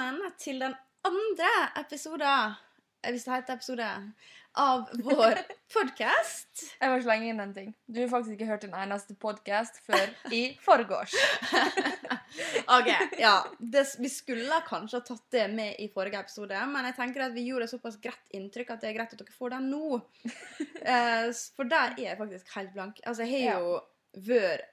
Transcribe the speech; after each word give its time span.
velkommen 0.00 0.32
til 0.40 0.60
den 0.60 0.74
andre 1.04 1.48
episoden 1.76 2.54
Hvis 3.04 3.24
det 3.24 3.32
heter 3.34 3.56
episode 3.58 3.88
av 4.60 4.86
vår 5.04 5.40
podkast. 5.74 6.62
Jeg 6.80 6.90
må 6.90 7.02
slenge 7.04 7.28
inn 7.28 7.40
en 7.40 7.52
ting. 7.52 7.68
Du 7.86 8.00
har 8.00 8.08
faktisk 8.08 8.34
ikke 8.34 8.48
hørt 8.48 8.64
en 8.64 8.76
eneste 8.80 9.14
podkast 9.20 9.76
før 9.84 10.08
i 10.32 10.40
forgårs. 10.64 11.12
OK. 12.76 12.88
Ja. 13.20 13.34
Det, 13.58 13.84
vi 14.00 14.10
skulle 14.12 14.62
kanskje 14.66 15.02
ha 15.02 15.06
tatt 15.06 15.36
det 15.36 15.44
med 15.52 15.76
i 15.84 15.90
forrige 15.92 16.24
episode, 16.24 16.64
men 16.72 16.88
jeg 16.88 16.96
tenker 16.96 17.26
at 17.26 17.36
vi 17.36 17.46
gjorde 17.50 17.68
såpass 17.70 18.00
greit 18.00 18.36
inntrykk 18.36 18.72
at 18.74 18.82
det 18.82 18.90
er 18.90 18.98
greit 18.98 19.14
at 19.14 19.20
dere 19.20 19.36
får 19.36 19.56
den 19.58 19.70
nå. 19.74 20.00
Eh, 20.80 21.28
for 21.52 21.68
der 21.68 21.92
er 21.98 22.06
jeg 22.06 22.16
faktisk 22.16 22.54
helt 22.56 22.70
blank. 22.72 23.00
Altså, 23.04 23.26
jeg 23.28 23.50
har 23.50 23.60
jo 23.60 23.74
vært 24.24 24.70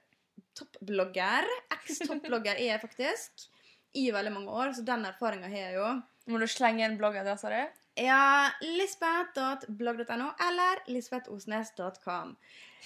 toppblogger. 0.56 1.44
Eks-toppblogger 1.76 2.56
er 2.56 2.70
jeg 2.72 2.80
faktisk. 2.80 3.50
I 3.98 4.08
veldig 4.14 4.32
mange 4.34 4.54
år, 4.54 4.72
så 4.76 4.84
den 4.86 5.06
erfaringa 5.08 5.50
har 5.50 5.68
jeg 5.68 5.76
jo. 5.78 5.90
Må 6.28 6.40
du 6.40 6.46
slenge 6.50 6.84
inn 6.84 6.98
bloggadressa 7.00 7.50
di? 7.52 7.62
Ja, 7.98 8.50
lisbeth.blogg.no 8.62 10.28
eller 10.46 10.82
lisbethosnes.com. 10.86 12.36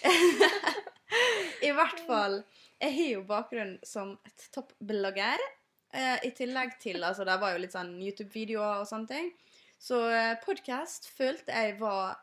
I 1.69 1.73
hvert 1.77 2.01
fall. 2.07 2.39
Jeg 2.81 2.95
har 2.97 3.11
jo 3.11 3.25
bakgrunn 3.29 3.75
som 3.87 4.15
et 4.25 4.47
toppblogger. 4.55 5.43
Eh, 5.93 6.17
I 6.25 6.33
tillegg 6.33 6.79
til 6.81 7.05
altså 7.05 7.27
Det 7.29 7.37
var 7.43 7.53
jo 7.53 7.61
litt 7.61 7.77
sånn 7.77 7.93
YouTube-videoer 8.01 8.81
og 8.81 8.89
sånne 8.89 9.11
ting. 9.11 9.29
Så 9.83 10.01
eh, 10.15 10.35
podkast 10.47 11.11
følte 11.13 11.53
jeg 11.53 11.77
var 11.83 12.17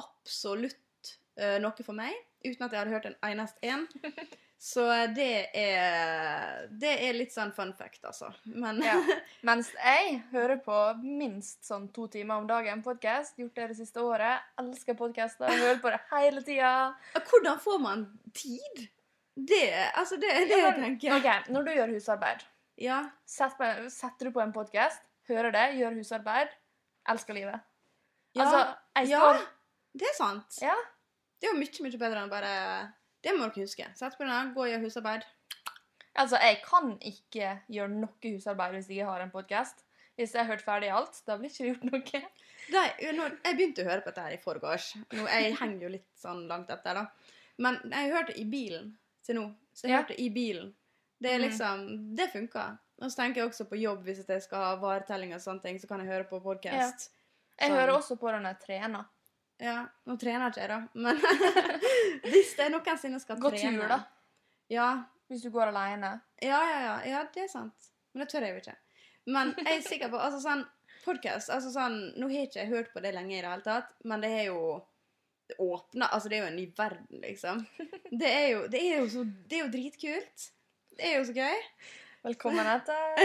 absolutt 0.00 1.14
eh, 1.36 1.60
noe 1.62 1.86
for 1.86 1.94
meg. 1.94 2.16
Uten 2.42 2.66
at 2.66 2.72
jeg 2.72 2.80
hadde 2.82 2.96
hørt 2.96 3.10
en 3.12 3.20
eneste 3.30 3.62
en. 3.70 3.86
Så 4.62 4.84
det 5.10 5.48
er 5.58 6.68
Det 6.70 6.92
er 7.08 7.16
litt 7.16 7.32
sånn 7.34 7.50
fun 7.54 7.72
fact, 7.74 8.04
altså. 8.06 8.28
Men 8.46 8.78
Ja. 8.84 8.94
Mens 9.48 9.72
jeg 9.74 10.20
hører 10.30 10.60
på 10.62 10.76
minst 11.02 11.64
sånn 11.66 11.88
to 11.94 12.06
timer 12.12 12.38
om 12.38 12.46
dagen 12.46 12.84
podkast. 12.84 13.34
Gjort 13.42 13.56
det 13.58 13.66
det 13.72 13.78
siste 13.80 14.04
året. 14.06 14.44
Elsker 14.62 14.94
podkaster. 14.98 15.50
Hører 15.50 15.82
på 15.82 15.90
det 15.90 15.98
hele 16.12 16.44
tida. 16.46 16.94
hvordan 17.16 17.58
får 17.64 17.82
man 17.82 18.06
tid? 18.38 18.86
Det 19.34 19.90
Altså, 19.96 20.20
det 20.20 20.30
er 20.30 20.46
det 20.46 20.60
jeg 20.62 20.78
tenker. 20.78 21.18
Ok, 21.18 21.50
Når 21.50 21.64
du 21.66 21.70
gjør 21.72 21.94
husarbeid, 21.96 22.46
Ja. 22.78 23.02
sett 23.26 23.58
setter 23.90 24.26
du 24.26 24.30
på 24.30 24.42
en 24.42 24.52
podkast, 24.52 25.02
hører 25.28 25.50
det, 25.52 25.66
gjør 25.80 25.98
husarbeid, 25.98 26.48
elsker 27.08 27.34
livet. 27.34 27.60
Ja, 28.34 28.42
Altså, 28.44 28.76
jeg 28.96 29.08
ja, 29.08 29.38
det 29.94 30.06
er 30.06 30.14
sant. 30.16 30.58
Ja. 30.62 30.74
Det 31.40 31.48
er 31.48 31.54
jo 31.54 31.58
mye, 31.58 31.82
mye 31.82 31.98
bedre 31.98 32.22
enn 32.22 32.30
bare 32.30 32.92
Det 33.22 33.32
må 33.38 33.46
dere 33.48 33.64
huske. 33.64 33.86
Sett 33.96 34.16
på 34.18 34.26
den, 34.26 34.52
gå 34.54 34.64
og 34.64 34.68
gjør 34.72 34.82
husarbeid. 34.86 35.24
Altså, 36.18 36.36
jeg 36.42 36.58
kan 36.66 36.98
ikke 37.00 37.52
gjøre 37.72 37.88
noe 37.94 38.32
husarbeid 38.34 38.74
hvis 38.76 38.88
jeg 38.90 38.98
ikke 39.00 39.10
har 39.12 39.20
en 39.24 39.30
podkast. 39.32 39.84
Hvis 40.18 40.34
jeg 40.34 40.42
har 40.44 40.50
hørt 40.52 40.64
ferdig 40.66 40.90
alt, 40.92 41.22
da 41.26 41.38
blir 41.40 41.48
ikke 41.48 41.70
gjort 41.70 41.86
noe. 41.88 42.22
Nei, 42.72 42.88
jeg 43.00 43.56
begynte 43.56 43.82
å 43.82 43.88
høre 43.88 44.02
på 44.04 44.10
dette 44.12 44.26
her 44.26 44.34
i 44.36 44.42
forgårs. 44.42 44.90
Nå, 45.16 45.24
jeg 45.30 45.56
henger 45.58 45.86
jo 45.86 45.92
litt 45.94 46.08
sånn 46.20 46.44
langt 46.50 46.68
etter, 46.70 46.94
da. 47.00 47.06
Men 47.58 47.78
jeg 47.90 48.12
hørte 48.12 48.36
i 48.38 48.44
bilen 48.44 48.92
til 49.24 49.38
nå. 49.40 49.46
Så 49.72 49.86
jeg 49.88 49.92
Ja. 49.94 50.02
hørte 50.02 50.18
i 50.20 50.28
bilen. 50.30 50.74
Det 51.22 51.30
er 51.32 51.38
Mhm. 51.38 51.48
liksom 51.48 52.16
Det 52.16 52.30
funker. 52.32 52.78
Og 53.00 53.10
så 53.10 53.16
tenker 53.16 53.40
jeg 53.40 53.48
også 53.50 53.64
på 53.68 53.80
jobb 53.80 54.04
hvis 54.04 54.26
jeg 54.28 54.42
skal 54.42 54.58
ha 54.58 54.76
varetelling 54.76 55.32
og 55.34 55.40
sånne 55.40 55.62
ting, 55.62 55.78
så 55.78 55.88
kan 55.88 56.00
jeg 56.00 56.08
høre 56.08 56.24
på 56.28 56.40
podkast. 56.42 57.08
Jeg 57.58 57.70
Sånn. 57.70 57.76
hører 57.78 57.96
også 57.96 58.18
på 58.18 58.30
den 58.30 58.42
jeg 58.44 58.60
trener. 58.60 59.04
Ja. 59.62 59.78
Nå 60.08 60.16
trener 60.18 60.50
ikke 60.50 60.64
jeg, 60.64 60.70
da. 60.72 60.80
Men 60.98 61.20
hvis 62.32 62.54
jeg 62.58 62.72
noensinne 62.74 63.20
skal 63.22 63.40
Gå 63.40 63.52
trene 63.54 63.78
tur, 63.78 63.88
da. 63.92 64.00
Ja, 64.72 64.90
Hvis 65.30 65.44
du 65.46 65.50
går 65.54 65.70
alene. 65.70 66.16
Ja, 66.42 66.58
ja, 66.68 66.78
ja, 66.82 66.94
ja, 67.08 67.20
det 67.34 67.46
er 67.46 67.50
sant. 67.52 67.90
Men 68.12 68.24
det 68.24 68.32
tør 68.32 68.46
jeg 68.46 68.56
jo 68.56 68.62
ikke. 68.62 68.78
Men 69.32 69.52
jeg 69.56 69.78
er 69.78 69.84
sikker 69.86 70.10
på 70.12 70.18
altså 70.20 70.40
sånn, 70.42 70.64
podcast, 71.04 71.50
altså 71.54 71.70
sånn, 71.72 71.98
Nå 72.18 72.28
har 72.30 72.42
jeg 72.42 72.50
ikke 72.50 72.66
hørt 72.72 72.90
på 72.94 73.02
det 73.04 73.14
lenge 73.14 73.36
i 73.36 73.40
det 73.40 73.48
hele 73.48 73.64
tatt, 73.64 73.92
men 74.08 74.24
det 74.24 74.32
er 74.40 74.48
jo 74.50 74.80
åpna 75.60 76.06
altså 76.14 76.30
Det 76.30 76.38
er 76.38 76.44
jo 76.46 76.50
en 76.50 76.56
ny 76.56 76.66
verden, 76.76 77.22
liksom. 77.22 77.64
Det 78.10 78.28
er 78.28 78.46
jo, 78.54 78.60
det 78.72 78.82
er 78.82 79.02
jo, 79.02 79.08
så, 79.14 79.24
det 79.48 79.58
er 79.58 79.64
jo 79.64 79.72
dritkult. 79.72 80.46
Det 80.96 81.08
er 81.08 81.18
jo 81.18 81.26
så 81.28 81.36
gøy. 81.36 81.64
Velkommen 82.22 82.68
etter. 82.74 83.16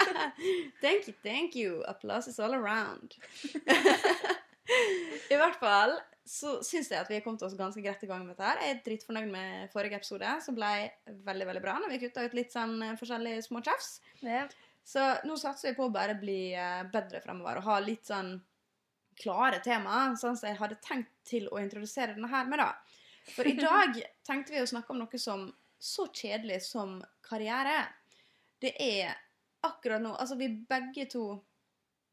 thank 0.84 1.08
you, 1.08 1.14
thank 1.22 1.56
you. 1.56 1.82
Applause 1.88 2.30
is 2.30 2.40
all 2.40 2.54
around. 2.54 3.16
I 5.32 5.38
hvert 5.40 5.58
fall 5.60 5.96
så 6.30 6.58
syns 6.62 6.90
jeg 6.92 7.00
at 7.00 7.08
vi 7.10 7.16
har 7.16 7.24
kommet 7.24 7.42
oss 7.42 7.56
ganske 7.58 7.82
greit 7.82 8.02
i 8.04 8.08
gang 8.08 8.22
med 8.22 8.36
dette. 8.36 8.46
her. 8.46 8.60
Jeg 8.62 8.74
er 8.76 8.82
dritfornøyd 8.86 9.30
med 9.32 9.70
forrige 9.72 9.98
episode, 9.98 10.34
som 10.44 10.54
ble 10.54 10.70
veldig 11.26 11.48
veldig 11.48 11.62
bra. 11.64 11.78
når 11.80 11.94
vi 11.94 12.02
kutta 12.04 12.26
ut 12.26 12.36
litt 12.38 12.52
sånn 12.54 12.76
eh, 12.86 12.98
forskjellige 13.00 13.46
små 13.48 13.62
tjafs. 13.66 13.96
Ja. 14.22 14.44
Så 14.86 15.06
nå 15.26 15.36
satser 15.40 15.70
vi 15.70 15.78
på 15.78 15.88
å 15.88 15.94
bare 15.94 16.14
bli 16.20 16.52
eh, 16.54 16.84
bedre 16.92 17.22
fremover 17.24 17.58
og 17.60 17.66
ha 17.66 17.80
litt 17.82 18.06
sånn 18.06 18.36
klare 19.20 19.58
tema, 19.64 20.12
sånn 20.16 20.38
som 20.38 20.48
jeg 20.48 20.60
hadde 20.60 20.78
tenkt 20.84 21.10
til 21.28 21.48
å 21.50 21.60
introdusere 21.60 22.14
denne 22.14 22.30
her 22.30 22.46
med, 22.48 22.62
da. 22.62 22.70
For 23.34 23.48
i 23.48 23.56
dag 23.58 23.98
tenkte 24.28 24.54
vi 24.54 24.62
å 24.62 24.70
snakke 24.70 24.94
om 24.94 25.02
noe 25.02 25.20
som 25.20 25.48
så 25.80 26.06
kjedelig 26.12 26.60
som 26.68 26.98
karriere. 27.24 27.82
Det 28.60 28.74
er 28.76 29.16
akkurat 29.64 30.02
nå 30.02 30.12
Altså, 30.14 30.36
vi 30.36 30.50
begge 30.68 31.06
to 31.10 31.24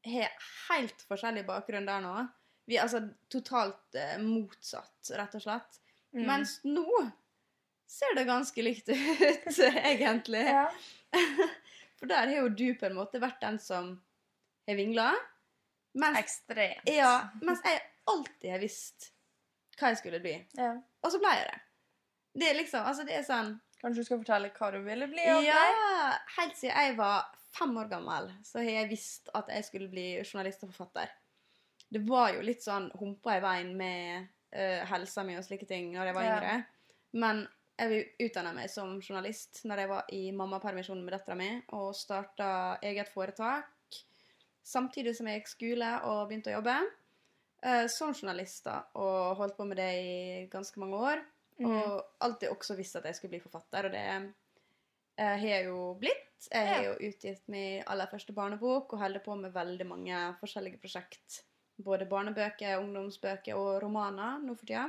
har 0.07 0.31
helt 0.69 1.01
forskjellig 1.09 1.45
bakgrunn 1.47 1.87
der 1.87 2.03
nå. 2.03 2.15
Vi 2.67 2.75
er 2.75 2.83
altså 2.83 3.01
totalt 3.31 3.95
eh, 3.95 4.17
motsatt, 4.19 5.11
rett 5.15 5.37
og 5.39 5.43
slett. 5.43 5.79
Mm. 6.15 6.25
Mens 6.27 6.57
nå 6.67 6.87
ser 7.87 8.17
det 8.17 8.27
ganske 8.27 8.65
likt 8.65 8.89
ut, 8.93 9.59
egentlig. 9.59 10.43
ja. 10.43 10.67
For 11.97 12.09
der 12.11 12.29
har 12.29 12.43
jo 12.43 12.49
du 12.53 12.67
på 12.77 12.85
en 12.85 12.97
måte 12.97 13.17
vært 13.23 13.39
den 13.41 13.55
som 13.61 13.95
har 14.67 14.77
vingla. 14.77 15.11
Ekstremt. 15.97 16.89
ja, 16.93 17.31
mens 17.41 17.63
jeg 17.65 17.79
alltid 18.05 18.51
har 18.53 18.59
visst 18.61 19.07
hva 19.79 19.89
jeg 19.89 20.01
skulle 20.03 20.19
bli. 20.21 20.35
Ja. 20.59 20.75
Og 21.01 21.13
så 21.13 21.21
ble 21.21 21.31
jeg 21.39 21.47
det. 21.47 21.57
Det 22.37 22.49
er 22.51 22.59
liksom, 22.59 22.85
altså 22.85 23.05
det 23.07 23.15
er 23.17 23.25
sånn 23.25 23.55
Kanskje 23.77 24.01
du 24.01 24.07
skal 24.07 24.21
fortelle 24.21 24.49
hva 24.53 24.67
du 24.73 24.77
ville 24.85 25.05
bli? 25.09 25.21
Okay? 25.21 25.49
Ja! 25.49 26.13
Helt 26.39 26.55
siden 26.57 26.73
jeg 26.73 26.95
var 26.97 27.27
fem 27.53 27.75
år 27.77 27.89
gammel, 27.91 28.31
så 28.45 28.57
har 28.61 28.71
jeg 28.73 28.89
visst 28.89 29.29
at 29.37 29.51
jeg 29.53 29.65
skulle 29.67 29.89
bli 29.91 30.05
journalist 30.23 30.65
og 30.65 30.71
forfatter. 30.73 31.11
Det 31.89 32.01
var 32.07 32.33
jo 32.35 32.41
litt 32.43 32.63
sånn 32.63 32.89
humpa 32.99 33.37
i 33.37 33.43
veien 33.43 33.69
med 33.77 34.27
uh, 34.55 34.81
helsa 34.91 35.23
mi 35.23 35.37
og 35.39 35.45
slike 35.45 35.67
ting 35.69 35.93
når 35.93 36.09
jeg 36.09 36.15
var 36.17 36.23
Ja. 36.23 36.35
yngre. 36.37 36.65
Men 37.13 37.47
jeg 37.79 38.07
utdanna 38.19 38.51
meg 38.53 38.69
som 38.73 38.99
journalist 38.99 39.61
når 39.65 39.77
jeg 39.83 39.89
var 39.89 40.05
i 40.11 40.31
mammapermisjon 40.31 41.03
med 41.05 41.13
dattera 41.13 41.35
mi, 41.37 41.49
og 41.77 41.93
starta 41.95 42.79
eget 42.81 43.09
foretak 43.13 43.99
samtidig 44.67 45.15
som 45.15 45.27
jeg 45.29 45.39
gikk 45.41 45.47
skole 45.53 45.91
og 46.09 46.27
begynte 46.27 46.51
å 46.51 46.57
jobbe. 46.59 46.77
uh, 47.65 47.87
som 47.87 48.13
journalist, 48.13 48.63
da, 48.65 48.83
og 48.95 49.37
holdt 49.39 49.55
på 49.57 49.65
med 49.65 49.77
det 49.77 49.91
i 49.97 50.47
ganske 50.51 50.77
mange 50.79 50.95
år. 50.95 51.23
Mhm. 51.59 51.71
Og 51.71 52.03
alltid 52.21 52.49
også 52.49 52.75
visst 52.77 52.95
at 52.95 53.03
jeg 53.05 53.15
skulle 53.15 53.31
bli 53.31 53.39
forfatter, 53.39 53.85
og 53.85 53.91
det 53.91 54.03
eh, 55.17 55.37
har 55.39 55.47
jeg 55.47 55.65
jo 55.65 55.95
blitt. 55.99 56.47
Jeg 56.51 56.67
har 56.67 56.83
jo 56.83 56.91
utgitt 57.09 57.47
min 57.49 57.81
aller 57.87 58.05
første 58.11 58.31
barnebok 58.33 58.93
og 58.93 58.99
holder 58.99 59.23
på 59.25 59.35
med 59.35 59.51
veldig 59.55 59.87
mange 59.89 60.19
forskjellige 60.39 60.77
prosjekt. 60.79 61.41
Både 61.79 62.07
barnebøker, 62.09 62.79
ungdomsbøker 62.81 63.55
og 63.55 63.81
romaner 63.83 64.39
nå 64.41 64.55
for 64.57 64.65
tida. 64.65 64.87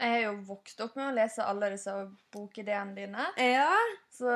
Jeg 0.00 0.10
har 0.10 0.22
jo 0.24 0.40
vokst 0.48 0.80
opp 0.82 0.96
med 0.96 1.06
å 1.12 1.14
lese 1.14 1.44
alle 1.46 1.68
disse 1.70 1.92
bokideene 2.34 2.94
dine. 2.96 3.26
Ja. 3.38 3.70
Så 4.10 4.26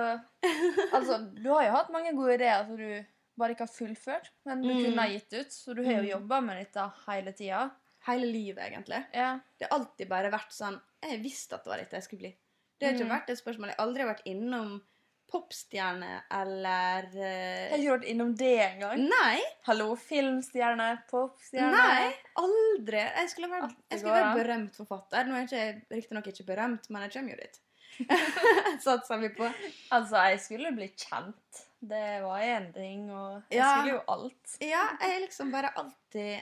altså, 0.95 1.19
du 1.35 1.49
har 1.51 1.65
jo 1.67 1.73
hatt 1.75 1.91
mange 1.95 2.13
gode 2.17 2.37
ideer 2.39 2.65
som 2.69 2.77
du 2.79 3.05
bare 3.39 3.55
ikke 3.55 3.67
har 3.67 3.75
fullført, 3.75 4.31
men 4.47 4.63
du 4.63 4.69
Mm. 4.71 4.85
kunne 4.85 5.03
ha 5.03 5.09
gitt 5.09 5.33
ut. 5.33 5.51
Så 5.53 5.75
du 5.75 5.83
har 5.85 5.93
jo 5.99 6.03
Mm. 6.03 6.11
jobba 6.11 6.41
med 6.43 6.57
dette 6.65 6.93
hele 7.07 7.33
tida. 7.33 7.71
Hele 8.07 8.27
livet, 8.33 8.59
egentlig. 8.71 9.05
Ja. 9.13 9.41
Det 9.59 9.69
har 9.69 9.79
alltid 9.79 10.09
bare 10.09 10.31
vært 10.31 10.51
sånn 10.53 10.81
Jeg 11.03 11.23
visste 11.23 11.55
at 11.55 11.63
det 11.65 11.71
var 11.71 11.77
dette 11.79 11.93
jeg 11.95 12.03
skulle 12.03 12.19
bli. 12.21 12.37
Det 12.81 12.87
har 12.89 12.95
ikke 12.95 13.07
Mm. 13.07 13.21
vært 13.21 13.31
et 13.31 13.39
spørsmål. 13.39 13.67
Jeg 13.69 13.77
har 13.79 13.87
aldri 13.87 14.03
vært 14.05 14.23
innom 14.27 14.83
popstjerne 15.31 16.23
eller 16.33 17.09
Jeg 17.13 17.69
eh, 17.69 17.71
har 17.71 17.79
ikke 17.83 17.95
vært 17.99 18.09
innom 18.13 18.35
det 18.39 18.53
engang. 18.65 19.03
Nei. 19.11 19.39
Hallo, 19.69 19.91
filmstjerne, 20.01 20.89
popstjerne. 21.11 21.71
Nei, 21.77 22.11
aldri. 22.41 23.03
Jeg 23.03 23.33
skulle 23.35 23.51
vært, 23.53 23.75
jeg 23.93 24.01
skulle 24.03 24.19
vært 24.19 24.39
berømt 24.41 24.77
forfatter. 24.81 25.29
Nå 25.29 25.37
er 25.43 25.49
jeg 25.53 25.81
riktignok 25.93 26.31
ikke 26.33 26.47
berømt, 26.49 26.89
men 26.91 27.05
jeg 27.07 27.17
kommer 27.19 27.35
jo 27.37 27.41
dit. 27.45 27.61
Satser 28.85 29.19
vi 29.23 29.29
på. 29.35 29.49
Altså, 29.95 30.21
jeg 30.31 30.41
skulle 30.45 30.73
bli 30.77 30.89
kjent. 30.95 31.65
Det 31.79 32.07
var 32.25 32.43
én 32.43 32.71
ting, 32.75 33.05
og 33.15 33.43
jeg 33.53 33.61
Ja. 33.61 33.69
skulle 33.77 33.93
jo 33.97 34.01
alt. 34.15 34.57
Ja, 34.65 34.85
jeg 35.01 35.21
liksom 35.29 35.53
bare 35.55 35.71
alltid 35.79 36.41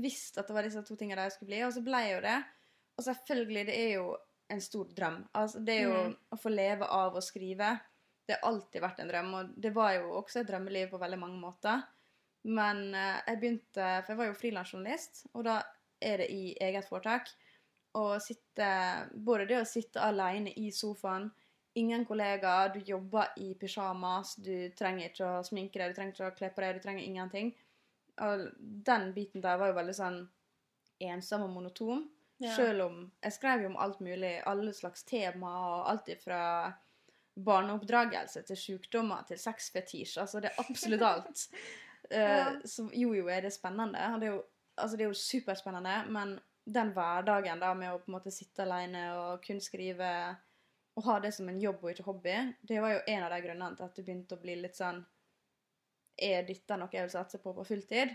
visst 0.00 0.38
at 0.38 0.46
det 0.48 0.54
var 0.56 0.62
disse 0.64 0.82
to 0.84 0.96
tingene 0.96 1.22
jeg 1.26 1.32
skulle 1.34 1.48
bli, 1.52 1.62
og 1.64 1.72
så 1.72 1.82
ble 1.84 2.00
jeg 2.06 2.14
jo 2.16 2.20
det. 2.24 2.38
Og 2.98 3.04
selvfølgelig, 3.04 3.66
det 3.68 3.76
er 3.78 3.92
jo 3.98 4.16
en 4.50 4.60
stor 4.64 4.84
drøm. 4.96 5.18
Altså, 5.36 5.60
det 5.64 5.74
er 5.76 5.82
jo 5.88 5.98
Mm. 6.08 6.16
å 6.32 6.36
få 6.40 6.48
leve 6.50 6.86
av 6.88 7.14
å 7.14 7.20
skrive. 7.22 7.80
Det 8.28 8.36
har 8.36 8.50
alltid 8.50 8.84
vært 8.84 8.98
en 9.00 9.10
drøm, 9.10 9.34
og 9.38 9.52
det 9.56 9.72
var 9.72 9.94
jo 9.96 10.12
også 10.20 10.42
et 10.42 10.50
drømmeliv 10.50 10.92
på 10.92 11.00
veldig 11.00 11.18
mange 11.20 11.40
måter. 11.40 11.82
Men 12.48 12.94
eh, 12.94 13.18
jeg 13.26 13.40
begynte 13.40 13.90
For 14.04 14.12
jeg 14.12 14.20
var 14.20 14.28
jo 14.30 14.38
frilansjournalist, 14.38 15.26
og 15.32 15.46
da 15.48 15.58
er 15.98 16.22
det 16.22 16.30
i 16.30 16.42
eget 16.68 16.86
foretak. 16.86 17.32
Å 17.98 18.04
sitte 18.22 18.68
Både 19.16 19.48
det 19.48 19.62
å 19.62 19.68
sitte 19.68 20.04
alene 20.04 20.52
i 20.60 20.68
sofaen 20.74 21.30
ingen 21.78 22.04
kollegaer, 22.06 22.72
du 22.74 22.80
jobber 22.84 23.32
i 23.36 23.52
pysjamas, 23.54 24.34
du 24.42 24.70
trenger 24.78 25.10
ikke 25.10 25.28
å 25.28 25.44
sminke 25.46 25.78
deg, 25.80 25.92
du 25.92 25.98
trenger 25.98 26.14
ikke 26.14 26.30
å 26.30 26.36
kle 26.38 26.50
på 26.54 26.64
deg, 26.64 26.78
du 26.78 26.84
trenger 26.84 27.06
ingenting. 27.06 27.52
Og 28.24 28.48
den 28.58 29.12
biten 29.14 29.44
der 29.44 29.60
var 29.60 29.70
jo 29.70 29.78
veldig 29.78 29.94
sånn 29.94 30.18
ensom 31.08 31.46
og 31.46 31.52
monoton. 31.54 32.06
Ja. 32.42 32.52
Selv 32.54 32.86
om 32.86 32.98
jeg 33.22 33.34
skrev 33.34 33.64
jo 33.64 33.72
om 33.72 33.78
alt 33.82 34.02
mulig, 34.02 34.36
alle 34.46 34.74
slags 34.74 35.06
tema, 35.06 35.52
og 35.70 35.88
alt 35.92 36.10
fra 36.22 36.42
barneoppdragelse 37.44 38.42
til 38.48 38.56
sykdommer 38.56 39.24
til 39.28 39.38
sexfetisj. 39.38 40.18
Altså, 40.20 40.40
det 40.40 40.50
er 40.52 40.64
absolutt 40.64 41.02
alt. 41.02 41.48
Eh, 42.10 42.20
Ja. 42.38 42.52
Så 42.64 42.86
jo, 42.94 43.10
jo 43.12 43.26
er 43.28 43.42
det 43.42 43.50
spennende. 43.52 43.98
Det 44.20 44.28
er 44.28 44.32
jo, 44.32 44.42
altså, 44.78 44.96
det 44.96 45.04
er 45.04 45.08
jo 45.10 45.14
superspennende, 45.18 45.96
men 46.08 46.30
den 46.64 46.92
hverdagen 46.94 47.60
da 47.60 47.74
med 47.74 47.90
å 47.92 47.98
på 47.98 48.08
en 48.08 48.14
måte 48.14 48.30
sitte 48.32 48.62
alene 48.64 49.02
og 49.18 49.42
kun 49.44 49.60
skrive 49.60 50.08
og 50.96 51.04
ha 51.04 51.18
det 51.20 51.34
som 51.34 51.48
en 51.50 51.58
jobb 51.60 51.82
og 51.84 51.90
ikke 51.90 52.06
hobby, 52.06 52.54
det 52.62 52.80
var 52.80 52.94
jo 52.94 53.02
en 53.12 53.22
av 53.26 53.30
de 53.34 53.40
grunnene 53.44 53.76
til 53.76 53.84
at 53.84 53.94
det 53.98 54.04
begynte 54.06 54.38
å 54.38 54.40
bli 54.40 54.56
litt 54.62 54.78
sånn 54.78 55.04
Er 56.18 56.42
dette 56.48 56.76
noe 56.80 56.88
jeg 56.92 57.04
vil 57.04 57.12
satse 57.12 57.38
på 57.42 57.52
på 57.54 57.66
fulltid? 57.66 58.14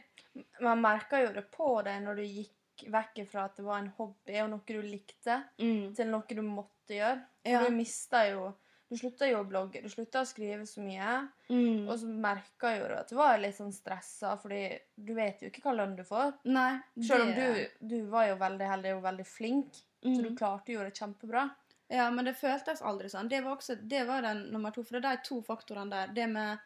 Man 0.66 0.82
merka 0.82 1.22
jo 1.22 1.30
det 1.36 1.46
på 1.54 1.70
deg 1.86 2.02
når 2.04 2.16
du 2.20 2.24
gikk 2.24 2.88
vekk 2.92 3.22
fra 3.30 3.46
at 3.46 3.56
det 3.60 3.64
var 3.68 3.80
en 3.84 3.94
hobby 4.00 4.40
og 4.42 4.50
noe 4.56 4.66
du 4.66 4.82
likte, 4.82 5.44
Mm. 5.60 5.94
til 5.96 6.08
noe 6.10 6.24
du 6.28 6.42
måtte 6.42 6.98
gjøre. 6.98 7.22
For 7.46 7.52
Ja. 7.52 7.64
du 7.64 7.72
mista 7.78 8.26
jo 8.32 8.56
Du 8.94 9.00
slutta 9.00 9.26
jo 9.26 9.40
å 9.42 9.48
blogge, 9.50 9.82
du 9.82 9.90
slutta 9.90 10.22
å 10.22 10.28
skrive 10.30 10.68
så 10.70 10.84
mye. 10.86 11.16
Mm. 11.50 11.88
Og 11.90 11.96
så 11.98 12.06
merka 12.08 12.76
jo 12.78 12.86
du 12.92 12.94
at 13.00 13.10
du 13.10 13.16
var 13.18 13.40
litt 13.42 13.58
sånn 13.58 13.74
stressa, 13.74 14.36
fordi 14.38 14.68
du 14.94 15.16
vet 15.18 15.42
jo 15.42 15.50
ikke 15.50 15.64
hva 15.66 15.74
lønn 15.80 15.96
du 15.98 16.04
får. 16.06 16.36
Nei. 16.46 16.76
Selv 17.02 17.26
om 17.26 17.34
du, 17.34 17.64
du 17.82 17.96
var 18.12 18.28
jo 18.30 18.36
veldig 18.44 18.68
heldig 18.70 18.92
og 19.00 19.02
veldig 19.08 19.26
flink, 19.26 19.82
så 20.04 20.20
du 20.22 20.30
Mm. 20.30 20.38
klarte 20.38 20.76
jo 20.76 20.84
det 20.86 20.94
kjempebra. 21.00 21.48
Ja, 21.94 22.10
men 22.12 22.26
det 22.26 22.36
føltes 22.38 22.82
aldri 22.82 23.10
sånn. 23.10 23.30
Det 23.30 23.42
var, 23.46 23.58
også, 23.58 23.76
det 23.82 24.04
var 24.08 24.22
den 24.26 24.46
nummer 24.54 24.72
to. 24.72 24.84
For 24.84 25.00
det 25.00 25.10
er 25.10 25.18
de 25.18 25.28
to 25.28 25.42
faktorene 25.46 25.90
der. 25.92 26.14
Det 26.14 26.28
med 26.30 26.60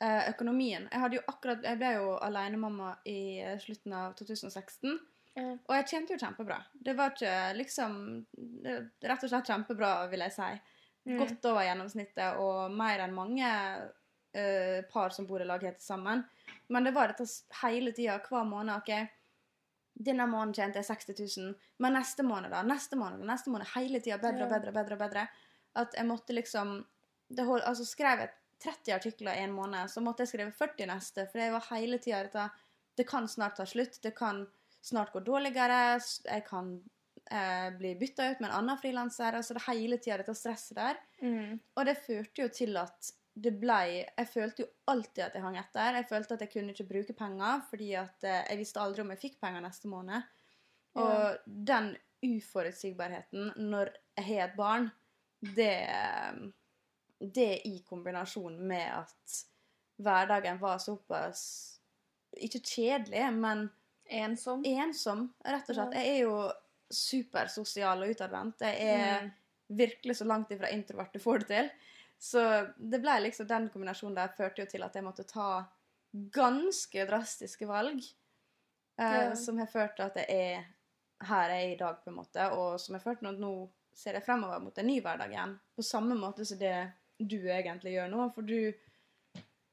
eh, 0.00 0.28
økonomien. 0.30 0.88
Jeg, 0.90 1.00
hadde 1.00 1.18
jo 1.18 1.22
akkurat, 1.28 1.62
jeg 1.62 1.78
ble 1.80 1.94
jo 1.96 2.12
alenemamma 2.18 2.96
i 3.06 3.16
eh, 3.42 3.56
slutten 3.62 3.92
av 3.96 4.14
2016. 4.18 4.98
Mm. 5.38 5.54
Og 5.64 5.72
jeg 5.78 5.86
tjente 5.88 6.12
jo 6.12 6.20
kjempebra. 6.20 6.58
Det 6.74 6.94
var 6.98 7.14
ikke 7.14 7.34
liksom 7.56 7.94
det, 8.36 8.74
Rett 9.08 9.24
og 9.24 9.30
slett 9.32 9.48
kjempebra, 9.48 9.92
vil 10.12 10.24
jeg 10.26 10.34
si. 10.36 10.50
Mm. 11.04 11.16
Godt 11.18 11.48
over 11.50 11.66
gjennomsnittet 11.66 12.38
og 12.38 12.74
mer 12.78 13.02
enn 13.02 13.14
mange 13.16 13.48
uh, 13.48 14.78
par 14.92 15.14
som 15.14 15.26
bor 15.26 15.42
i 15.42 15.48
lag 15.48 15.64
helt 15.66 15.82
sammen. 15.82 16.22
Men 16.70 16.86
det 16.86 16.94
var 16.94 17.10
dette 17.10 17.26
hele 17.62 17.94
tida, 17.96 18.20
hver 18.28 18.46
måned. 18.48 18.76
ok, 18.76 19.18
Denne 19.92 20.26
måneden 20.26 20.54
tjente 20.56 20.80
jeg 20.80 20.88
60 20.88 21.38
000, 21.38 21.56
men 21.84 21.98
neste 21.98 22.24
måned, 22.24 22.50
da? 22.54 22.62
Neste 22.64 22.96
måned. 22.96 23.26
Neste 23.28 23.52
måned, 23.52 23.68
hele 23.74 24.00
tida 24.00 24.16
bedre 24.22 24.46
og 24.46 24.54
bedre, 24.54 24.72
bedre 24.72 24.96
og 24.96 25.02
bedre. 25.02 25.26
At 25.82 25.98
jeg 25.98 26.08
måtte 26.08 26.36
liksom 26.36 26.78
det 27.32 27.44
hold, 27.48 27.62
altså 27.66 27.84
Skrev 27.88 28.24
jeg 28.24 28.32
30 28.62 28.94
artikler 28.94 29.36
i 29.36 29.44
en 29.44 29.54
måned, 29.56 29.90
så 29.90 30.00
måtte 30.04 30.22
jeg 30.22 30.32
skrive 30.32 30.54
40 30.54 30.88
neste, 30.92 31.26
for 31.30 31.42
jeg 31.42 31.52
var 31.52 31.68
hele 31.72 31.98
tida 31.98 32.22
dette 32.22 32.50
Det 32.94 33.06
kan 33.08 33.28
snart 33.28 33.56
ta 33.56 33.64
slutt. 33.66 33.98
Det 34.02 34.14
kan 34.14 34.46
snart 34.82 35.12
gå 35.12 35.20
dårligere. 35.24 35.98
Jeg 36.24 36.44
kan 36.44 36.74
eh, 37.30 37.70
bli 37.78 37.94
bytta 38.00 38.30
ut 38.30 38.40
med 38.40 38.50
en 38.50 38.56
annen 38.60 38.78
frilanser. 38.78 39.38
Altså 39.38 39.56
det 39.56 39.64
hele 39.68 39.98
tida 40.02 40.20
dette 40.20 40.34
stresset 40.36 40.78
der. 40.78 41.00
Mm. 41.22 41.58
Og 41.76 41.88
det 41.88 41.98
førte 42.02 42.44
jo 42.44 42.52
til 42.52 42.78
at 42.80 43.12
det 43.32 43.54
blei 43.56 44.02
Jeg 44.02 44.28
følte 44.28 44.60
jo 44.60 44.68
alltid 44.92 45.22
at 45.24 45.36
jeg 45.36 45.44
hang 45.44 45.56
etter. 45.56 45.96
Jeg 45.96 46.08
følte 46.10 46.36
at 46.36 46.42
jeg 46.44 46.52
kunne 46.52 46.74
ikke 46.74 46.88
bruke 46.90 47.14
penger, 47.16 47.62
fordi 47.70 47.92
at 47.96 48.26
eh, 48.28 48.42
jeg 48.50 48.60
visste 48.60 48.82
aldri 48.82 49.04
om 49.04 49.12
jeg 49.14 49.22
fikk 49.22 49.38
penger 49.40 49.64
neste 49.64 49.88
måned. 49.88 50.32
Og 51.00 51.38
den 51.46 51.94
uforutsigbarheten 52.22 53.54
når 53.70 53.88
jeg 54.18 54.26
har 54.28 54.50
et 54.50 54.58
barn, 54.58 54.90
det 55.40 55.78
Det 57.18 57.62
i 57.66 57.78
kombinasjon 57.86 58.58
med 58.66 58.86
at 58.98 59.34
hverdagen 60.02 60.60
var 60.60 60.78
såpass 60.78 61.78
Ikke 62.36 62.60
kjedelig, 62.60 63.32
men 63.32 63.70
Ensom. 64.12 64.64
ensom, 64.66 65.28
rett 65.44 65.68
og 65.68 65.76
slett. 65.76 65.94
Ja. 65.94 66.00
Jeg 66.00 66.16
er 66.16 66.22
jo 66.26 66.36
supersosial 66.92 68.02
og 68.04 68.10
utadvendt. 68.14 68.60
Jeg 68.60 68.80
er 68.88 69.22
Mm. 69.22 69.30
virkelig 69.76 70.16
så 70.16 70.24
langt 70.26 70.50
ifra 70.50 70.68
introvert 70.70 71.12
du 71.12 71.18
får 71.18 71.38
det 71.38 71.48
til. 71.48 71.70
Så 72.18 72.42
det 72.78 73.00
ble 73.02 73.20
liksom 73.24 73.46
den 73.48 73.68
kombinasjonen 73.70 74.14
der 74.14 74.28
førte 74.36 74.62
jo 74.62 74.66
til 74.66 74.82
at 74.82 74.94
jeg 74.94 75.02
måtte 75.04 75.24
ta 75.26 75.64
ganske 76.14 77.06
drastiske 77.08 77.66
valg. 77.66 78.02
Eh, 78.98 79.12
Ja. 79.28 79.34
Som 79.34 79.58
har 79.58 79.66
ført 79.66 79.96
til 79.96 80.02
at 80.04 80.14
jeg 80.16 80.26
er 80.28 80.64
her 81.26 81.48
jeg 81.48 81.64
er 81.70 81.72
i 81.74 81.76
dag, 81.78 81.96
på 82.04 82.10
en 82.10 82.16
måte. 82.16 82.52
Og 82.52 82.80
som 82.80 82.94
har 82.94 83.00
ført 83.00 83.18
til 83.20 83.28
at 83.28 83.38
nå 83.38 83.68
ser 83.94 84.12
jeg 84.14 84.24
fremover 84.24 84.60
mot 84.60 84.78
en 84.78 84.86
ny 84.86 85.00
hverdag 85.00 85.30
igjen. 85.30 85.58
På 85.76 85.82
samme 85.82 86.14
måte 86.14 86.44
som 86.46 86.58
det 86.58 86.92
du 87.20 87.36
egentlig 87.48 87.92
gjør 87.94 88.10
nå. 88.10 88.34
For 88.34 88.42
du, 88.42 88.72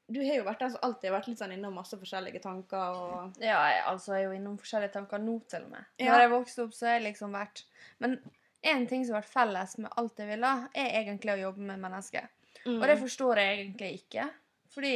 du 0.09 0.19
har 0.25 0.39
jo 0.39 0.47
vært 0.47 0.63
den 0.63 0.73
som 0.73 0.83
alltid 0.87 1.09
har 1.09 1.15
vært 1.19 1.29
litt 1.29 1.41
sånn 1.41 1.53
innom 1.55 1.77
masse 1.77 1.97
forskjellige 1.99 2.41
tanker 2.43 2.97
og 2.97 3.39
Ja, 3.43 3.59
jeg, 3.69 3.83
altså, 3.91 4.15
jeg 4.15 4.25
er 4.25 4.27
jo 4.27 4.35
innom 4.39 4.57
forskjellige 4.61 4.95
tanker 4.97 5.21
nå, 5.21 5.37
til 5.51 5.67
og 5.67 5.71
med. 5.75 5.87
Ja. 6.01 6.11
Når 6.11 6.23
jeg 6.23 6.33
vokste 6.33 6.65
opp, 6.65 6.75
så 6.75 6.89
har 6.89 6.97
jeg 6.97 7.05
liksom 7.11 7.37
vært 7.37 7.63
Men 8.01 8.17
én 8.65 8.85
ting 8.89 9.05
som 9.05 9.15
har 9.15 9.23
vært 9.23 9.33
felles 9.33 9.77
med 9.79 9.95
alt 10.01 10.19
jeg 10.19 10.31
ville, 10.33 10.51
er 10.73 10.99
egentlig 11.03 11.35
å 11.35 11.41
jobbe 11.45 11.69
med 11.69 11.81
mennesker. 11.83 12.27
Mm. 12.65 12.77
Og 12.77 12.85
det 12.91 12.99
forstår 12.99 13.41
jeg 13.41 13.57
egentlig 13.59 13.91
ikke. 14.01 14.27
Fordi 14.73 14.95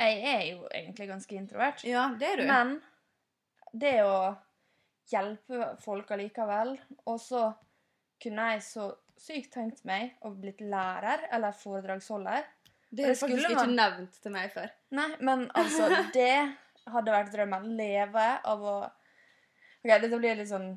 jeg 0.00 0.20
er 0.32 0.44
jo 0.50 0.68
egentlig 0.68 1.08
ganske 1.10 1.36
introvert. 1.36 1.84
Ja, 1.88 2.10
det 2.18 2.32
er 2.34 2.40
du. 2.40 2.46
Men 2.50 2.76
det 3.72 3.96
å 4.04 4.34
hjelpe 5.10 5.74
folk 5.82 6.10
allikevel 6.14 6.72
Og 7.08 7.18
så 7.22 7.44
kunne 8.20 8.50
jeg 8.52 8.64
så 8.66 8.90
sykt 9.20 9.52
tenkt 9.54 9.82
meg 9.88 10.16
å 10.24 10.32
blitt 10.32 10.62
lærer 10.64 11.26
eller 11.32 11.56
foredragsholder. 11.56 12.44
Det 12.90 13.04
er 13.10 13.14
skulle 13.14 13.36
faktisk 13.38 13.50
ikke 13.54 13.74
nevnt 13.76 14.16
til 14.22 14.32
meg 14.34 14.50
før. 14.54 14.70
Nei, 14.98 15.08
men 15.20 15.44
altså 15.54 15.88
Det 16.16 16.32
hadde 16.90 17.12
vært 17.14 17.32
drømmen. 17.34 17.68
Leve 17.78 18.26
av 18.44 18.64
å 18.66 18.76
Ok, 19.80 19.88
Dette 20.02 20.18
blir 20.20 20.36
litt 20.36 20.50
sånn 20.50 20.74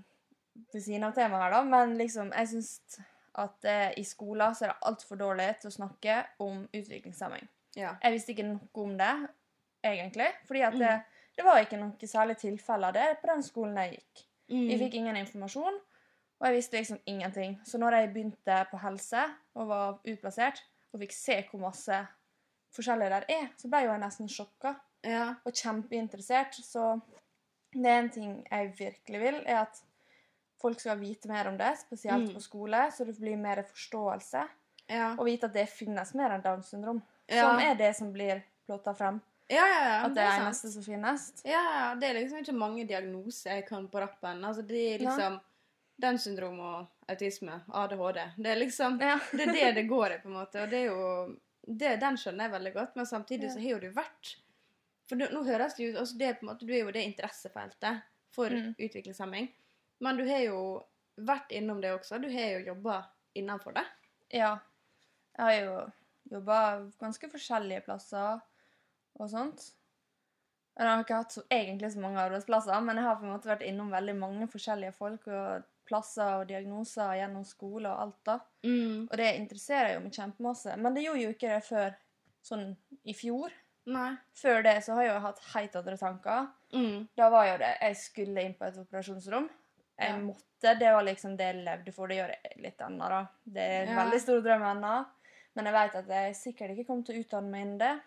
ved 0.72 0.84
siden 0.86 1.04
av 1.04 1.16
temaet 1.18 1.42
her, 1.44 1.52
da, 1.58 1.64
men 1.66 1.98
liksom, 2.00 2.30
jeg 2.38 2.48
syns 2.52 3.00
at 3.42 3.66
eh, 3.68 3.90
i 4.00 4.04
skolen 4.06 4.54
så 4.56 4.68
er 4.68 4.72
det 4.72 4.86
altfor 4.88 5.18
dårlig 5.20 5.48
til 5.60 5.72
å 5.72 5.74
snakke 5.74 6.20
om 6.46 6.62
utviklingshemming. 6.70 7.48
Ja. 7.76 7.96
Jeg 8.04 8.14
visste 8.14 8.32
ikke 8.36 8.46
noe 8.46 8.84
om 8.86 8.94
det, 9.00 9.10
egentlig. 9.84 10.30
Fordi 10.48 10.62
at 10.68 10.78
det, 10.78 10.92
Mm. 10.94 11.26
det 11.40 11.46
var 11.48 11.60
ikke 11.66 11.80
noe 11.82 12.08
særlig 12.08 12.38
tilfelle 12.38 12.88
av 12.88 12.94
det 12.94 13.08
på 13.20 13.28
den 13.32 13.42
skolen 13.44 13.76
jeg 13.82 13.96
gikk. 13.98 14.24
Mm. 14.54 14.68
Jeg 14.70 14.80
fikk 14.84 14.94
ingen 15.02 15.18
informasjon, 15.18 15.80
og 16.40 16.48
jeg 16.48 16.56
visste 16.60 16.78
liksom 16.78 17.00
ingenting. 17.10 17.58
Så 17.66 17.82
når 17.82 17.98
jeg 17.98 18.14
begynte 18.14 18.60
på 18.72 18.78
helse 18.86 19.26
og 19.56 19.68
var 19.68 20.00
utplassert, 20.06 20.62
og 20.94 21.00
fikk 21.02 21.12
se 21.16 21.40
hvor 21.52 21.60
masse 21.60 22.08
forskjellig 22.76 23.10
der 23.10 23.26
er, 23.30 23.50
så 23.58 23.70
ble 23.70 23.84
jo 23.86 23.92
jeg 23.92 24.00
nesten 24.02 24.28
sjokka 24.30 24.76
Ja. 25.04 25.36
og 25.46 25.54
kjempeinteressert. 25.54 26.54
Så 26.64 27.02
det 27.74 27.86
er 27.90 28.00
en 28.00 28.10
ting 28.10 28.48
jeg 28.52 28.74
virkelig 28.78 29.20
vil, 29.22 29.42
er 29.46 29.62
at 29.66 29.82
folk 30.62 30.80
skal 30.80 31.00
vite 31.00 31.28
mer 31.28 31.48
om 31.50 31.58
det, 31.58 31.74
spesielt 31.80 32.30
Mm. 32.30 32.36
på 32.36 32.42
skole, 32.42 32.92
så 32.92 33.06
det 33.06 33.18
blir 33.20 33.36
mer 33.38 33.64
forståelse. 33.64 34.48
Ja. 34.90 35.16
Og 35.18 35.26
vite 35.26 35.46
at 35.46 35.54
det 35.54 35.68
finnes 35.70 36.14
mer 36.16 36.32
enn 36.32 36.42
Downs 36.42 36.68
syndrom, 36.70 37.02
Ja. 37.30 37.42
som 37.50 37.60
er 37.60 37.76
det 37.76 37.96
som 37.96 38.14
blir 38.14 38.44
plotta 38.68 38.94
frem. 38.96 39.22
Ja, 39.50 39.66
ja, 39.68 39.84
ja. 39.84 40.06
At 40.06 40.14
det 40.16 40.24
er 40.24 40.30
sant. 40.32 40.44
eneste 40.48 40.72
som 40.72 40.84
finnes. 40.84 41.42
Ja, 41.46 41.62
ja, 41.90 41.96
det 41.96 42.04
er 42.10 42.14
liksom 42.14 42.40
ikke 42.40 42.54
mange 42.58 42.88
diagnoser 42.88 43.52
jeg 43.56 43.66
kan 43.68 43.88
på 43.90 44.00
rappen. 44.00 44.44
Altså, 44.46 44.62
det 44.66 44.96
er 44.96 45.00
liksom 45.00 45.34
Downs 45.34 45.42
syndrom 46.02 46.60
og 46.60 46.88
autisme, 47.10 47.62
ADHD. 47.74 48.20
Det 48.38 48.50
er 48.52 48.56
liksom 48.60 49.00
Ja. 49.02 49.20
Det 49.32 49.48
er 49.48 49.54
det 49.54 49.76
det 49.76 49.88
går 49.90 50.12
i, 50.12 50.18
på 50.22 50.28
en 50.28 50.34
måte. 50.34 50.64
Og 50.64 50.70
det 50.70 50.80
er 50.80 50.86
jo 50.86 51.36
det, 51.68 52.00
Den 52.00 52.18
skjønner 52.18 52.46
jeg 52.46 52.52
veldig 52.52 52.74
godt, 52.74 52.96
men 52.96 53.06
samtidig 53.06 53.44
Ja. 53.48 53.54
så 53.54 53.60
har 53.60 53.70
jo 53.70 53.80
du 53.80 53.92
vært 53.92 54.36
For 55.08 55.16
du, 55.16 55.26
nå 55.32 55.44
høres 55.46 55.76
det 55.76 55.90
ut 55.94 55.98
altså 56.00 56.18
det 56.18 56.40
på 56.40 56.44
en 56.44 56.50
måte, 56.54 56.66
Du 56.66 56.74
er 56.74 56.80
jo 56.86 56.92
det 56.92 57.04
interessefeltet 57.04 58.02
for 58.32 58.50
Mm. 58.50 58.76
utviklingshemming. 58.80 59.52
Men 60.00 60.18
du 60.18 60.24
har 60.28 60.40
jo 60.40 60.86
vært 61.18 61.52
innom 61.52 61.82
det 61.82 61.92
også. 61.94 62.20
Du 62.22 62.28
har 62.32 62.60
jo 62.60 62.66
jobba 62.74 63.06
innenfor 63.36 63.74
det. 63.74 63.86
Ja. 64.32 64.60
Jeg 65.38 65.46
har 65.46 65.54
jo 65.66 65.92
jobba 66.32 66.90
ganske 67.00 67.30
forskjellige 67.30 67.84
plasser 67.86 68.42
og 69.20 69.30
sånt. 69.30 69.72
Jeg 70.78 70.88
har 70.88 71.04
ikke 71.04 71.16
hatt 71.16 71.32
så, 71.32 71.44
egentlig 71.52 71.92
så 71.94 72.00
mange 72.00 72.18
arbeidsplasser, 72.20 72.82
men 72.82 72.96
jeg 72.96 73.06
har 73.06 73.16
på 73.16 73.24
en 73.28 73.34
måte 73.36 73.46
vært 73.52 73.62
innom 73.68 73.92
veldig 73.92 74.16
mange 74.18 74.48
forskjellige 74.48 74.94
folk 74.96 75.28
og 75.28 75.64
plasser 75.86 76.40
og 76.42 76.48
diagnoser 76.48 77.16
gjennom 77.20 77.44
skole 77.46 77.90
og 77.90 78.00
alt 78.06 78.20
da. 78.26 78.38
Mm. 78.66 79.08
Og 79.12 79.18
det 79.20 79.36
interesserer 79.40 79.94
jo 79.96 80.00
meg 80.06 80.14
kjempemasse. 80.16 80.78
Men 80.80 80.94
det 80.96 81.04
gjorde 81.06 81.22
jo 81.26 81.34
ikke 81.36 81.50
det 81.56 81.64
før 81.68 81.96
sånn 82.44 82.76
i 83.06 83.14
fjor. 83.18 83.52
Nei. 83.86 84.14
Før 84.40 84.64
det 84.64 84.78
så 84.86 84.96
har 84.96 85.04
jeg 85.04 85.14
jo 85.14 85.24
hatt 85.26 85.42
helt 85.54 85.76
andre 85.76 85.98
tanker. 86.00 86.48
Mm. 86.74 87.08
Da 87.20 87.30
var 87.30 87.46
jo 87.50 87.58
det 87.60 87.74
Jeg 87.82 87.98
skulle 88.00 88.46
inn 88.48 88.54
på 88.60 88.66
et 88.70 88.78
operasjonsrom. 88.80 89.50
Jeg 90.00 90.10
Ja. 90.10 90.18
måtte. 90.18 90.80
Det 90.80 90.94
var 90.94 91.04
liksom 91.04 91.36
det 91.38 91.46
jeg 91.56 91.66
levde 91.66 91.92
for. 91.94 92.08
Det 92.08 92.18
gjør 92.18 92.32
jeg 92.34 92.62
litt 92.64 92.78
ennå, 92.80 93.10
da. 93.10 93.28
Det 93.46 93.62
er 93.62 93.82
en 93.84 93.96
Ja. 93.98 94.04
veldig 94.06 94.22
stor 94.22 94.42
drøm 94.42 94.62
ennå. 94.64 95.06
Men 95.56 95.66
jeg 95.66 95.74
vet 95.74 95.96
at 95.96 96.08
jeg 96.08 96.36
sikkert 96.36 96.72
ikke 96.72 96.88
kommer 96.88 97.06
til 97.06 97.16
å 97.16 97.24
utdanne 97.26 97.50
meg 97.52 97.62
innen 97.62 97.78
det. 97.78 98.02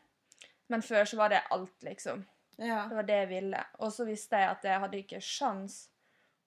Men 0.68 0.80
før 0.82 1.04
så 1.06 1.16
var 1.16 1.28
det 1.28 1.42
alt, 1.50 1.80
liksom. 1.82 2.24
Ja. 2.58 2.88
Det 2.88 2.96
var 2.96 3.02
det 3.02 3.28
jeg 3.28 3.28
ville. 3.28 3.64
Og 3.78 3.92
så 3.92 4.06
visste 4.06 4.30
jeg 4.36 4.48
at 4.50 4.62
jeg 4.64 4.80
hadde 4.80 4.98
ikke 5.04 5.20
sjans 5.22 5.88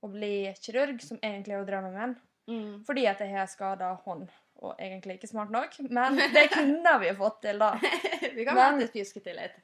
å 0.03 0.07
bli 0.11 0.53
kirurg, 0.61 1.01
som 1.01 1.17
egentlig 1.21 1.53
er 1.55 1.59
jo 1.63 1.65
drømmen 1.69 1.93
min. 1.97 2.15
Mm. 2.49 2.83
Fordi 2.85 3.05
at 3.07 3.19
jeg 3.19 3.33
har 3.35 3.45
skada 3.51 3.93
hånd 4.05 4.29
og 4.61 4.75
egentlig 4.79 5.17
ikke 5.19 5.29
smart 5.29 5.51
nok. 5.51 5.75
Men 5.89 6.15
det 6.33 6.49
kunne 6.51 6.93
vi 6.99 7.13
fått 7.15 7.41
til, 7.41 7.59
da. 7.59 7.73
Vi 8.35 8.45
kan 8.45 8.55
Men- 8.55 8.73
alltid 8.73 8.91
pjuske 8.93 9.21
til 9.23 9.35
litt. 9.35 9.55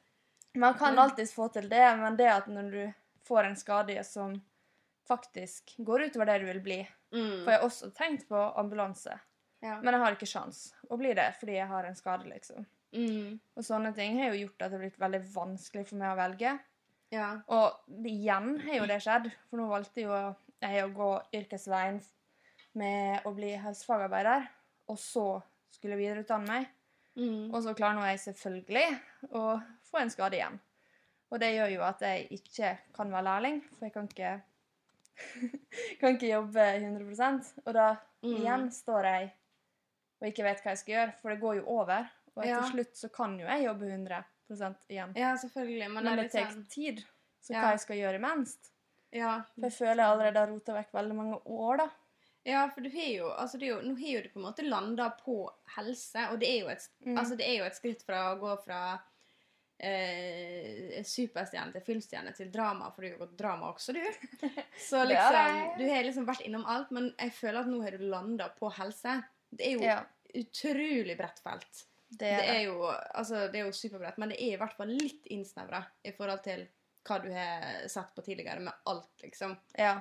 Man 0.55 0.73
kan 0.79 0.93
Mm. 0.95 0.99
alltids 1.03 1.33
få 1.35 1.49
til 1.51 1.67
det, 1.69 1.97
men 1.99 2.15
det 2.15 2.27
at 2.31 2.45
når 2.47 2.71
du 2.71 2.93
får 3.27 3.43
en 3.49 3.55
skade 3.59 4.03
som 4.05 4.37
faktisk 5.07 5.75
går 5.77 6.05
utover 6.09 6.25
det 6.25 6.39
du 6.39 6.45
vil 6.51 6.61
bli 6.61 6.87
Mm. 7.15 7.43
For 7.45 7.51
jeg 7.51 7.59
har 7.61 7.67
også 7.69 7.91
tenkt 7.95 8.27
på 8.27 8.35
ambulanse, 8.59 9.13
Ja. 9.61 9.79
men 9.79 9.93
jeg 9.93 10.01
har 10.01 10.15
ikke 10.15 10.27
sjans 10.27 10.73
å 10.91 10.97
bli 10.97 11.13
det 11.13 11.29
fordi 11.39 11.53
jeg 11.55 11.67
har 11.67 11.85
en 11.85 11.95
skade, 11.95 12.25
liksom. 12.27 12.65
Mm. 12.93 13.39
Og 13.55 13.63
sånne 13.63 13.93
ting 13.95 14.17
har 14.19 14.33
jo 14.33 14.41
gjort 14.47 14.61
at 14.65 14.71
det 14.71 14.79
har 14.79 14.79
blitt 14.89 14.99
veldig 14.99 15.21
vanskelig 15.33 15.87
for 15.87 15.95
meg 15.95 16.11
å 16.11 16.17
velge. 16.19 16.59
Ja. 17.15 17.29
Og 17.47 18.05
igjen 18.11 18.55
har 18.65 18.79
jo 18.81 18.87
det 18.91 18.99
skjedd, 19.05 19.29
for 19.49 19.61
nå 19.61 19.69
valgte 19.71 20.03
jo 20.05 20.13
jeg 20.65 20.83
å 20.85 20.91
gå 20.95 21.09
yrkesveien 21.39 21.99
med 22.75 23.25
å 23.27 23.31
bli 23.37 23.53
helsefagarbeider, 23.61 24.47
og 24.91 24.97
så 24.99 25.25
skulle 25.75 25.97
videreutdanne 25.99 26.49
meg. 26.49 26.71
Mm. 27.15 27.53
Og 27.53 27.61
så 27.63 27.73
klarer 27.77 27.95
nå 27.95 28.07
jeg 28.09 28.19
selvfølgelig 28.25 28.87
å 29.39 29.43
få 29.87 30.01
en 30.01 30.11
skade 30.11 30.35
igjen. 30.39 30.57
Og 31.31 31.39
det 31.41 31.53
gjør 31.55 31.71
jo 31.77 31.85
at 31.87 32.03
jeg 32.03 32.27
ikke 32.35 32.73
kan 32.95 33.11
være 33.13 33.27
lærling, 33.29 33.61
for 33.77 33.87
jeg 33.87 33.95
kan 33.95 34.09
ikke, 34.11 34.33
kan 36.01 36.17
ikke 36.17 36.33
jobbe 36.33 36.67
100 36.81 37.55
Og 37.65 37.73
da 37.77 37.87
Mm. 38.25 38.31
igjen 38.39 38.63
står 38.73 39.05
jeg 39.05 39.25
og 40.21 40.27
ikke 40.31 40.43
vet 40.47 40.61
hva 40.63 40.71
jeg 40.71 40.79
skal 40.81 40.93
gjøre, 40.95 41.11
for 41.21 41.29
det 41.29 41.41
går 41.43 41.55
jo 41.59 41.65
over. 41.75 42.07
Og 42.35 42.45
Ja. 42.47 42.61
slutt 42.71 42.95
så 42.97 43.09
kan 43.13 43.35
jo 43.39 43.45
jeg 43.45 43.65
jobbe 43.67 43.85
100 43.85 44.23
igjen. 44.51 45.13
ja, 45.15 45.35
selvfølgelig. 45.37 45.91
Men, 45.91 46.03
Men 46.03 46.17
det 46.17 46.31
tar 46.31 46.51
sånn 46.51 46.67
tid. 46.69 47.03
Så 47.41 47.53
Ja. 47.53 47.61
hva 47.61 47.71
jeg 47.75 47.79
skal 47.79 47.97
gjøre 47.97 48.15
imens 48.15 48.55
ja. 49.15 49.43
For 49.55 49.61
jeg 49.69 49.71
føler 49.73 50.01
jeg 50.01 50.11
allerede 50.11 50.39
har 50.39 50.47
rota 50.49 50.73
vekk 50.73 50.91
veldig 50.93 51.15
mange 51.15 51.37
år, 51.45 51.77
da. 51.77 51.89
ja, 52.45 52.67
for 52.69 52.81
du 52.81 52.89
har 52.89 53.11
jo 53.13 53.29
altså 53.31 53.59
jo, 53.61 53.77
Nå 53.81 53.95
har 53.99 54.09
jo 54.17 54.21
du 54.21 54.29
på 54.29 54.39
en 54.39 54.45
måte 54.47 54.65
landa 54.67 55.09
på 55.23 55.49
helse, 55.77 56.25
og 56.31 56.39
det 56.39 56.49
er 56.49 56.59
jo 56.61 56.67
et, 56.73 56.87
Mm. 57.05 57.17
altså 57.17 57.37
det 57.37 57.45
er 57.47 57.57
jo 57.59 57.63
et 57.65 57.75
skritt 57.75 58.01
fra 58.03 58.33
å 58.35 58.39
gå 58.39 58.63
fra 58.65 58.99
eh, 59.79 61.03
superstjerne 61.03 61.73
til 61.75 61.81
filmstjerne 61.85 62.33
til 62.35 62.51
drama, 62.51 62.91
for 62.91 63.01
du 63.03 63.07
har 63.09 63.15
jo 63.17 63.23
gått 63.25 63.37
drama 63.37 63.71
også, 63.73 63.93
du. 63.93 64.01
Så 64.89 65.03
liksom. 65.07 65.77
Du 65.79 65.83
har 65.89 66.03
liksom 66.07 66.27
vært 66.27 66.45
innom 66.47 66.65
alt, 66.65 66.91
men 66.95 67.11
jeg 67.19 67.33
føler 67.35 67.59
at 67.61 67.67
nå 67.71 67.81
har 67.83 67.91
du 67.97 68.05
landa 68.09 68.49
på 68.59 68.71
helse. 68.77 69.17
Det 69.51 69.67
er 69.67 69.75
jo 69.77 69.83
Ja, 69.85 69.97
utrolig 70.35 71.17
bredt 71.19 71.39
felt. 71.43 71.85
Det 72.09 72.31
Det 72.37 72.45
er 72.45 72.53
er 72.55 72.59
det. 72.59 72.63
jo, 72.65 72.85
altså, 72.89 73.47
det 73.51 73.59
er 73.59 73.65
jo 73.65 73.71
superbredt, 73.75 74.17
men 74.17 74.29
det 74.29 74.39
er 74.41 74.55
i 74.55 74.59
hvert 74.61 74.75
fall 74.77 74.91
litt 74.93 75.25
innsnevra 75.33 75.83
i 76.03 76.13
forhold 76.15 76.43
til 76.45 76.67
hva 77.05 77.19
du 77.21 77.29
har 77.33 77.87
sett 77.91 78.15
på 78.15 78.23
tidligere 78.25 78.59
med 78.65 78.73
alt, 78.89 79.11
liksom. 79.21 79.57
Ja. 79.77 79.99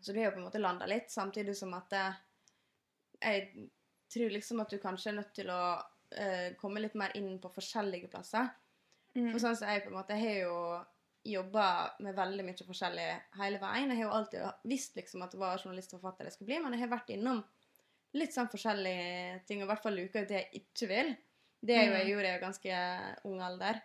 Så 0.00 0.12
du 0.12 0.18
har 0.18 0.30
jo 0.30 0.36
på 0.38 0.40
en 0.40 0.46
måte 0.48 0.62
landa 0.62 0.86
litt, 0.86 1.10
samtidig 1.12 1.56
som 1.56 1.74
at 1.76 1.90
det, 1.92 2.06
jeg 3.20 3.68
tror 4.10 4.32
liksom 4.34 4.62
at 4.62 4.72
du 4.72 4.78
kanskje 4.82 5.12
er 5.12 5.18
nødt 5.20 5.34
til 5.36 5.50
å 5.52 5.60
uh, 5.76 6.48
komme 6.58 6.80
litt 6.80 6.96
mer 6.98 7.14
inn 7.18 7.36
på 7.42 7.52
forskjellige 7.54 8.08
plasser. 8.10 8.48
Mm. 9.14 9.28
For 9.32 9.38
sånn 9.42 9.58
som 9.58 9.70
jeg 9.70 9.84
på 9.84 9.92
en 9.92 9.98
måte 9.98 10.16
jeg 10.16 10.26
har 10.26 10.40
jo 10.48 10.58
jobba 11.30 11.64
med 12.00 12.16
veldig 12.16 12.44
mye 12.46 12.66
forskjellig 12.66 13.08
hele 13.36 13.58
veien. 13.60 13.90
Jeg 13.92 14.00
har 14.00 14.06
jo 14.06 14.14
alltid 14.16 14.68
visst 14.70 14.96
liksom 14.96 15.22
at 15.22 15.34
det 15.34 15.40
var 15.42 15.60
journalist 15.60 15.92
og 15.94 16.00
forfatter 16.00 16.30
jeg 16.30 16.38
skulle 16.38 16.48
bli, 16.54 16.60
men 16.64 16.74
jeg 16.74 16.86
har 16.86 16.94
vært 16.94 17.12
innom 17.12 17.42
litt 18.16 18.34
sånn 18.34 18.48
forskjellige 18.50 19.42
ting, 19.46 19.60
og 19.60 19.68
i 19.68 19.70
hvert 19.70 19.84
fall 19.84 19.98
luka 20.00 20.22
ut 20.22 20.30
det 20.30 20.38
jeg 20.40 20.62
ikke 20.64 20.88
vil. 20.90 21.12
Det 21.60 21.76
er 21.76 21.86
jo 21.86 21.92
jeg 21.92 22.04
Mm. 22.04 22.10
gjorde 22.10 22.34
i 22.34 22.40
ganske 22.40 22.76
ung 23.28 23.40
alder. 23.44 23.80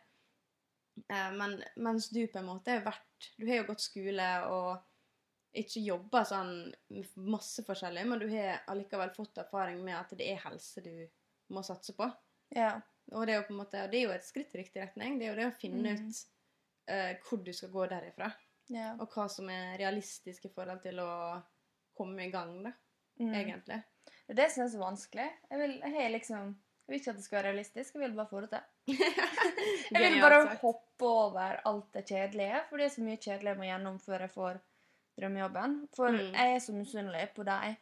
Eh, 1.10 1.32
men 1.36 1.64
mens 1.76 2.10
du 2.10 2.28
på 2.28 2.40
en 2.40 2.46
måte 2.46 2.72
har 2.72 2.84
vært 2.86 3.32
Du 3.38 3.48
har 3.48 3.58
jo 3.58 3.68
gått 3.68 3.82
skole 3.82 4.28
og 4.48 4.84
ikke 5.56 5.82
jobba 5.86 6.24
sånn 6.28 6.74
masse 7.16 7.64
forskjellig, 7.64 8.06
men 8.06 8.20
du 8.20 8.28
har 8.28 8.62
allikevel 8.68 9.14
fått 9.16 9.38
erfaring 9.38 9.84
med 9.86 9.96
at 9.96 10.10
det 10.18 10.28
er 10.28 10.42
helse 10.44 10.82
du 10.84 11.08
må 11.50 11.64
satse 11.64 11.94
på. 11.96 12.10
Ja. 12.56 12.82
Og 13.14 13.26
det 13.26 13.34
er 13.34 13.40
jo 13.40 13.46
på 13.48 13.54
en 13.54 13.62
måte, 13.62 13.84
og 13.84 13.92
det 13.92 14.02
er 14.02 14.04
jo 14.10 14.16
et 14.18 14.28
skritt 14.28 14.56
i 14.56 14.60
riktig 14.60 14.82
retning. 14.82 15.18
Det 15.18 15.28
er 15.28 15.32
jo 15.32 15.38
det 15.40 15.48
å 15.48 15.60
finne 15.60 15.94
mm. 15.96 16.10
ut 16.10 16.20
uh, 16.92 17.14
hvor 17.24 17.44
du 17.46 17.54
skal 17.54 17.72
gå 17.72 17.86
derifra, 17.88 18.32
ja. 18.68 18.96
og 19.00 19.08
hva 19.16 19.30
som 19.32 19.50
er 19.50 19.78
realistisk 19.80 20.46
i 20.46 20.52
forhold 20.54 20.82
til 20.84 21.00
å 21.00 21.42
komme 21.96 22.28
i 22.28 22.32
gang, 22.32 22.64
da, 22.64 22.72
Mm. 23.18 23.32
egentlig. 23.34 23.78
Det 24.28 24.34
er 24.34 24.42
det 24.42 24.52
som 24.52 24.66
er 24.66 24.68
så 24.74 24.80
vanskelig. 24.82 25.30
Jeg 25.50 25.60
vil, 25.60 25.80
jeg 25.80 25.94
har 25.94 26.10
liksom 26.12 26.50
jeg 26.86 26.94
vil 26.94 27.00
ikke 27.00 27.10
at 27.10 27.16
det 27.18 27.24
skal 27.26 27.38
være 27.40 27.48
realistisk, 27.50 27.94
jeg 27.96 28.02
vil 28.02 28.14
bare 28.16 28.28
få 28.30 28.42
det 28.42 28.50
til. 28.50 28.60
Jeg 29.92 30.02
vil 30.12 30.22
bare 30.22 30.56
hoppe 30.62 31.06
over 31.06 31.60
alt 31.66 31.94
det 31.94 32.04
kjedelige, 32.06 32.60
for 32.70 32.78
det 32.78 32.86
er 32.86 32.90
så 32.94 33.02
mye 33.06 33.18
kjedelig 33.18 33.50
jeg 33.52 33.58
må 33.58 33.64
gjennom 33.66 33.98
før 34.00 34.20
jeg 34.26 34.30
får 34.34 34.60
drømmejobben. 35.20 35.74
For 35.96 36.10
Mm. 36.12 36.34
jeg 36.34 36.56
er 36.56 36.60
så 36.60 36.74
misunnelig 36.74 37.30
på 37.36 37.44
de 37.46 37.76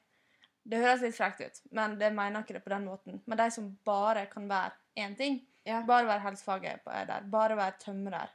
Det 0.69 0.79
høres 0.79 1.01
litt 1.01 1.15
frekt 1.15 1.41
ut, 1.41 1.59
men 1.71 1.97
det 1.99 2.13
mener 2.15 2.39
ikke 2.41 2.53
det 2.53 2.63
på 2.63 2.69
den 2.71 2.85
måten. 2.87 3.21
Men 3.27 3.37
de 3.37 3.49
som 3.51 3.77
bare 3.85 4.25
kan 4.31 4.47
være 4.49 4.71
én 4.97 5.15
ting. 5.17 5.41
Ja. 5.65 5.81
Bare 5.87 6.05
være 6.07 6.19
helsefaget 6.19 6.79
bare 7.31 7.57
være 7.57 7.73
tømrer, 7.79 8.29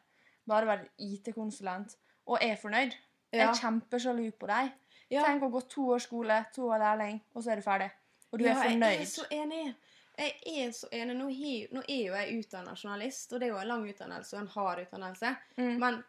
bare 0.48 0.66
være 0.66 0.88
IT-konsulent, 0.98 1.96
og 2.26 2.38
er 2.42 2.56
fornøyd. 2.56 2.92
Jeg 3.32 3.40
Ja. 3.40 3.50
er 3.50 3.54
kjempesjalu 3.54 4.30
på 4.38 4.46
dem. 4.46 4.70
Ja. 5.10 5.22
Tenk 5.24 5.42
å 5.42 5.50
gå 5.50 5.60
to 5.68 5.88
år 5.94 5.98
skole, 5.98 6.44
to 6.54 6.68
år 6.68 6.78
lærling, 6.78 7.22
og 7.34 7.42
så 7.42 7.50
er 7.52 7.56
du 7.56 7.62
ferdig. 7.62 7.90
Og 8.32 8.38
du 8.38 8.44
ja, 8.44 8.54
fornøyd. 8.54 8.82
Jeg 8.82 9.00
er 9.00 9.04
så 9.04 9.24
enig. 9.30 9.74
Jeg 10.18 10.62
er 10.64 10.70
så 10.74 10.88
enig. 10.92 11.14
Nå, 11.16 11.30
nå 11.76 11.82
er 11.86 12.00
jo 12.02 12.14
jeg 12.16 12.38
utdanna 12.42 12.74
journalist, 12.74 13.32
og 13.32 13.40
det 13.40 13.48
er 13.48 13.52
jo 13.54 13.60
en 13.62 13.70
lang 13.70 13.84
utdannelse 13.86 14.34
og 14.36 14.40
en 14.42 14.54
hard 14.56 14.82
utdannelse. 14.82 15.34
Mm. 15.60 15.74
Men 15.78 16.00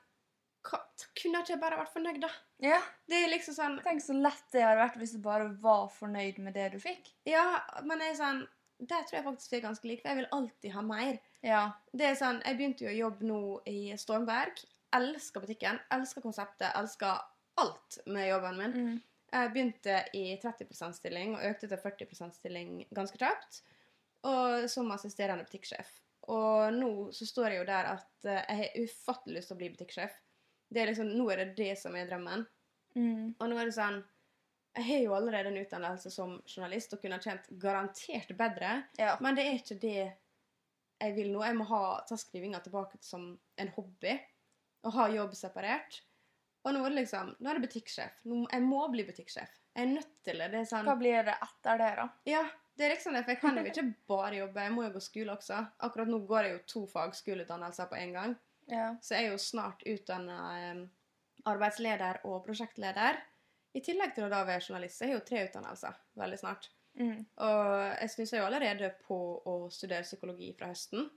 hva, 0.65 0.79
kunne 1.15 1.41
ikke 1.41 1.53
jeg 1.53 1.61
bare 1.61 1.79
vært 1.79 1.93
fornøyd, 1.93 2.21
da? 2.23 2.29
Ja. 2.63 2.79
Det 3.07 3.21
er 3.23 3.31
liksom 3.31 3.55
sånn 3.55 3.77
Tenk 3.85 4.03
så 4.03 4.15
lett 4.17 4.47
det 4.51 4.65
hadde 4.65 4.81
vært 4.81 4.97
hvis 4.99 5.13
du 5.15 5.21
bare 5.23 5.47
var 5.63 5.87
fornøyd 5.95 6.41
med 6.43 6.57
det 6.57 6.71
du 6.73 6.79
fikk. 6.83 7.13
Ja, 7.29 7.61
men 7.85 8.03
jeg 8.03 8.15
er 8.15 8.19
sånn 8.19 8.41
Der 8.79 9.05
tror 9.07 9.19
jeg 9.19 9.27
faktisk 9.27 9.53
vi 9.53 9.59
er 9.59 9.65
ganske 9.67 9.87
like. 9.87 10.03
for 10.03 10.11
Jeg 10.11 10.19
vil 10.19 10.33
alltid 10.35 10.75
ha 10.75 10.83
mer. 10.83 11.21
Ja. 11.45 11.63
Det 11.93 12.09
er 12.09 12.19
sånn, 12.19 12.41
Jeg 12.45 12.59
begynte 12.59 12.85
jo 12.85 12.91
å 12.91 12.97
jobbe 12.97 13.29
nå 13.29 13.41
i 13.71 13.79
Stormberg. 13.99 14.63
Elsker 14.95 15.45
butikken, 15.45 15.79
elsker 15.93 16.25
konseptet, 16.25 16.73
elsker 16.75 17.21
alt 17.59 17.99
med 18.07 18.29
jobben 18.31 18.57
min. 18.57 18.75
Mm. 18.75 19.01
Jeg 19.29 19.51
begynte 19.53 19.97
i 20.17 20.23
30 20.41 20.71
%-stilling 20.73 21.35
og 21.35 21.43
økte 21.45 21.67
til 21.69 21.77
40 21.77 22.07
%-stilling 22.09 22.71
ganske 22.97 23.19
kjapt. 23.21 23.61
Og 24.27 24.69
som 24.71 24.91
assisterende 24.91 25.45
butikksjef. 25.47 25.91
Og 26.29 26.73
nå 26.75 26.91
så 27.15 27.25
står 27.25 27.53
jeg 27.53 27.61
jo 27.61 27.67
der 27.69 27.91
at 27.95 28.27
eh, 28.27 28.41
jeg 28.43 28.57
har 28.59 28.85
ufattelig 28.85 29.39
lyst 29.39 29.51
til 29.51 29.57
å 29.57 29.59
bli 29.61 29.69
butikksjef. 29.73 30.17
Det 30.69 30.81
er 30.81 30.91
liksom, 30.91 31.11
Nå 31.17 31.25
er 31.33 31.41
det 31.41 31.51
det 31.57 31.73
som 31.81 31.95
er 31.97 32.09
drømmen. 32.09 32.45
Mm. 32.97 33.35
Og 33.39 33.45
nå 33.49 33.57
er 33.57 33.69
det 33.69 33.75
sånn 33.75 33.99
Jeg 34.75 34.85
har 34.87 35.03
jo 35.03 35.13
allerede 35.17 35.51
en 35.51 35.59
utdannelse 35.61 36.11
som 36.13 36.35
journalist 36.49 36.93
og 36.93 37.01
kunne 37.01 37.21
tjent 37.23 37.47
garantert 37.61 38.35
bedre. 38.37 38.83
Ja. 38.99 39.15
Men 39.23 39.37
det 39.37 39.47
er 39.47 39.57
ikke 39.57 39.79
det 39.81 39.95
jeg 40.99 41.15
vil 41.15 41.31
nå. 41.33 41.41
Jeg 41.47 41.57
må 41.57 41.65
ha, 41.71 41.81
ta 42.05 42.17
skrivinga 42.19 42.61
tilbake 42.63 42.99
som 43.01 43.31
en 43.57 43.73
hobby. 43.77 44.13
Og 44.85 44.95
ha 44.95 45.09
jobb 45.11 45.33
separert. 45.35 46.03
Og 46.67 46.75
nå 46.75 46.83
er 46.83 46.93
det 46.93 47.01
liksom, 47.05 47.33
nå 47.39 47.49
er 47.49 47.57
det 47.57 47.67
butikksjef. 47.67 48.21
Nå, 48.29 48.43
jeg 48.51 48.63
må 48.67 48.83
bli 48.91 49.05
butikksjef. 49.07 49.51
Jeg 49.73 49.85
er 49.85 49.93
nødt 49.93 50.15
til 50.27 50.41
det. 50.41 50.49
det 50.53 50.61
er 50.61 50.67
sånn, 50.67 50.87
Hva 50.87 50.97
blir 50.99 51.23
det 51.25 51.35
etter 51.39 51.79
det, 51.79 51.89
da? 52.01 52.07
ja, 52.27 52.43
det 52.79 52.85
er 52.85 52.93
liksom 52.93 53.15
det, 53.15 53.25
for 53.25 53.33
jeg 53.33 53.41
kan 53.41 53.57
jo 53.59 53.65
ikke 53.67 53.89
bare 54.07 54.37
jobbe. 54.37 54.63
Jeg 54.63 54.71
må 54.71 54.85
jo 54.85 54.93
gå 54.93 55.01
skole 55.03 55.33
også. 55.33 55.57
Akkurat 55.83 56.07
nå 56.07 56.21
går 56.29 56.45
jeg 56.45 56.53
jo 56.53 56.59
to 56.73 56.83
fagskoleutdannelser 56.87 57.89
på 57.91 57.97
en 57.99 58.13
gang. 58.15 58.35
Ja. 58.71 58.85
Så 59.03 59.17
jeg 59.17 59.27
er 59.27 59.33
jo 59.33 59.41
snart 59.43 59.83
utdanna 59.83 60.37
eh, 60.61 60.85
arbeidsleder 61.51 62.21
og 62.29 62.45
prosjektleder. 62.45 63.19
I 63.75 63.81
tillegg 63.83 64.15
til 64.15 64.29
å 64.29 64.31
da 64.31 64.45
være 64.47 64.63
journalist. 64.63 64.95
Så 64.95 65.05
jeg 65.05 65.11
har 65.11 65.19
jo 65.19 65.27
tre 65.27 65.43
utdannelser 65.49 65.99
veldig 66.23 66.39
snart. 66.39 66.69
Mm. 66.95 67.19
Og 67.19 67.67
jeg 67.99 68.13
snuser 68.15 68.39
jo 68.39 68.47
allerede 68.47 68.93
på 69.03 69.19
å 69.43 69.57
studere 69.75 70.07
psykologi 70.07 70.53
fra 70.55 70.71
høsten. 70.71 71.11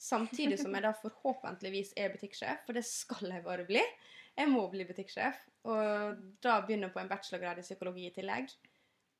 Samtidig 0.00 0.62
som 0.64 0.72
jeg 0.72 0.86
da 0.88 0.96
forhåpentligvis 1.04 1.92
er 2.00 2.16
butikksjef, 2.16 2.64
for 2.64 2.80
det 2.80 2.86
skal 2.88 3.36
jeg 3.36 3.44
bare 3.44 3.68
bli. 3.68 3.84
Jeg 4.32 4.48
må 4.48 4.64
bli 4.72 4.88
butikksjef, 4.88 5.44
og 5.68 6.20
da 6.40 6.56
begynne 6.64 6.88
på 6.88 7.02
en 7.02 7.10
bachelorgrad 7.10 7.60
i 7.60 7.64
psykologi 7.66 8.06
i 8.08 8.14
tillegg. 8.16 8.48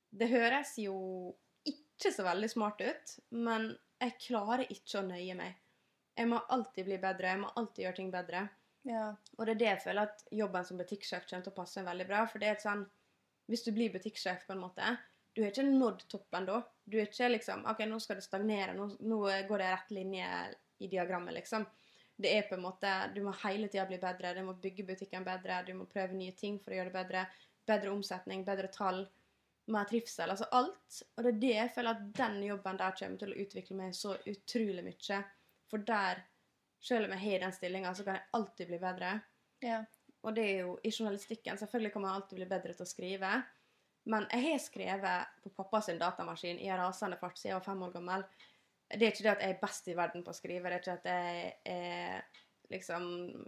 Det 0.08 0.28
høres 0.32 0.72
jo 0.80 0.96
ikke 2.02 2.16
så 2.18 2.26
veldig 2.26 2.50
smart 2.50 2.82
ut, 2.82 3.14
men 3.30 3.70
jeg 4.02 4.18
klarer 4.26 4.66
ikke 4.66 4.98
å 5.00 5.06
nøye 5.06 5.36
meg. 5.38 5.58
Jeg 6.18 6.28
må 6.28 6.40
alltid 6.52 6.88
bli 6.88 6.98
bedre, 7.00 7.30
jeg 7.32 7.40
må 7.40 7.52
alltid 7.56 7.86
gjøre 7.86 7.98
ting 7.98 8.10
bedre. 8.12 8.42
Ja. 8.88 9.04
Og 9.38 9.46
det 9.46 9.54
er 9.54 9.60
det 9.60 9.68
jeg 9.68 9.82
føler 9.84 10.10
at 10.10 10.24
jobben 10.34 10.66
som 10.66 10.80
butikksjef 10.80 11.28
kommer 11.28 11.46
til 11.46 11.52
å 11.52 11.56
passe 11.60 11.84
veldig 11.86 12.06
bra. 12.08 12.24
For 12.28 12.42
det 12.42 12.48
er 12.48 12.58
et 12.58 12.66
sånn 12.66 12.84
Hvis 13.50 13.64
du 13.66 13.72
blir 13.74 13.92
butikksjef, 13.94 14.44
på 14.46 14.54
en 14.54 14.62
måte 14.62 14.96
Du 15.34 15.42
har 15.42 15.52
ikke 15.52 15.64
nådd 15.66 16.02
toppen 16.10 16.46
da. 16.48 16.58
Du 16.84 16.98
er 16.98 17.06
ikke 17.08 17.30
liksom 17.30 17.64
OK, 17.70 17.84
nå 17.86 18.00
skal 18.02 18.18
det 18.18 18.26
stagnere. 18.26 18.74
Nå, 18.76 18.88
nå 19.00 19.20
går 19.48 19.62
det 19.62 19.70
rett 19.70 19.94
linje 19.94 20.28
i 20.82 20.90
diagrammet, 20.90 21.34
liksom. 21.38 21.64
Det 22.22 22.34
er 22.36 22.44
på 22.48 22.58
en 22.58 22.66
måte 22.66 22.90
Du 23.14 23.22
må 23.24 23.32
hele 23.44 23.70
tida 23.70 23.86
bli 23.86 24.00
bedre. 24.02 24.34
Du 24.34 24.42
må 24.46 24.58
bygge 24.58 24.86
butikken 24.90 25.24
bedre. 25.26 25.62
Du 25.66 25.72
må 25.78 25.86
prøve 25.90 26.18
nye 26.18 26.34
ting 26.38 26.58
for 26.60 26.74
å 26.74 26.80
gjøre 26.80 26.92
det 26.92 26.98
bedre. 26.98 27.26
Bedre 27.66 27.94
omsetning, 27.94 28.44
bedre 28.44 28.70
tall. 28.74 29.04
Mer 29.72 29.88
trivsel. 29.88 30.30
Altså 30.30 30.48
alt. 30.52 30.98
Og 31.16 31.24
det 31.24 31.32
er 31.32 31.40
det 31.44 31.54
jeg 31.54 31.72
føler 31.76 31.96
at 31.96 32.04
den 32.18 32.42
jobben 32.48 32.80
der 32.80 32.98
kommer 32.98 33.22
til 33.22 33.32
å 33.32 33.40
utvikle 33.46 33.78
meg 33.78 33.96
så 33.96 34.16
utrolig 34.28 34.84
mye. 34.84 35.22
For 35.70 35.88
der 35.88 36.22
selv 36.82 37.06
om 37.06 37.14
jeg 37.14 37.22
har 37.24 37.44
den 37.44 37.54
stillinga, 37.54 37.94
så 37.94 38.04
kan 38.04 38.18
jeg 38.18 38.30
alltid 38.38 38.70
bli 38.72 38.78
bedre. 38.82 39.16
Ja. 39.62 39.82
Og 40.22 40.34
det 40.36 40.44
er 40.46 40.62
jo 40.66 40.76
i 40.82 40.90
journalistikken. 40.90 41.58
Selvfølgelig 41.58 41.92
kan 41.94 42.04
man 42.04 42.16
alltid 42.16 42.40
bli 42.40 42.48
bedre 42.50 42.74
til 42.74 42.86
å 42.86 42.90
skrive. 42.90 43.32
Men 44.10 44.26
jeg 44.32 44.46
har 44.48 44.62
skrevet 44.62 45.34
på 45.44 45.52
pappas 45.54 45.92
datamaskin 45.98 46.58
i 46.58 46.70
en 46.70 46.80
rasende 46.82 47.18
fart 47.20 47.38
siden 47.38 47.52
jeg 47.52 47.60
var 47.60 47.68
fem 47.68 47.84
år 47.86 47.92
gammel. 47.94 48.24
Det 48.90 49.06
er 49.06 49.12
ikke 49.14 49.24
det 49.24 49.34
at 49.36 49.44
jeg 49.44 49.54
er 49.54 49.60
best 49.62 49.88
i 49.88 49.96
verden 49.96 50.24
på 50.26 50.32
å 50.32 50.36
skrive, 50.36 50.68
det 50.68 50.76
er 50.76 50.82
ikke 50.82 50.96
at 50.98 51.06
jeg 51.08 51.52
er 51.72 52.42
liksom 52.72 53.06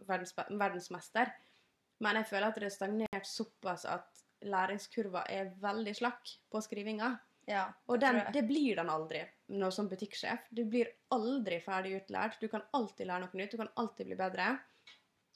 verdens, 0.09 0.33
verdensmester. 0.49 1.33
Men 2.05 2.21
jeg 2.21 2.29
føler 2.31 2.47
at 2.49 2.61
det 2.61 2.69
er 2.71 2.75
stagnert 2.75 3.29
såpass 3.29 3.85
at 3.91 4.24
læringskurva 4.45 5.25
er 5.33 5.53
veldig 5.63 5.95
slakk 5.97 6.35
på 6.53 6.61
skrivinga. 6.65 7.13
Ja, 7.47 7.67
Og 7.93 7.99
den, 8.01 8.23
det 8.33 8.47
blir 8.49 8.77
den 8.79 8.89
aldri 8.89 9.21
når 9.53 9.73
som 9.77 9.89
butikksjef. 9.91 10.47
Du 10.51 10.63
blir 10.65 10.89
aldri 11.13 11.59
ferdig 11.61 11.99
utlært. 12.01 12.39
Du 12.41 12.49
kan 12.49 12.63
alltid 12.73 13.07
lære 13.11 13.21
noe 13.27 13.37
nytt. 13.41 13.51
Du 13.53 13.59
kan 13.61 13.69
alltid 13.77 14.07
bli 14.09 14.17
bedre. 14.17 14.47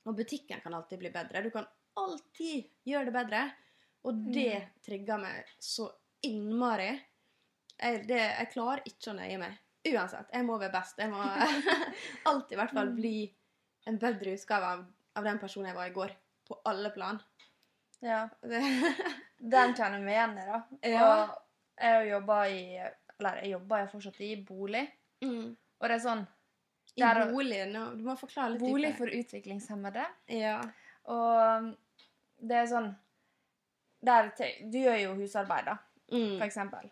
Og 0.08 0.16
butikken 0.16 0.62
kan 0.64 0.74
alltid 0.78 1.02
bli 1.02 1.10
bedre. 1.12 1.42
Du 1.44 1.50
kan 1.52 1.66
alltid 2.00 2.64
gjøre 2.88 3.10
det 3.10 3.12
bedre. 3.18 3.42
Og 4.08 4.14
det 4.32 4.54
Mm. 4.62 4.68
trigger 4.86 5.18
meg 5.20 5.44
så 5.60 5.90
innmari. 6.24 6.90
Jeg, 7.78 8.06
det, 8.08 8.18
jeg 8.38 8.50
klarer 8.54 8.82
ikke 8.88 9.10
å 9.12 9.16
nøye 9.18 9.38
meg. 9.38 9.58
Uansett. 9.92 10.30
Jeg 10.32 10.44
må 10.48 10.56
være 10.58 10.72
best. 10.72 10.96
Jeg 10.98 11.10
må 11.12 11.20
alltid 12.30 12.56
i 12.56 12.60
hvert 12.62 12.72
fall 12.72 12.88
Mm. 12.88 12.96
bli 12.96 13.34
en 13.86 13.98
bedre 13.98 14.32
utgave 14.32 14.64
av, 14.64 14.86
av 15.16 15.24
den 15.24 15.38
personen 15.38 15.68
jeg 15.68 15.76
var 15.76 15.86
i 15.90 15.94
går. 15.94 16.16
På 16.48 16.56
alle 16.64 16.90
plan. 16.90 17.20
Ja, 18.00 18.28
den 19.38 19.74
kjenner 19.74 20.00
vi 20.04 20.12
igjen 20.12 20.36
i, 20.38 20.44
da. 20.46 20.58
Ja. 20.86 21.06
Og 21.08 21.36
jeg 21.82 22.08
jobber 22.12 22.44
i 22.52 22.60
Eller 23.18 23.40
jeg 23.42 23.50
jobber 23.56 23.78
jeg 23.82 23.90
fortsatt 23.90 24.20
i 24.20 24.36
bolig. 24.46 24.84
mm. 25.24 25.56
Og 25.80 25.88
det 25.88 25.94
er 25.96 26.02
sånn 26.02 26.24
Der 26.98 27.20
I 27.22 27.26
bolig 27.32 27.58
No, 27.72 27.84
Du 27.94 28.02
må 28.06 28.14
forklare 28.18 28.50
litt 28.54 28.60
Bolig 28.62 28.92
for 28.98 29.06
utviklingshemmede. 29.10 30.04
Ja. 30.34 30.60
Og 31.06 31.68
det 32.38 32.56
er 32.64 32.66
sånn 32.70 32.92
der, 34.02 34.30
Du 34.70 34.78
gjør 34.78 34.98
jo 35.02 35.14
husarbeid, 35.18 35.64
da, 35.66 35.76
Mm. 36.12 36.38
for 36.38 36.46
eksempel. 36.46 36.90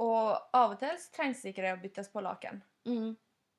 Og 0.00 0.38
av 0.54 0.70
og 0.70 0.78
til 0.80 0.94
så 0.96 1.10
trengs 1.12 1.42
ikke 1.44 1.60
det 1.62 1.72
å 1.74 1.80
byttes 1.82 2.08
på 2.08 2.22
laken. 2.24 2.62
Mm. 2.86 3.16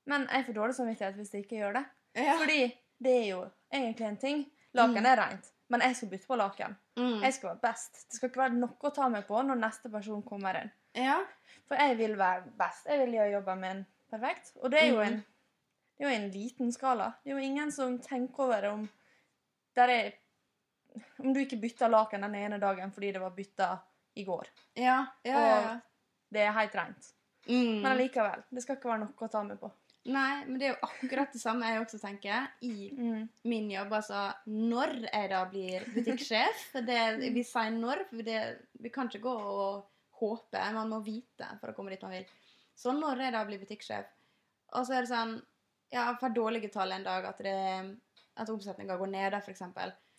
Men 0.07 0.23
jeg 0.31 0.45
får 0.47 0.53
dårlig 0.57 0.73
samvittighet 0.75 1.15
hvis 1.19 1.31
jeg 1.35 1.43
ikke 1.45 1.59
gjør 1.59 1.73
det. 1.73 1.83
Ja. 2.15 2.37
Fordi 2.39 2.61
det 3.03 3.11
er 3.19 3.27
jo 3.29 3.41
egentlig 3.71 4.07
en 4.07 4.17
ting. 4.17 4.39
Laken 4.73 5.03
Mm. 5.03 5.05
er 5.11 5.17
rent, 5.19 5.51
men 5.71 5.81
jeg 5.85 5.95
skal 5.95 6.09
bytte 6.11 6.27
på 6.27 6.37
laken. 6.39 6.73
Mm. 6.99 7.21
Jeg 7.23 7.33
skal 7.37 7.49
være 7.53 7.61
best. 7.63 8.01
Det 8.09 8.17
skal 8.19 8.29
ikke 8.31 8.41
være 8.43 8.57
noe 8.59 8.89
å 8.89 8.93
ta 8.95 9.07
meg 9.09 9.23
på 9.29 9.41
når 9.47 9.59
neste 9.61 9.91
person 9.93 10.23
kommer 10.27 10.57
inn. 10.61 10.71
Ja. 10.99 11.17
For 11.69 11.79
jeg 11.79 11.97
vil 12.01 12.17
være 12.19 12.51
best. 12.59 12.85
Jeg 12.91 12.99
vil 13.05 13.13
gjøre 13.15 13.31
jobben 13.37 13.61
min 13.63 13.85
perfekt. 14.11 14.51
Og 14.61 14.71
det 14.73 14.81
er 14.83 14.89
jo 14.89 14.97
Mhm. 14.99 15.07
en, 15.07 15.25
det 15.97 16.05
er 16.05 16.09
jo 16.09 16.15
en 16.15 16.31
liten 16.31 16.71
skala. 16.75 17.13
Det 17.23 17.31
er 17.31 17.37
jo 17.39 17.45
ingen 17.47 17.71
som 17.71 17.99
tenker 17.99 18.43
over 18.43 18.67
om 18.73 18.89
der 19.75 19.87
er, 19.89 20.11
Om 21.19 21.33
du 21.33 21.39
ikke 21.39 21.55
bytter 21.61 21.87
laken 21.87 22.21
den 22.21 22.35
ene 22.35 22.57
dagen 22.59 22.91
fordi 22.91 23.13
det 23.13 23.21
var 23.21 23.29
bytta 23.31 23.77
i 24.15 24.25
går. 24.27 24.47
Ja. 24.75 25.05
Ja, 25.23 25.39
ja, 25.39 25.61
ja. 25.61 25.79
Det 26.33 26.41
er 26.41 26.51
helt 26.51 26.75
rent. 26.75 27.13
Mm. 27.47 27.81
Men 27.81 27.85
allikevel. 27.93 28.43
Det 28.51 28.61
skal 28.63 28.75
ikke 28.75 28.89
være 28.89 28.99
noe 29.05 29.13
å 29.15 29.29
ta 29.31 29.41
meg 29.43 29.57
på. 29.61 29.71
Nei, 30.09 30.45
men 30.47 30.57
det 30.57 30.65
er 30.65 30.71
jo 30.73 30.87
akkurat 30.87 31.29
det 31.33 31.39
samme 31.41 31.67
jeg 31.69 31.81
også 31.83 31.99
tenker 32.01 32.47
i 32.65 32.89
min 33.45 33.67
jobb. 33.69 33.91
Altså 33.93 34.21
når 34.49 34.95
jeg 35.05 35.29
da 35.29 35.41
blir 35.51 35.85
butikksjef. 35.93 36.63
Det, 36.89 37.01
vi 37.35 37.43
sier 37.45 37.69
når, 37.75 38.07
for 38.09 38.25
det, 38.25 38.39
vi 38.81 38.89
kan 38.89 39.11
ikke 39.11 39.21
gå 39.27 39.33
og 39.35 39.83
håpe. 40.21 40.63
Man 40.73 40.89
må 40.89 41.01
vite 41.05 41.51
for 41.59 41.69
å 41.69 41.75
komme 41.77 41.93
dit 41.93 42.01
man 42.01 42.15
vil. 42.15 42.25
Så 42.73 42.95
når 42.97 43.21
jeg 43.27 43.35
da 43.35 43.43
blir 43.45 43.61
butikksjef, 43.61 44.09
og 44.73 44.87
så 44.87 44.95
er 44.97 45.05
det 45.05 45.11
sånn 45.11 45.35
Ja, 45.91 46.07
for 46.17 46.31
dårlige 46.33 46.71
tall 46.71 46.93
en 46.95 47.03
dag, 47.03 47.25
at, 47.27 47.37
det, 47.43 47.53
at 48.39 48.49
omsetninga 48.49 48.95
går 48.97 49.09
ned, 49.11 49.33
f.eks. 49.43 49.61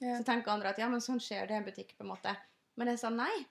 Ja. 0.03 0.19
Så 0.19 0.23
tenker 0.29 0.53
andre 0.53 0.69
at 0.75 0.79
ja, 0.79 0.87
men 0.93 1.01
sånn 1.01 1.21
skjer 1.23 1.47
det 1.49 1.55
i 1.57 1.59
en 1.63 1.65
butikk, 1.67 1.95
på 1.97 2.05
en 2.05 2.11
måte. 2.13 2.35
Men 2.77 2.91
jeg 2.93 3.01
sånn, 3.01 3.17
nei. 3.19 3.47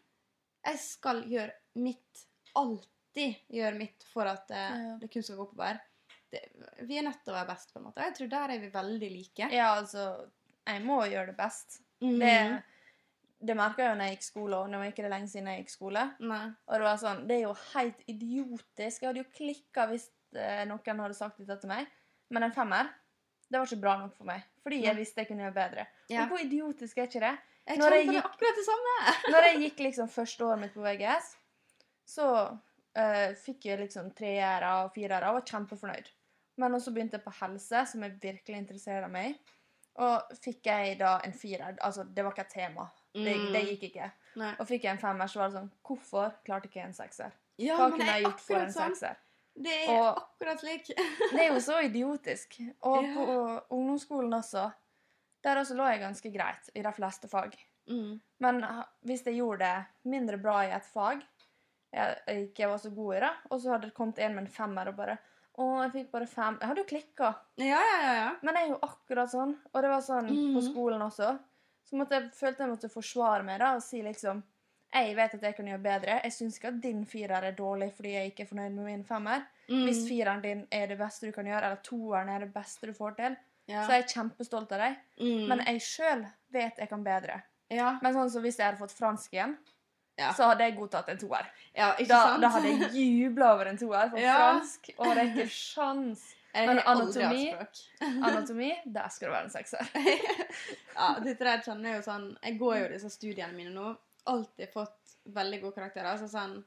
Jeg 0.68 0.78
skal 0.84 1.24
gjøre 1.26 1.82
mitt. 1.82 2.28
Alltid 2.62 3.40
gjøre 3.50 3.80
mitt 3.80 4.06
for 4.14 4.30
at 4.30 4.52
eh, 4.54 4.76
Ja. 4.86 4.92
det 5.02 5.10
kun 5.12 5.26
skal 5.26 5.40
gå 5.42 5.48
oppover. 5.50 5.82
Det, 6.32 6.42
vi 6.88 6.98
er 6.98 7.04
nødt 7.04 7.24
til 7.26 7.34
å 7.34 7.38
være 7.38 7.50
best, 7.52 7.74
på 7.74 7.82
en 7.82 7.88
måte. 7.90 8.04
Jeg 8.08 8.16
tror 8.18 8.30
der 8.32 8.54
er 8.56 8.62
vi 8.62 8.70
veldig 8.74 9.10
like. 9.12 9.50
Ja, 9.52 9.74
altså 9.76 10.06
Jeg 10.68 10.84
må 10.86 11.02
gjøre 11.12 11.32
det 11.32 11.38
best. 11.40 11.82
Mm. 12.02 12.20
Det, 12.22 12.36
det 13.50 13.58
merka 13.58 13.84
jeg 13.84 13.92
jo 13.92 13.98
når 14.00 14.10
jeg 14.10 14.18
gikk 14.18 14.28
skole, 14.28 14.62
og 14.62 14.72
nå 14.72 14.80
er 14.80 14.94
ikke 14.94 15.06
det 15.06 15.12
lenge 15.12 15.32
siden 15.32 15.52
jeg 15.52 15.64
gikk 15.64 15.74
skole. 15.74 16.06
Nei. 16.24 16.44
Og 16.70 16.74
det 16.78 16.88
var 16.88 17.02
sånn, 17.02 17.26
det 17.28 17.38
er 17.38 17.44
jo 17.48 17.54
helt 17.74 18.02
idiotisk. 18.14 19.02
Jeg 19.02 19.10
hadde 19.10 19.24
jo 19.24 19.30
klikka 19.36 19.88
hvis 19.92 20.08
eh, 20.38 20.64
noen 20.70 21.04
hadde 21.06 21.18
sagt 21.18 21.42
dette 21.42 21.60
til 21.64 21.74
meg. 21.74 21.92
Men 22.32 22.48
en 22.48 22.56
femmer, 22.56 22.90
det 23.52 23.60
var 23.60 23.68
ikke 23.68 23.84
bra 23.84 23.98
nok 24.00 24.16
for 24.16 24.30
meg. 24.30 24.48
Fordi 24.64 24.84
jeg 24.86 24.98
visste 25.00 25.24
jeg 25.24 25.32
kunne 25.32 25.48
gjøre 25.48 25.58
bedre. 25.58 25.88
Ja. 26.12 26.24
Og 26.24 26.36
hvor 26.36 26.44
idiotisk 26.46 27.02
er 27.02 27.10
ikke 27.10 27.24
det? 27.26 27.36
Jeg 27.68 27.78
Når 27.82 27.96
jeg 27.96 28.06
gikk, 28.08 28.16
det 28.16 28.24
akkurat 28.30 28.58
det 28.58 28.66
samme. 28.66 28.96
Når 29.34 29.48
jeg 29.48 29.62
gikk 29.66 29.84
liksom 29.86 30.12
første 30.12 30.46
året 30.48 30.62
mitt 30.64 30.74
på 30.76 30.86
VGS, 30.86 31.28
så 32.12 32.28
uh, 32.50 33.30
fikk 33.44 33.68
jeg 33.70 33.82
liksom 33.84 34.10
treere 34.18 34.72
og 34.82 34.96
firere 34.96 35.30
og 35.30 35.40
var 35.40 35.48
kjempefornøyd. 35.52 36.10
Men 36.58 36.74
også 36.76 36.92
begynte 36.94 37.18
jeg 37.18 37.24
på 37.24 37.32
helse, 37.42 37.86
som 37.88 38.04
jeg 38.04 38.18
virkelig 38.22 38.58
interesserer 38.58 39.08
meg 39.10 39.32
i. 39.32 39.40
Og 40.02 40.22
fikk 40.40 40.66
jeg 40.66 40.98
da 41.00 41.20
en 41.26 41.34
firer. 41.34 41.78
Altså, 41.84 42.04
det 42.04 42.24
var 42.24 42.32
ikke 42.32 42.42
et 42.48 42.54
tema. 42.54 42.90
Det, 43.14 43.36
Mm. 43.36 43.52
det 43.54 43.62
gikk 43.68 43.84
ikke. 43.92 44.12
Nei. 44.38 44.54
Og 44.60 44.68
fikk 44.68 44.84
jeg 44.84 44.92
en 44.92 44.98
femmer, 45.02 45.28
så 45.28 45.40
var 45.40 45.50
det 45.50 45.58
sånn 45.58 45.72
Hvorfor 45.84 46.34
klarte 46.46 46.66
ikke 46.70 46.80
jeg 46.80 46.86
en 46.86 46.94
sekser? 46.94 47.32
Ja, 47.58 47.76
Hva 47.78 47.90
kunne 47.92 48.06
jeg 48.06 48.24
gjort 48.24 48.40
for 48.40 48.56
en 48.56 48.72
sånn. 48.72 48.96
sekser? 48.96 49.16
Det 49.62 49.74
er 49.88 49.90
Og- 50.00 50.18
akkurat 50.18 50.60
slik. 50.60 50.86
Det 51.36 51.40
er 51.42 51.50
jo 51.54 51.60
så 51.60 51.82
idiotisk. 51.84 52.62
Og 52.84 53.04
Ja. 53.04 53.14
på 53.14 53.62
ungdomsskolen 53.72 54.34
også. 54.34 54.72
Der 55.44 55.56
også 55.58 55.76
lå 55.76 55.84
jeg 55.92 56.00
ganske 56.00 56.32
greit 56.34 56.70
i 56.76 56.82
de 56.82 56.92
fleste 56.94 57.28
fag. 57.28 57.56
Mm. 57.90 58.22
Men 58.40 58.62
hvis 59.06 59.24
jeg 59.26 59.36
gjorde 59.36 59.60
det 59.60 59.86
mindre 60.06 60.38
bra 60.38 60.62
i 60.62 60.72
et 60.72 60.86
fag, 60.86 61.22
jeg 61.94 62.18
ikke 62.28 62.68
var 62.70 62.78
så 62.78 62.90
god 62.96 63.16
i 63.16 63.20
det, 63.20 63.32
og 63.52 63.60
så 63.60 63.72
hadde 63.72 63.82
det 63.90 63.94
kommet 63.94 64.20
en 64.20 64.36
med 64.36 64.44
en 64.46 64.52
femmer 64.54 64.88
og 64.88 64.96
bare 64.96 65.18
Å, 65.60 65.66
jeg 65.84 65.92
fikk 65.92 66.12
bare 66.12 66.28
fem. 66.32 66.58
Jeg 66.62 66.68
hadde 66.70 66.82
jo 66.84 66.88
klikka. 66.90 67.30
Ja, 67.60 67.80
ja, 67.82 67.98
ja. 68.06 68.14
ja. 68.16 68.30
Men 68.42 68.56
jeg 68.56 68.64
er 68.70 68.70
jo 68.72 68.80
akkurat 68.88 69.32
sånn. 69.34 69.56
Og 69.74 69.82
det 69.84 69.90
var 69.92 70.02
sånn 70.06 70.28
på 70.32 70.62
Mhm. 70.62 70.68
skolen 70.72 71.02
også. 71.02 71.40
Så 71.90 71.98
måtte 72.00 72.12
jeg, 72.16 72.32
følte 72.32 72.64
jeg 72.64 72.70
måtte 72.72 72.90
forsvare 72.90 73.44
meg 73.44 73.60
da, 73.60 73.74
og 73.76 73.82
si 73.84 74.02
liksom 74.02 74.44
Jeg 74.94 75.16
vet 75.16 75.34
at 75.36 75.42
jeg 75.42 75.56
kan 75.56 75.66
gjøre 75.68 75.82
bedre. 75.84 76.22
Jeg 76.24 76.32
syns 76.36 76.58
ikke 76.60 76.68
at 76.68 76.82
din 76.82 77.06
firer 77.06 77.44
er 77.48 77.54
dårlig 77.56 77.94
fordi 77.96 78.10
jeg 78.12 78.32
ikke 78.32 78.44
er 78.44 78.48
fornøyd 78.50 78.74
med 78.76 78.86
min 78.86 79.04
femmer. 79.08 79.46
Mm. 79.70 79.86
Hvis 79.88 80.02
fireren 80.10 80.42
din 80.44 80.66
er 80.70 80.88
det 80.88 80.98
beste 81.00 81.28
du 81.28 81.32
kan 81.32 81.46
gjøre, 81.48 81.64
eller 81.64 81.80
toeren 81.82 82.28
er 82.30 82.40
det 82.40 82.54
beste 82.54 82.88
du 82.88 82.92
får 82.94 83.16
til, 83.16 83.38
ja. 83.72 83.86
så 83.86 83.92
er 83.94 84.02
jeg 84.02 84.10
kjempestolt 84.12 84.72
av 84.76 84.80
deg. 84.84 84.98
mm. 85.22 85.48
Men 85.48 85.60
jeg 85.66 85.80
sjøl 85.82 86.26
vet 86.52 86.78
jeg 86.78 86.90
kan 86.90 87.04
bedre. 87.06 87.42
ja. 87.70 88.00
Men 88.02 88.14
sånn 88.14 88.30
som 88.30 88.42
hvis 88.44 88.58
jeg 88.60 88.66
hadde 88.68 88.80
fått 88.84 88.92
fransk 88.92 89.32
igjen, 89.32 89.56
Ja. 90.20 90.34
så 90.38 90.44
hadde 90.52 90.64
jeg 90.68 90.76
godtatt 90.78 91.08
en 91.10 91.18
toer. 91.18 91.48
ja, 91.76 91.94
ikke 91.96 92.08
Da, 92.12 92.38
da 92.38 92.50
hadde 92.50 92.68
jeg 92.68 92.92
jubla 93.24 93.54
over 93.56 93.66
en 93.72 93.78
toer 93.78 94.10
for 94.12 94.20
Ja. 94.20 94.36
fransk. 94.38 94.92
Og 94.98 95.16
det 95.16 95.18
er 95.24 95.30
ikke 95.32 95.50
sjans. 95.50 96.26
Men 96.54 96.80
anatomi-. 96.80 97.56
Anatomi, 98.28 98.74
der 98.86 99.08
skal 99.10 99.30
det 99.30 99.36
være 99.38 99.44
en 99.46 99.54
sekser. 99.54 99.92
ja, 100.98 101.08
dette 101.24 101.46
der 101.48 101.62
kjenner 101.64 101.94
jeg 101.94 102.02
jo 102.02 102.04
sånn 102.10 102.26
Jeg 102.44 102.58
går 102.60 102.76
jo 102.82 102.90
disse 102.96 103.10
studiene 103.14 103.56
mine 103.56 103.72
nå. 103.76 103.94
Alltid 104.28 104.70
fått 104.74 105.16
veldig 105.32 105.62
gode 105.64 105.78
karakterer. 105.80 106.12
Altså 106.12 106.28
sånn, 106.30 106.58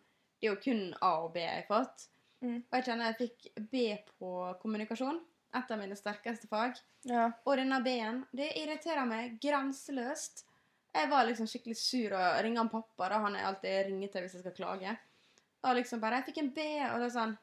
det 0.40 0.48
er 0.48 0.54
jo 0.54 0.62
kun 0.64 0.83
A 1.04 1.12
og 1.26 1.35
B 1.37 1.44
jeg 1.44 1.61
har 1.62 1.68
fått. 1.68 2.09
Mm. 2.44 2.57
Og 2.64 2.78
jeg 2.78 2.87
kjenner 2.88 3.12
jeg 3.12 3.20
fikk 3.20 3.68
B 3.70 3.85
på 4.18 4.33
kommunikasjon. 4.62 5.20
Et 5.54 5.70
av 5.70 5.78
mine 5.78 5.94
sterkeste 5.94 6.48
fag. 6.50 6.80
Ja. 7.07 7.28
Og 7.46 7.57
denne 7.61 7.78
B-en, 7.85 8.24
det 8.35 8.48
irriterer 8.59 9.04
meg 9.07 9.37
grenseløst. 9.40 10.46
Jeg 10.94 11.11
var 11.11 11.24
liksom 11.26 11.46
skikkelig 11.50 11.76
sur 11.76 12.12
og 12.14 12.42
ringte 12.44 12.62
han 12.62 12.70
pappa. 12.70 13.09
da 13.11 13.18
Han 13.24 13.37
er 13.37 13.48
alltid 13.48 13.87
ringer 13.88 14.12
til 14.12 14.22
hvis 14.22 14.35
jeg 14.37 14.44
skal 14.44 14.54
klage. 14.59 14.96
Og 15.64 15.74
liksom 15.76 16.00
bare 16.00 16.16
'Jeg 16.20 16.26
fikk 16.26 16.38
en 16.38 16.50
B', 16.54 16.61
og 16.92 17.00
det 17.00 17.07
er 17.09 17.18
sånn 17.18 17.38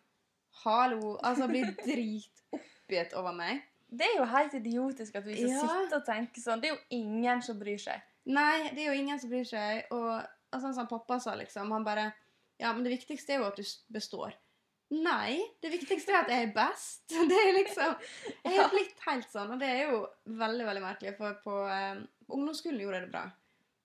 Hallo. 0.64 1.18
Altså 1.24 1.48
blir 1.48 1.66
dritoppgitt 1.88 3.14
over 3.14 3.32
meg. 3.34 3.62
Det 3.92 4.06
er 4.08 4.18
jo 4.20 4.26
helt 4.26 4.54
idiotisk 4.54 5.16
at 5.16 5.26
vi 5.26 5.36
skal 5.36 5.50
Ja. 5.50 5.60
sitte 5.68 5.96
og 5.96 6.06
tenke 6.06 6.40
sånn. 6.40 6.62
Det 6.62 6.70
er 6.70 6.76
jo 6.76 6.82
ingen 6.92 7.42
som 7.42 7.60
bryr 7.60 7.78
seg. 7.80 8.02
Nei, 8.26 8.70
det 8.70 8.80
er 8.86 8.94
jo 8.94 9.00
ingen 9.02 9.20
som 9.20 9.30
bryr 9.30 9.44
seg. 9.48 9.84
Og, 9.92 10.24
altså, 10.52 10.68
sånn 10.68 10.76
som 10.76 10.88
pappa 10.88 11.20
sa, 11.20 11.36
liksom. 11.36 11.72
Han 11.72 11.84
bare 11.84 12.14
Ja, 12.60 12.74
men 12.74 12.84
det 12.84 12.92
viktigste 13.00 13.34
er 13.34 13.38
jo 13.40 13.46
at 13.48 13.56
du 13.56 13.64
består. 13.92 14.34
Nei, 14.92 15.40
det 15.64 15.72
viktigste 15.72 16.12
er 16.12 16.20
at 16.22 16.28
jeg 16.30 16.48
er 16.50 16.54
best. 16.54 17.08
Det 17.32 17.38
er 17.40 17.54
liksom 17.58 17.96
Jeg 18.46 18.58
er 18.60 18.70
blitt 18.70 19.00
helt 19.08 19.30
sånn, 19.32 19.52
og 19.56 19.60
det 19.60 19.70
er 19.70 19.92
jo 19.92 20.08
veldig, 20.28 20.66
veldig 20.68 20.82
merkelig. 20.84 21.18
For 21.18 21.34
på, 21.44 21.56
eh, 21.72 22.04
på 22.28 22.34
ungdomsskolen 22.38 22.80
gjorde 22.80 23.00
jeg 23.00 23.06
det 23.08 23.12
bra. 23.12 23.32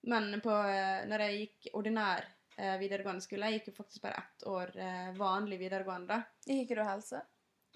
Men 0.07 0.29
på, 0.41 0.51
eh, 0.71 1.05
når 1.09 1.23
jeg 1.25 1.39
gikk 1.41 1.73
ordinær 1.75 2.23
eh, 2.57 2.77
videregående 2.81 3.21
skole 3.25 3.49
Jeg 3.51 3.59
gikk 3.59 3.67
jo 3.73 3.77
faktisk 3.83 4.01
bare 4.05 4.21
ett 4.23 4.45
år 4.47 4.71
eh, 4.79 5.09
vanlig 5.17 5.59
videregående. 5.59 6.21
Gikk 6.47 6.71
du 6.77 6.83
helse? 6.83 7.21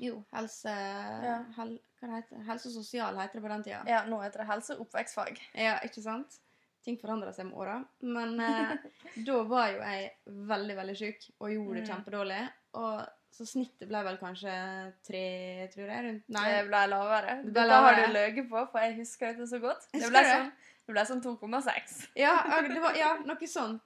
Jo, 0.02 0.22
helse 0.34 0.72
Ja. 0.72 1.40
hel, 1.58 1.74
Helse 2.02 2.72
og 2.72 2.74
sosial 2.80 3.18
heter 3.20 3.38
det 3.38 3.44
på 3.44 3.50
den 3.52 3.64
tida. 3.68 3.84
Ja, 3.86 4.00
nå 4.10 4.18
heter 4.24 4.42
det 4.42 4.48
helse 4.50 4.74
og 4.74 4.88
oppvekstfag. 4.88 5.38
Ja, 5.54 5.76
ikke 5.86 6.02
sant? 6.02 6.40
Ting 6.82 6.96
forandrer 6.98 7.30
seg 7.36 7.46
med 7.46 7.60
åra. 7.62 7.76
Men 8.02 8.40
eh, 8.42 8.72
da 9.28 9.36
var 9.46 9.68
jo 9.76 9.84
jeg 9.84 10.08
veldig, 10.26 10.76
veldig 10.80 10.96
syk 10.98 11.28
og 11.38 11.52
gjorde 11.54 11.76
det 11.78 11.84
Mm. 11.84 11.90
kjempedårlig. 11.92 12.40
Og 12.82 13.04
så 13.32 13.46
snittet 13.48 13.88
ble 13.88 14.02
vel 14.04 14.18
kanskje 14.20 14.52
tre, 15.08 15.22
tror 15.74 15.88
jeg. 15.88 16.04
rundt 16.06 16.28
Nei. 16.36 16.46
Det 16.52 16.66
ble 16.68 16.82
lavere. 16.92 17.36
Det 17.46 17.54
ble 17.54 17.62
Dette 17.62 17.78
har 17.78 17.86
lavere. 17.96 18.08
du 18.08 18.14
løyet 18.18 18.50
på, 18.50 18.64
for 18.74 18.80
jeg 18.86 18.96
husker 18.98 19.32
dette 19.34 19.48
så 19.50 19.60
godt. 19.64 19.88
Det 19.94 20.10
ble 20.12 20.24
sånn 20.28 20.52
Det 20.88 20.96
ble 20.96 21.06
sånn 21.08 21.22
2,6. 21.24 21.94
Ja, 22.20 22.34
var, 22.84 22.96
ja, 22.98 23.12
noe 23.24 23.48
sånt. 23.48 23.86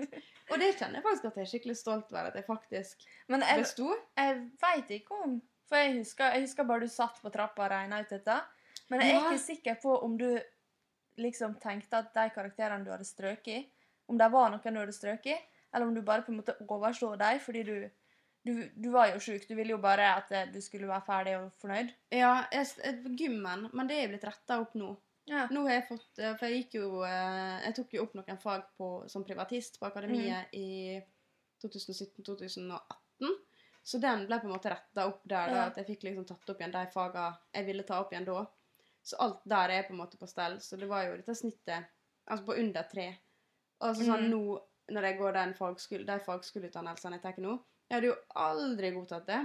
Og 0.50 0.58
det 0.62 0.72
kjenner 0.80 1.00
jeg 1.00 1.04
faktisk 1.06 1.26
at 1.30 1.36
jeg 1.38 1.46
er 1.46 1.52
skikkelig 1.52 1.76
stolt 1.78 2.12
over 2.14 2.30
at 2.32 2.36
jeg 2.40 2.46
faktisk 2.48 3.04
Men 3.30 3.42
jeg, 3.46 3.62
besto. 3.62 3.90
jeg 4.18 4.40
veit 4.62 4.92
ikke 5.00 5.20
om 5.26 5.36
For 5.70 5.78
jeg 5.82 5.96
husker, 6.00 6.34
jeg 6.34 6.46
husker 6.46 6.64
bare 6.70 6.86
du 6.86 6.88
satt 6.94 7.18
på 7.22 7.32
trappa 7.34 7.66
og 7.66 7.72
regna 7.72 8.00
ut 8.02 8.10
dette. 8.10 8.36
Men 8.90 9.02
jeg 9.02 9.10
er 9.12 9.16
Ja. 9.20 9.30
ikke 9.30 9.42
sikker 9.46 9.76
på 9.82 9.96
om 10.04 10.18
du 10.18 10.28
liksom 11.18 11.56
tenkte 11.62 11.98
at 12.02 12.14
de 12.14 12.26
karakterene 12.36 12.84
du 12.86 12.92
hadde 12.92 13.06
strøket, 13.08 13.66
om 14.10 14.18
det 14.18 14.28
var 14.32 14.50
noen 14.52 14.62
du 14.76 14.80
hadde 14.80 14.94
strøket, 14.94 15.40
eller 15.74 15.88
om 15.88 15.94
du 15.96 16.02
bare 16.02 16.22
på 16.26 16.32
en 16.34 16.38
måte 16.42 16.56
overså 16.68 17.16
dem 17.18 17.40
fordi 17.40 17.64
du 17.64 17.90
du, 18.46 18.52
du 18.76 18.90
var 18.94 19.10
jo 19.14 19.20
sjuk. 19.24 19.48
Du 19.50 19.56
ville 19.58 19.74
jo 19.74 19.80
bare 19.82 20.06
at 20.20 20.32
eh, 20.32 20.46
du 20.54 20.60
skulle 20.62 20.88
være 20.88 21.06
ferdig 21.08 21.34
og 21.40 21.48
fornøyd. 21.62 21.90
Ja, 22.14 22.46
jeg, 22.54 22.68
jeg- 22.84 23.16
gymmen, 23.18 23.68
men 23.74 23.88
det 23.90 23.98
er 24.04 24.12
blitt 24.12 24.28
retta 24.28 24.60
opp 24.62 24.76
nå. 24.78 24.92
Ja. 25.26 25.48
Nå 25.50 25.64
har 25.66 25.80
jeg 25.80 25.88
fått 25.88 26.20
eh, 26.22 26.36
For 26.38 26.46
jeg 26.46 26.60
gikk 26.68 26.76
jo 26.78 27.00
eh, 27.02 27.56
Jeg 27.66 27.74
tok 27.80 27.94
jo 27.98 28.04
opp 28.04 28.12
noen 28.14 28.38
fag 28.38 28.68
på, 28.78 28.90
som 29.10 29.24
privatist 29.26 29.80
på 29.82 29.88
akademiet 29.88 30.52
Mm. 30.54 30.60
i 30.62 31.02
2017-2018. 31.64 33.32
Så 33.86 33.98
den 34.02 34.26
ble 34.26 34.38
på 34.42 34.48
en 34.48 34.54
måte 34.54 34.70
retta 34.74 35.06
opp 35.10 35.22
der, 35.24 35.50
da, 35.50 35.56
Ja. 35.56 35.66
at 35.70 35.78
jeg 35.78 35.86
fikk 35.92 36.04
liksom 36.08 36.26
tatt 36.26 36.50
opp 36.50 36.62
igjen 36.62 36.72
de 36.74 36.86
fagene 36.94 37.38
jeg 37.54 37.66
ville 37.68 37.84
ta 37.86 38.00
opp 38.02 38.14
igjen 38.14 38.26
da. 38.26 38.46
Så 39.06 39.18
alt 39.22 39.42
der 39.46 39.70
er 39.70 39.84
på 39.86 39.94
en 39.94 40.00
måte 40.02 40.18
på 40.18 40.28
stell. 40.28 40.60
Så 40.62 40.78
det 40.78 40.88
var 40.90 41.04
jo 41.06 41.18
dette 41.18 41.36
snittet 41.38 41.86
altså 42.26 42.46
på 42.46 42.56
under 42.58 42.84
tre. 42.90 43.08
Og 43.82 43.96
så 43.96 44.06
sånn 44.08 44.26
mm. 44.26 44.32
nå, 44.32 44.60
når 44.96 45.04
jeg 45.10 45.18
går 45.20 45.34
den 45.34 45.54
fagskole, 45.54 46.06
de 46.06 46.20
fagskoleutdannelsene 46.26 47.18
jeg 47.20 47.22
tar 47.26 47.42
nå 47.42 47.58
Jeg 47.90 47.96
hadde 47.98 48.08
jo 48.10 48.16
aldri 48.36 48.92
godtatt 48.96 49.28
det. 49.28 49.40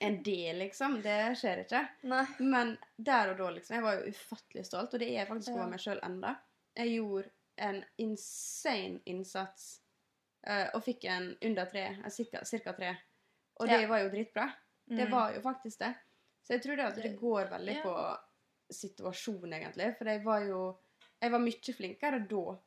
En 0.00 0.22
del, 0.26 0.58
liksom. 0.58 0.96
Det 1.04 1.36
skjer 1.38 1.60
ikke. 1.64 1.82
Nei. 2.10 2.24
Men 2.40 2.76
der 2.96 3.30
og 3.30 3.38
da, 3.38 3.50
liksom. 3.54 3.76
Jeg 3.76 3.84
var 3.84 3.98
jo 4.00 4.10
ufattelig 4.10 4.64
stolt, 4.66 4.94
og 4.96 5.00
det 5.00 5.08
er 5.10 5.18
jeg 5.20 5.28
faktisk 5.28 5.52
Ja. 5.52 5.54
over 5.60 5.70
meg 5.70 5.80
sjøl 5.84 6.00
enda. 6.02 6.32
Jeg 6.76 6.94
gjorde 6.96 7.30
en 7.58 7.84
insane 7.98 9.00
innsats 9.06 9.80
uh, 10.48 10.70
og 10.74 10.82
fikk 10.84 11.04
en 11.08 11.36
under 11.42 11.64
tre, 11.70 11.84
eh, 12.04 12.10
cirka, 12.10 12.42
cirka 12.44 12.72
tre. 12.76 12.96
Og 13.60 13.68
det 13.68 13.86
var 13.88 13.98
jo 14.02 14.10
dritbra. 14.10 14.48
Det 14.88 15.06
Mm. 15.06 15.10
var 15.12 15.32
jo 15.34 15.40
faktisk 15.40 15.78
det. 15.78 15.94
Så 16.42 16.52
jeg 16.54 16.62
tror 16.62 16.76
det 16.76 16.84
at 16.84 16.96
det 17.02 17.16
går 17.20 17.48
veldig 17.48 17.76
Ja. 17.76 17.82
på 17.82 18.74
situasjonen, 18.74 19.52
egentlig. 19.54 19.96
For 19.98 20.04
jeg 20.04 20.24
var 20.24 20.40
jo 20.40 20.78
Jeg 21.22 21.30
var 21.32 21.38
mye 21.38 21.72
flinkere 21.74 22.18
da 22.28 22.58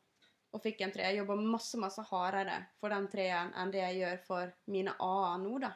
og 0.56 0.64
fikk 0.64 0.82
en 0.82 0.94
tre. 0.96 1.10
Jeg 1.10 1.20
jobba 1.22 1.36
masse, 1.40 1.78
masse 1.82 2.04
hardere 2.10 2.62
for 2.80 2.94
den 2.94 3.08
treeren 3.12 3.54
enn 3.58 3.72
det 3.74 3.82
jeg 3.84 4.00
gjør 4.02 4.22
for 4.28 4.54
mine 4.74 4.94
A-er 5.04 5.42
nå, 5.44 5.58
da. 5.64 5.74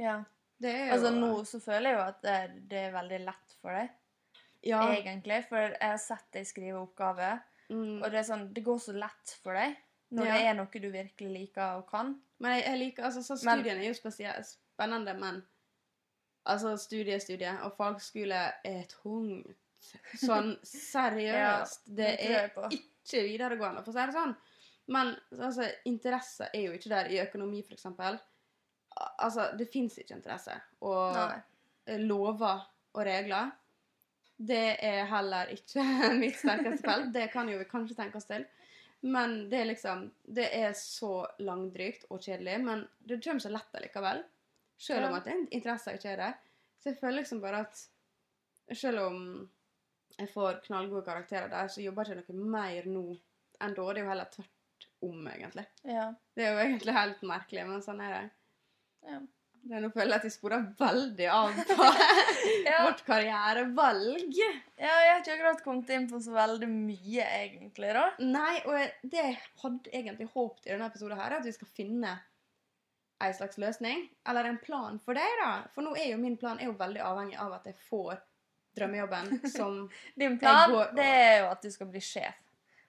Ja. 0.00 0.16
Det 0.62 0.70
er 0.70 0.84
jo 0.86 0.92
Altså 0.94 1.10
Nå 1.16 1.30
så 1.48 1.58
føler 1.60 1.90
jeg 1.90 1.96
jo 1.98 2.02
at 2.04 2.20
det, 2.22 2.36
det 2.70 2.82
er 2.86 2.92
veldig 2.94 3.20
lett 3.26 3.54
for 3.60 3.74
deg, 3.74 3.94
ja, 4.62 4.82
egentlig. 4.94 5.40
For 5.48 5.58
jeg 5.58 5.88
har 5.90 5.98
sett 5.98 6.28
deg 6.36 6.46
skrive 6.46 6.82
oppgaver, 6.84 7.40
mm. 7.72 7.96
og 8.02 8.06
det 8.12 8.20
er 8.20 8.28
sånn, 8.28 8.44
det 8.54 8.62
går 8.66 8.78
så 8.84 8.94
lett 8.94 9.32
for 9.42 9.58
deg 9.58 9.74
når 10.12 10.28
Ja. 10.28 10.36
det 10.36 10.44
er 10.46 10.54
noe 10.58 10.82
du 10.84 10.90
virkelig 10.92 11.32
liker 11.32 11.80
og 11.80 11.88
kan. 11.88 12.12
Men 12.38 12.58
jeg, 12.58 12.66
jeg 12.68 12.78
liker, 12.78 13.08
altså 13.08 13.22
så 13.24 13.38
Men- 13.48 13.66
er 13.66 13.82
jo 13.86 13.94
spesielt 13.96 14.46
spennende, 14.46 15.14
men 15.18 15.42
altså 16.46 16.76
studie, 16.76 17.18
studie, 17.20 17.52
og 17.62 17.72
fagskole 17.76 18.52
er 18.64 18.84
tungt. 18.88 19.56
Sånn 20.22 20.54
seriøst. 20.72 21.86
det 21.86 22.10
det 22.18 22.32
er 22.38 22.50
ikke 22.72 23.22
videregående, 23.26 23.82
for 23.82 23.92
å 23.92 23.96
si 23.96 24.06
det 24.06 24.16
sånn. 24.16 24.34
Men 24.92 25.14
altså, 25.38 25.68
interesse 25.88 26.50
er 26.52 26.66
jo 26.66 26.76
ikke 26.76 26.92
der 26.92 27.10
i 27.12 27.20
økonomi, 27.22 27.62
eksempel. 27.70 28.18
Altså, 29.22 29.50
det 29.58 29.70
fins 29.72 29.98
ikke 29.98 30.16
interesse. 30.18 30.56
Og 30.84 31.16
Nei. 31.16 31.98
lover 32.02 32.64
og 32.92 33.04
regler, 33.06 33.52
det 34.42 34.76
er 34.82 35.06
heller 35.10 35.52
ikke 35.54 35.84
mitt 36.22 36.38
sterkeste 36.40 36.82
felt. 36.86 37.12
Det 37.14 37.28
kan 37.32 37.50
jo 37.50 37.60
vi 37.60 37.68
kanskje 37.70 37.98
tenke 37.98 38.18
oss 38.18 38.28
til. 38.30 38.46
Men 39.02 39.48
det 39.50 39.58
er 39.58 39.66
liksom 39.66 40.04
Det 40.22 40.44
er 40.54 40.72
så 40.78 41.24
langdrygt 41.42 42.04
og 42.10 42.22
kjedelig, 42.22 42.60
men 42.62 42.84
det 43.02 43.18
kommer 43.24 43.42
så 43.42 43.50
lett 43.50 43.78
allikevel. 43.78 44.22
Selv 44.78 45.08
om 45.08 45.16
at 45.18 45.26
interesser 45.30 45.56
interesse 45.56 45.94
ikke 45.98 46.12
er 46.12 46.22
der. 46.22 46.38
Så 46.78 46.90
jeg 46.90 46.98
føler 46.98 47.20
liksom 47.20 47.40
bare 47.42 47.64
at 47.66 47.82
selv 48.78 49.04
om 49.06 49.18
jeg 50.18 50.28
får 50.32 50.60
knallgode 50.66 51.04
karakterer 51.06 51.48
der, 51.52 51.68
så 51.68 51.82
jobber 51.84 52.08
jeg 52.08 52.22
ikke 52.22 52.34
noe 52.36 52.50
mer 52.56 52.88
nå 52.90 53.04
enn 53.62 53.74
da. 53.76 53.84
Det 53.92 54.00
er 54.00 54.04
jo 54.04 54.10
heller 54.10 54.32
tvert 54.32 54.88
om, 55.02 55.28
egentlig. 55.28 55.66
Ja. 55.84 56.08
Det 56.34 56.44
er 56.46 56.52
jo 56.56 56.64
egentlig 56.66 56.94
helt 56.96 57.22
merkelig, 57.26 57.66
men 57.68 57.82
sånn 57.84 58.00
er 58.02 58.16
det. 58.16 58.24
Ja. 59.12 59.20
Det 59.62 59.78
Nå 59.78 59.92
føler 59.94 60.10
jeg 60.10 60.18
at 60.18 60.24
jeg 60.26 60.32
sporer 60.34 60.64
veldig 60.80 61.26
av 61.30 61.52
på 61.68 61.84
Ja. 62.66 62.80
vårt 62.88 63.04
karrierevalg. 63.06 64.34
ja, 64.34 64.48
jeg 64.78 65.12
har 65.12 65.20
ikke 65.22 65.36
akkurat 65.36 65.62
kommet 65.62 65.92
inn 65.94 66.08
på 66.10 66.18
så 66.24 66.34
veldig 66.34 66.66
mye, 66.70 67.26
egentlig, 67.44 67.92
da. 67.94 68.08
Nei, 68.18 68.56
og 68.66 68.74
jeg- 68.74 68.92
det 69.12 69.22
jeg 69.22 69.38
hadde 69.62 69.92
egentlig 69.94 70.28
håpet 70.34 70.66
i 70.66 70.72
denne 70.74 70.88
episoden 70.90 71.18
her, 71.20 71.30
er 71.30 71.38
at 71.38 71.46
vi 71.46 71.54
skal 71.54 71.70
finne 71.78 72.16
en 73.22 73.34
slags 73.38 73.58
løsning, 73.62 74.08
eller 74.26 74.48
en 74.50 74.58
plan 74.58 74.98
for 74.98 75.14
deg, 75.14 75.38
da. 75.44 75.52
For 75.76 75.86
nå 75.86 75.94
er 75.94 76.08
jo 76.10 76.18
min 76.18 76.36
plan 76.36 76.58
er 76.58 76.66
jo 76.66 76.74
veldig 76.80 77.04
avhengig 77.06 77.38
av 77.38 77.52
at 77.60 77.68
jeg 77.70 77.76
får 77.86 78.18
drømmejobben 78.76 79.50
som 79.52 79.88
Din 80.20 80.38
plan 80.38 80.70
går- 80.70 80.94
det 80.96 81.04
er 81.06 81.38
jo 81.42 81.50
at 81.52 81.62
du 81.62 81.70
skal 81.70 81.86
bli 81.92 82.00
sjef. 82.00 82.38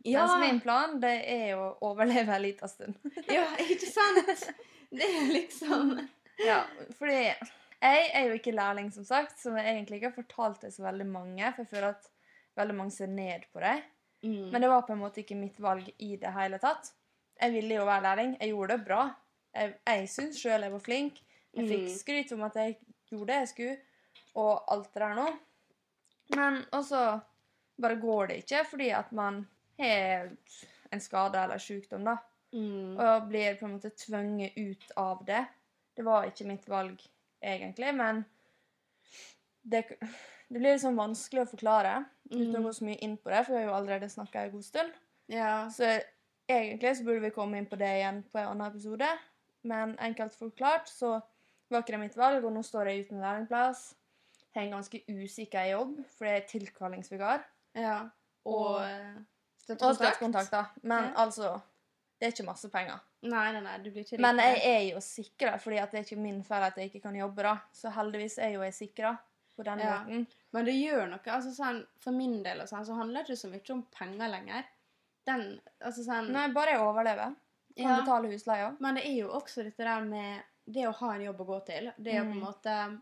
Ja, 0.03 0.25
Mens 0.27 0.41
min 0.51 0.59
plan 0.61 0.97
det 0.99 1.13
er 1.31 1.45
jo 1.53 1.59
å 1.63 1.91
overleve 1.93 2.35
en 2.35 2.41
liten 2.43 2.67
stund. 2.69 2.95
ja 3.31 3.45
ikke 3.63 3.87
sant? 3.87 4.49
Det 4.91 5.05
er 5.07 5.29
liksom 5.31 5.93
Ja, 6.49 6.63
fordi 6.99 7.21
jeg 7.83 8.09
er 8.15 8.27
jo 8.29 8.33
ikke 8.39 8.51
lærling, 8.55 8.89
som 8.95 9.03
sagt, 9.07 9.37
som 9.39 9.55
jeg 9.59 9.65
egentlig 9.75 9.97
ikke 10.01 10.09
har 10.11 10.17
fortalt 10.23 10.61
det 10.63 10.73
så 10.73 10.83
veldig 10.83 11.05
mange, 11.07 11.49
for 11.55 11.63
jeg 11.63 11.69
føler 11.71 11.87
at 11.93 12.09
veldig 12.59 12.75
mange 12.77 12.91
ser 12.95 13.07
ned 13.11 13.43
på 13.53 13.59
det. 13.63 13.75
mm. 14.23 14.49
Men 14.51 14.61
det 14.63 14.69
var 14.71 14.81
på 14.87 14.93
en 14.95 15.01
måte 15.03 15.19
ikke 15.23 15.35
mitt 15.39 15.59
valg 15.61 15.87
i 15.99 16.15
det 16.21 16.31
hele 16.35 16.59
tatt. 16.63 16.91
Jeg 17.41 17.51
ville 17.53 17.75
jo 17.79 17.85
være 17.85 18.03
lærling. 18.05 18.35
Jeg 18.39 18.49
gjorde 18.53 18.77
det 18.77 18.85
bra. 18.87 19.01
Jeg, 19.55 19.73
jeg 19.87 20.09
syns 20.09 20.39
sjøl 20.41 20.63
jeg 20.67 20.71
var 20.73 20.83
flink. 20.85 21.19
Jeg 21.53 21.67
fikk 21.69 21.83
Mm. 21.87 21.95
skryt 21.97 22.31
om 22.37 22.43
at 22.47 22.55
jeg 22.55 22.77
gjorde 23.11 23.27
det 23.33 23.39
jeg 23.43 23.47
skulle, 23.47 23.77
og 24.35 24.63
alt 24.73 24.89
det 24.93 25.01
der 25.03 25.15
nå. 25.19 25.27
Men 26.35 26.61
også 26.71 27.19
bare 27.81 27.97
går 28.01 28.27
det 28.29 28.37
ikke 28.43 28.63
fordi 28.69 28.91
at 28.95 29.11
man 29.11 29.41
har 29.79 30.29
en 30.93 31.01
skade 31.01 31.39
eller 31.41 31.61
sykdom, 31.61 32.05
da. 32.05 32.17
Mm. 32.53 32.93
Og 33.01 33.27
blir 33.31 33.55
på 33.57 33.65
en 33.65 33.75
måte 33.77 33.89
tvunget 33.97 34.57
ut 34.57 34.91
av 35.01 35.23
det. 35.25 35.45
Det 35.97 36.05
var 36.05 36.27
ikke 36.29 36.45
mitt 36.49 36.67
valg, 36.69 37.01
egentlig, 37.41 37.93
men 37.97 38.23
det, 39.61 39.83
det 40.49 40.59
blir 40.59 40.73
liksom 40.75 40.97
vanskelig 40.97 41.43
å 41.45 41.51
forklare 41.53 41.95
uten 42.29 42.55
å 42.55 42.59
Mm. 42.59 42.63
gå 42.65 42.73
så 42.73 42.85
mye 42.85 43.01
inn 43.05 43.17
på 43.17 43.29
det, 43.29 43.43
for 43.45 43.53
vi 43.53 43.59
har 43.61 43.67
jo 43.67 43.75
allerede 43.77 44.09
snakka 44.09 44.41
en 44.45 44.51
god 44.55 44.65
stund. 44.65 44.93
Ja. 45.27 45.69
Så 45.69 45.85
egentlig 46.49 46.95
så 46.97 47.03
burde 47.05 47.21
vi 47.25 47.33
komme 47.35 47.57
inn 47.57 47.67
på 47.69 47.77
det 47.77 47.89
igjen 47.99 48.23
på 48.31 48.39
en 48.41 48.47
annen 48.47 48.71
episode. 48.71 49.09
Men 49.63 49.93
enkelt 49.99 50.33
forklart 50.35 50.89
så 50.89 51.19
var 51.69 51.83
ikke 51.83 51.93
det 51.95 51.99
mitt 51.99 52.17
valg, 52.17 52.43
og 52.45 52.53
nå 52.53 52.63
står 52.65 52.89
jeg 52.89 53.05
uten 53.05 53.21
lærlingplass. 53.21 53.93
Har 54.55 54.61
en 54.61 54.71
ganske 54.71 54.99
usikker 55.09 55.65
jobb, 55.71 56.05
for 56.17 56.25
det 56.25 56.33
er 56.43 56.47
tilkallingsvikar. 56.59 57.43
ja. 57.75 58.09
Og, 58.45 58.65
Og- 58.75 58.81
eh, 58.83 59.15
Og 59.69 59.95
støttekontakt, 59.95 60.51
da. 60.51 60.65
Men 60.83 61.03
Ja. 61.05 61.13
altså 61.25 61.61
Det 62.19 62.27
er 62.27 62.31
ikke 62.43 62.45
masse 62.45 62.69
penger. 62.69 62.99
Nei, 63.23 63.51
nei, 63.53 63.61
nei, 63.61 63.77
du 63.79 63.89
blir 63.91 64.03
ikke 64.03 64.19
Men 64.19 64.37
jeg 64.37 64.61
er 64.63 64.93
jo 64.93 64.97
sikra, 64.99 65.57
fordi 65.59 65.75
det 65.75 65.93
er 65.93 66.03
ikke 66.03 66.17
min 66.17 66.43
feil 66.43 66.63
at 66.63 66.75
jeg 66.77 66.89
ikke 66.91 67.01
kan 67.03 67.15
jobbe. 67.15 67.41
da. 67.41 67.57
Så 67.73 67.89
heldigvis 67.91 68.37
er 68.37 68.49
jo 68.53 68.61
jeg 68.61 68.73
sikra 68.73 69.17
på 69.57 69.63
den 69.63 69.79
Ja. 69.79 70.03
måten. 70.03 70.27
Men 70.53 70.65
det 70.65 70.73
gjør 70.75 71.09
noe. 71.09 71.19
altså 71.25 71.51
sånn, 71.55 71.85
For 71.99 72.11
min 72.11 72.43
del 72.43 72.61
og 72.61 72.67
sånn, 72.67 72.85
så 72.85 72.95
handler 72.95 73.23
det 73.23 73.29
ikke 73.29 73.47
så 73.47 73.49
mye 73.51 73.71
om 73.71 73.83
penger 73.91 74.29
lenger. 74.29 74.63
Den, 75.25 75.61
altså 75.81 76.05
sånn, 76.05 76.29
Nei, 76.31 76.47
bare 76.51 76.71
jeg 76.71 76.79
overlever. 76.79 77.35
Kan 77.77 77.85
Ja. 77.87 78.01
betale 78.01 78.27
husleia. 78.31 78.75
Men 78.79 78.95
det 78.95 79.05
er 79.05 79.15
jo 79.21 79.29
også 79.29 79.63
dette 79.63 79.77
der 79.83 80.01
med 80.01 80.43
det 80.69 80.83
å 80.85 80.93
ha 80.93 81.13
en 81.13 81.21
jobb 81.21 81.37
å 81.39 81.45
gå 81.45 81.65
til. 81.65 81.93
Det 81.97 82.13
å 82.13 82.23
på 82.25 82.31
en 82.31 82.33
Mm. 82.33 82.41
måte 82.41 83.01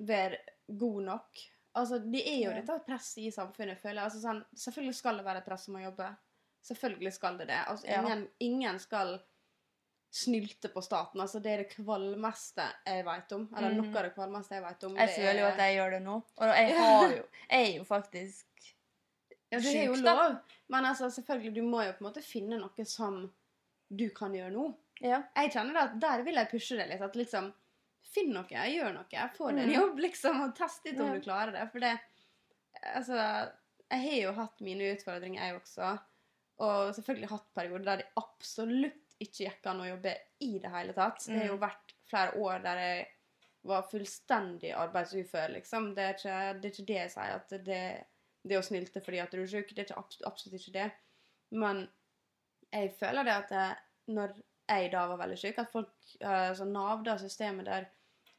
være 0.00 0.36
god 0.78 1.02
nok. 1.04 1.42
Altså, 1.74 1.98
Det 2.12 2.20
er 2.28 2.38
jo 2.44 2.50
dette 2.52 2.78
presset 2.86 3.22
i 3.24 3.30
samfunnet, 3.30 3.78
føler 3.80 4.02
jeg. 4.02 4.04
Altså, 4.04 4.20
sånn, 4.20 4.44
selvfølgelig 4.54 4.94
skal 4.94 5.16
det 5.16 5.24
være 5.24 5.38
et 5.38 5.44
press 5.46 5.68
om 5.68 5.76
å 5.76 5.84
jobbe. 5.84 6.08
Selvfølgelig 6.62 7.12
skal 7.12 7.38
det 7.38 7.46
det. 7.48 7.60
Altså, 7.66 7.86
Ja. 7.88 8.02
ingen, 8.02 8.28
ingen 8.40 8.78
skal 8.78 9.20
snylte 10.12 10.68
på 10.68 10.82
staten. 10.84 11.20
Altså, 11.20 11.40
Det 11.42 11.50
er 11.52 11.56
det 11.62 11.70
kvalmeste 11.76 12.66
jeg 12.86 13.04
vet 13.04 13.32
om. 13.32 13.48
Eller 13.56 13.70
Mhm. 13.70 13.76
noe 13.82 13.96
av 13.98 14.02
det 14.04 14.14
kvalmeste 14.14 14.50
jeg 14.54 14.62
vet 14.62 14.84
om. 14.84 14.96
Jeg 14.96 15.08
føler 15.08 15.38
jo 15.40 15.46
at 15.46 15.56
jeg 15.58 15.76
gjør 15.78 15.90
det 15.90 16.02
nå. 16.02 16.14
Og 16.38 16.48
jeg 16.48 16.76
har 16.78 17.08
jo 17.16 17.24
Jeg 17.50 17.72
er 17.72 17.76
jo 17.78 17.84
faktisk 17.84 18.44
Ja, 19.50 19.58
det 19.58 19.74
er 19.76 19.84
jo 19.86 19.94
lov. 19.94 20.38
Men 20.68 20.84
altså, 20.84 21.10
selvfølgelig, 21.10 21.54
du 21.54 21.62
må 21.62 21.82
jo 21.84 21.92
på 21.92 22.00
en 22.06 22.12
måte 22.12 22.22
finne 22.22 22.58
noe 22.58 22.84
som 22.86 23.30
du 23.94 24.08
kan 24.10 24.32
gjøre 24.32 24.52
nå. 24.52 24.74
Ja. 25.00 25.22
Jeg 25.36 25.52
kjenner 25.52 25.76
at 25.76 26.00
der 26.00 26.22
vil 26.22 26.34
jeg 26.34 26.48
pushe 26.50 26.76
det 26.76 26.88
litt. 26.88 27.00
At 27.02 27.12
liksom 27.14 27.52
Finn 28.02 28.32
noe, 28.34 28.44
gjør 28.48 28.92
noe. 28.94 29.28
Få 29.36 29.50
deg 29.50 29.62
en 29.64 29.68
Mm. 29.70 29.74
jobb, 29.74 29.98
liksom, 29.98 30.40
og 30.42 30.54
test 30.56 30.84
litt 30.84 31.00
om 31.00 31.12
du 31.14 31.20
klarer 31.20 31.52
det. 31.52 31.70
For 31.72 31.80
det 31.80 31.98
Altså, 32.82 33.14
jeg 33.90 34.00
har 34.02 34.20
jo 34.22 34.32
hatt 34.32 34.60
mine 34.60 34.88
utfordringer, 34.96 35.40
jeg 35.44 35.54
også. 35.60 35.90
Og 36.58 36.94
selvfølgelig 36.96 37.28
hatt 37.30 37.48
perioder 37.54 37.84
der 37.84 37.96
det 38.02 38.06
absolutt 38.16 39.14
ikke 39.20 39.44
gikk 39.46 39.66
an 39.70 39.80
å 39.84 39.88
jobbe 39.88 40.14
i 40.40 40.58
det 40.58 40.70
hele 40.72 40.92
tatt. 40.96 41.24
Det 41.26 41.36
har 41.36 41.46
jo 41.52 41.56
Mm. 41.58 41.60
vært 41.60 41.92
flere 42.10 42.36
år 42.36 42.62
der 42.62 42.76
jeg 42.78 43.06
var 43.64 43.82
fullstendig 43.82 44.72
arbeidsufør, 44.74 45.52
liksom. 45.54 45.94
Det 45.94 46.02
er 46.02 46.14
ikke 46.14 46.60
det, 46.60 46.64
er 46.64 46.70
ikke 46.74 46.86
det 46.86 46.96
jeg 46.96 47.10
sier, 47.10 47.34
at 47.36 47.48
det, 47.64 48.04
det 48.44 48.58
å 48.58 48.62
snylte 48.66 49.00
fordi 49.04 49.20
at 49.22 49.30
du 49.30 49.42
er 49.42 49.46
syk. 49.46 49.68
Det 49.74 49.78
er 49.78 49.84
ikke 49.94 49.98
absolutt, 50.02 50.26
absolutt 50.32 50.60
ikke 50.60 50.72
det. 50.72 50.92
Men 51.52 51.88
jeg 52.72 52.94
føler 52.98 53.24
det 53.24 53.32
at 53.36 53.50
jeg, 53.50 53.76
når 54.08 54.34
jeg 54.80 54.90
da 54.92 55.06
var 55.08 55.18
veldig 55.18 55.38
syk, 55.38 55.58
at 55.58 55.70
folk 55.72 55.90
altså 56.20 56.64
Nav, 56.66 57.02
da, 57.04 57.16
systemet 57.20 57.64
der, 57.66 57.86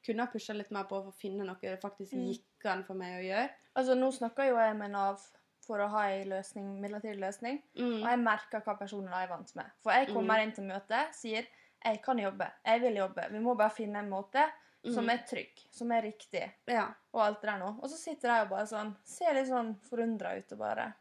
kunne 0.05 0.25
ha 0.25 0.27
pusha 0.31 0.53
litt 0.53 0.71
mer 0.71 0.83
på 0.83 0.97
for 1.01 1.11
å 1.11 1.15
finne 1.15 1.45
noe 1.47 1.55
det 1.61 1.79
faktisk 1.81 2.13
Mm. 2.13 2.25
gikk 2.33 2.65
an 2.65 2.83
for 2.83 2.93
meg 2.99 3.21
å 3.21 3.23
gjøre. 3.23 3.49
Altså, 3.75 3.95
nå 3.95 4.11
snakker 4.11 4.49
jo 4.49 4.57
jeg 4.57 4.75
med 4.77 4.91
Nav 4.91 5.19
for 5.65 5.79
å 5.79 5.87
ha 5.89 6.01
en 6.11 6.27
løsning, 6.27 6.81
midlertidig 6.81 7.19
løsning, 7.21 7.61
Mm. 7.75 8.03
og 8.03 8.09
jeg 8.09 8.19
merker 8.19 8.61
hva 8.61 8.77
personen 8.77 9.13
er 9.13 9.27
vant 9.27 9.55
med. 9.55 9.65
For 9.81 9.91
jeg 9.93 10.07
kommer 10.09 10.41
inn 10.43 10.51
til 10.51 10.65
møtet, 10.65 11.13
sier 11.15 11.47
jeg 11.85 12.01
kan 12.03 12.17
jobbe, 12.17 12.51
jeg 12.65 12.81
vil 12.81 12.95
jobbe. 12.95 13.29
Vi 13.31 13.39
må 13.39 13.55
bare 13.57 13.69
finne 13.69 13.99
en 13.99 14.09
måte 14.09 14.43
som 14.85 15.05
Mm. 15.05 15.09
er 15.13 15.17
trygg, 15.19 15.65
som 15.71 15.91
er 15.93 16.01
riktig, 16.01 16.51
Ja. 16.67 16.93
og 17.13 17.21
alt 17.21 17.41
det 17.41 17.49
der 17.51 17.59
nå. 17.59 17.77
Og 17.81 17.89
så 17.89 17.95
sitter 17.97 18.27
de 18.27 18.41
og 18.41 18.49
bare 18.49 18.65
sånn, 18.65 18.95
ser 19.05 19.33
litt 19.33 19.47
sånn 19.47 19.79
forundra 19.79 20.35
ut 20.37 20.51
og 20.51 20.57
bare 20.59 20.93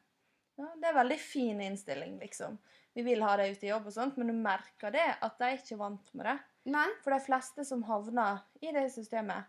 Ja, 0.59 0.67
det 0.81 0.85
er 0.85 0.93
veldig 0.95 1.19
fin 1.19 1.59
innstilling, 1.61 2.21
liksom. 2.21 2.59
Vi 2.95 3.03
vil 3.03 3.23
ha 3.23 3.37
deg 3.37 3.53
ute 3.57 3.65
i 3.67 3.71
jobb 3.71 3.87
og 3.87 3.93
sånt, 3.93 4.17
men 4.19 4.27
du 4.27 4.33
merker 4.35 4.91
det, 4.93 5.17
at 5.23 5.39
de 5.39 5.45
er 5.45 5.77
vant 5.81 6.15
med 6.15 6.27
det. 6.27 6.39
Nei. 6.67 6.89
For 7.03 7.11
de 7.11 7.21
fleste 7.25 7.65
som 7.67 7.83
havner 7.85 8.43
i 8.63 8.71
det 8.73 8.91
systemet 8.93 9.45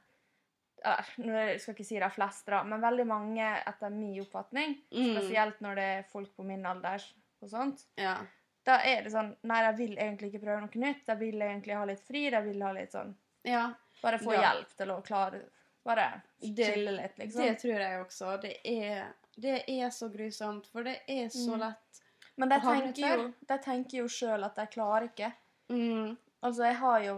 Jeg 0.84 1.60
skal 1.62 1.74
ikke 1.78 1.86
si 1.88 2.00
de 2.00 2.10
fleste, 2.12 2.52
da, 2.52 2.64
men 2.68 2.82
veldig 2.84 3.06
mange, 3.08 3.46
etter 3.68 3.90
min 3.94 4.18
oppfatning, 4.20 4.74
Mm. 4.92 5.14
spesielt 5.16 5.62
når 5.62 5.76
det 5.76 5.84
er 5.84 6.04
folk 6.12 6.36
på 6.36 6.44
min 6.44 6.66
alder 6.66 7.02
og 7.42 7.50
sånt, 7.50 7.86
Ja. 7.98 8.18
da 8.66 8.80
er 8.84 9.04
det 9.04 9.12
sånn 9.14 9.36
Nei, 9.44 9.72
de 9.72 9.78
vil 9.78 9.96
egentlig 9.98 10.34
ikke 10.34 10.42
prøve 10.44 10.60
noe 10.62 10.76
nytt. 10.76 11.06
De 11.06 11.16
vil 11.16 11.40
egentlig 11.40 11.76
ha 11.78 11.86
litt 11.86 12.02
fri. 12.02 12.30
De 12.30 12.42
vil 12.42 12.62
ha 12.62 12.72
litt 12.74 12.92
sånn 12.92 13.16
ja. 13.46 13.74
Bare 14.02 14.18
få 14.20 14.34
Ja. 14.34 14.42
hjelp 14.54 14.76
til 14.76 14.88
å 14.88 15.04
klare 15.04 15.42
Bare 15.86 16.22
Det- 16.40 16.74
chille 16.74 16.92
litt, 16.96 17.18
liksom. 17.18 17.42
Det 17.42 17.60
tror 17.60 17.78
jeg 17.80 18.06
også. 18.06 18.42
Det 18.42 18.58
er, 18.66 19.14
det 19.38 19.64
er 19.68 19.88
så 19.90 20.10
grusomt, 20.10 20.66
for 20.68 20.82
det 20.84 21.02
er 21.10 21.28
så 21.28 21.56
Mm. 21.56 21.60
lett. 21.60 22.02
Men 22.42 22.50
de 22.50 22.60
tenker 22.64 23.18
jo, 23.18 23.30
de 23.50 23.58
tenker 23.62 24.00
jo 24.00 24.10
sjøl 24.10 24.46
at 24.48 24.58
de 24.58 24.66
klarer 24.74 25.10
ikke. 25.12 25.30
Mm. 25.72 26.16
Altså, 26.44 26.66
jeg 26.68 26.78
har 26.82 27.06
jo, 27.06 27.16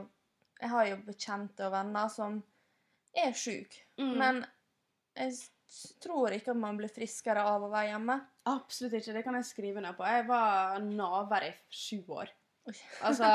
jeg 0.59 0.71
har 0.73 0.89
jo 0.91 1.01
bekjente 1.07 1.67
og 1.67 1.73
venner 1.75 2.11
som 2.11 2.39
er 3.15 3.35
sjuke. 3.35 3.85
Mm. 4.01 4.15
Men 4.19 4.41
jeg 5.15 5.37
tror 6.03 6.35
ikke 6.35 6.53
at 6.53 6.61
man 6.61 6.77
blir 6.79 6.91
friskere 6.91 7.43
av 7.47 7.63
å 7.63 7.71
være 7.71 7.93
hjemme. 7.93 8.17
Absolutt 8.51 8.97
ikke. 8.99 9.15
Det 9.15 9.23
kan 9.25 9.39
jeg 9.39 9.47
skrive 9.47 9.83
ned 9.83 9.95
på. 9.97 10.05
Jeg 10.07 10.27
var 10.27 10.83
naver 10.83 11.47
i 11.47 11.53
sju 11.73 12.03
år. 12.13 12.33
Altså, 13.05 13.29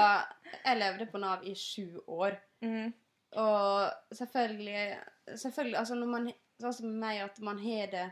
jeg 0.64 0.79
levde 0.79 1.07
på 1.07 1.21
Nav 1.23 1.45
i 1.47 1.55
sju 1.55 2.01
år. 2.11 2.35
Mm. 2.66 2.93
Og 3.38 4.16
selvfølgelig, 4.16 4.99
selvfølgelig 5.37 5.79
altså 5.79 5.99
når 5.99 6.14
man, 6.16 6.31
Sånn 6.61 6.75
som 6.77 6.97
meg, 7.01 7.23
at 7.25 7.38
man 7.40 7.57
har 7.62 7.87
det 7.88 8.03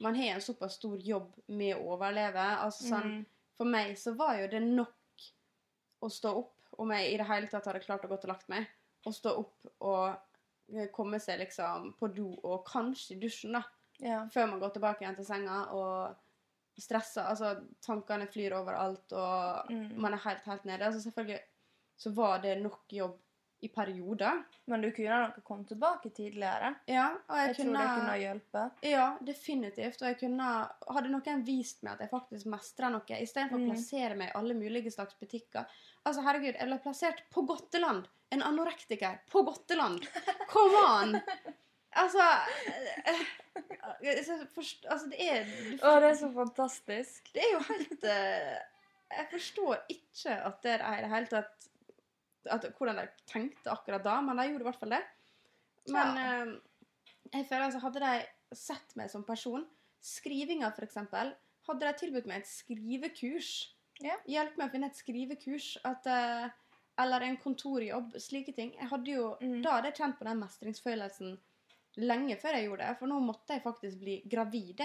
Man 0.00 0.14
har 0.14 0.24
en 0.34 0.40
såpass 0.44 0.74
stor 0.76 0.98
jobb 1.00 1.34
med 1.46 1.76
å 1.76 1.94
overleve. 1.96 2.42
altså 2.60 2.84
sånn, 2.90 3.02
Mm. 3.18 3.26
For 3.56 3.64
meg 3.64 3.96
så 3.96 4.12
var 4.16 4.34
jo 4.38 4.48
det 4.48 4.60
nok 4.62 4.92
å 6.02 6.10
stå 6.12 6.28
opp, 6.36 6.52
om 6.78 6.90
jeg 6.90 7.14
i 7.14 7.16
det 7.16 7.26
hele 7.26 7.46
tatt 7.48 7.64
hadde 7.64 7.80
klart 7.80 8.04
å 8.04 8.08
gå 8.08 8.14
og 8.18 8.24
lagt 8.28 8.48
meg, 8.48 8.66
å 9.06 9.12
stå 9.14 9.30
opp 9.38 9.66
og 9.80 10.18
eh, 10.74 10.88
komme 10.92 11.18
seg 11.20 11.38
liksom 11.40 11.94
på 11.98 12.08
do, 12.14 12.34
og 12.44 12.66
kanskje 12.66 13.16
i 13.16 13.20
dusjen, 13.20 13.52
da, 13.52 13.62
Ja. 13.98 14.26
før 14.28 14.50
man 14.50 14.60
går 14.60 14.70
tilbake 14.74 15.00
igjen 15.00 15.16
til 15.16 15.24
senga 15.24 15.72
og 15.72 16.16
stresser. 16.78 17.22
Altså, 17.24 17.64
tankene 17.80 18.26
flyr 18.28 18.52
overalt, 18.52 19.10
og 19.12 19.70
Mm. 19.70 19.96
man 19.96 20.12
er 20.12 20.18
helt, 20.18 20.42
helt 20.44 20.64
nede. 20.64 20.82
Altså, 20.84 21.00
selvfølgelig 21.10 21.40
så 21.96 22.10
var 22.14 22.38
det 22.42 22.62
nok 22.62 22.82
jobb 22.92 23.18
i 23.66 23.70
perioder. 23.74 24.40
Men 24.70 24.82
du 24.86 24.88
kunne 24.94 25.18
nok 25.26 25.40
kommet 25.46 25.68
tilbake 25.72 26.10
tidligere. 26.16 26.72
Ja, 26.90 27.08
og 27.28 27.36
jeg, 27.40 27.50
Jeg 27.52 27.56
tror 27.58 27.76
det 27.76 27.88
kunne 27.96 28.16
hjelpe. 28.22 28.64
Ja, 28.88 29.06
definitivt. 29.28 30.00
Og 30.02 30.08
jeg 30.12 30.18
kunne 30.22 30.48
Hadde 30.96 31.10
noen 31.12 31.44
vist 31.46 31.82
meg 31.86 31.94
at 31.96 32.06
jeg 32.06 32.10
faktisk 32.14 32.46
mestrer 32.54 32.90
noe, 32.94 33.20
istedenfor 33.20 33.58
Mm. 33.60 33.66
å 33.68 33.74
plassere 33.74 34.16
meg 34.16 34.28
i 34.32 34.36
alle 34.38 34.54
mulige 34.54 34.90
slags 34.94 35.14
butikker 35.20 35.66
Altså, 36.06 36.22
herregud, 36.22 36.54
jeg 36.54 36.68
ble 36.68 36.78
plassert 36.78 37.22
på 37.34 37.42
Godteland! 37.46 38.04
En 38.30 38.42
anorektiker 38.42 39.18
på 39.30 39.42
Godteland! 39.46 40.06
Come 40.48 40.82
on! 40.86 41.16
Altså 41.96 42.20
eh, 43.08 43.20
eh, 44.02 44.46
forst- 44.52 44.84
Altså, 44.90 45.06
det 45.08 45.20
er 45.32 45.44
du- 45.44 45.78
Å, 45.80 45.94
det 46.00 46.10
er 46.10 46.18
så 46.18 46.28
fantastisk. 46.34 47.30
Det 47.32 47.40
er 47.42 47.52
jo 47.54 47.60
helt 47.70 48.04
eh, 48.04 48.58
Jeg 49.16 49.26
forstår 49.30 49.78
ikke 49.94 50.34
at 50.50 50.58
det 50.66 50.74
er 50.80 50.84
i 50.98 51.00
det 51.06 51.10
hele 51.14 51.26
tatt 51.30 51.68
at, 52.50 52.64
Hvordan 52.78 52.96
de 52.96 53.08
tenkte 53.26 53.70
akkurat 53.72 54.02
da, 54.04 54.20
men 54.20 54.36
de 54.36 54.48
gjorde 54.50 54.60
i 54.66 54.68
hvert 54.70 54.80
fall 54.80 54.90
det. 54.90 55.02
Men 55.88 56.16
Ja. 56.16 56.42
eh, 56.44 56.58
jeg 57.32 57.46
føler 57.48 57.64
altså, 57.66 57.80
hadde 57.80 58.00
de 58.00 58.56
sett 58.56 58.96
meg 58.96 59.10
som 59.10 59.24
person 59.24 59.66
Skrivinga, 60.02 60.70
eksempel. 60.86 61.32
Hadde 61.66 61.80
de 61.80 61.92
tilbudt 61.98 62.26
meg 62.26 62.42
et 62.42 62.46
skrivekurs 62.46 63.72
Ja. 64.00 64.14
Hjelp 64.28 64.56
meg 64.58 64.68
å 64.68 64.70
finne 64.72 64.86
et 64.86 64.94
skrivekurs. 64.98 65.78
At, 65.84 66.06
eh, 66.06 66.48
eller 66.98 67.20
en 67.22 67.36
kontorjobb. 67.38 68.12
Slike 68.20 68.54
ting. 68.54 68.74
Jeg 68.78 68.88
hadde 68.88 69.06
jo, 69.10 69.36
Mm. 69.40 69.62
Da 69.62 69.70
hadde 69.80 69.84
jeg 69.90 69.94
kjent 69.96 70.18
på 70.18 70.24
den 70.24 70.38
mestringsfølelsen 70.40 71.38
lenge 71.96 72.36
før 72.38 72.52
jeg 72.54 72.68
gjorde 72.68 72.86
det. 72.86 72.98
For 72.98 73.06
nå 73.08 73.20
måtte 73.20 73.48
jeg 73.56 73.62
faktisk 73.64 73.98
bli 73.98 74.22
gravid 74.28 74.78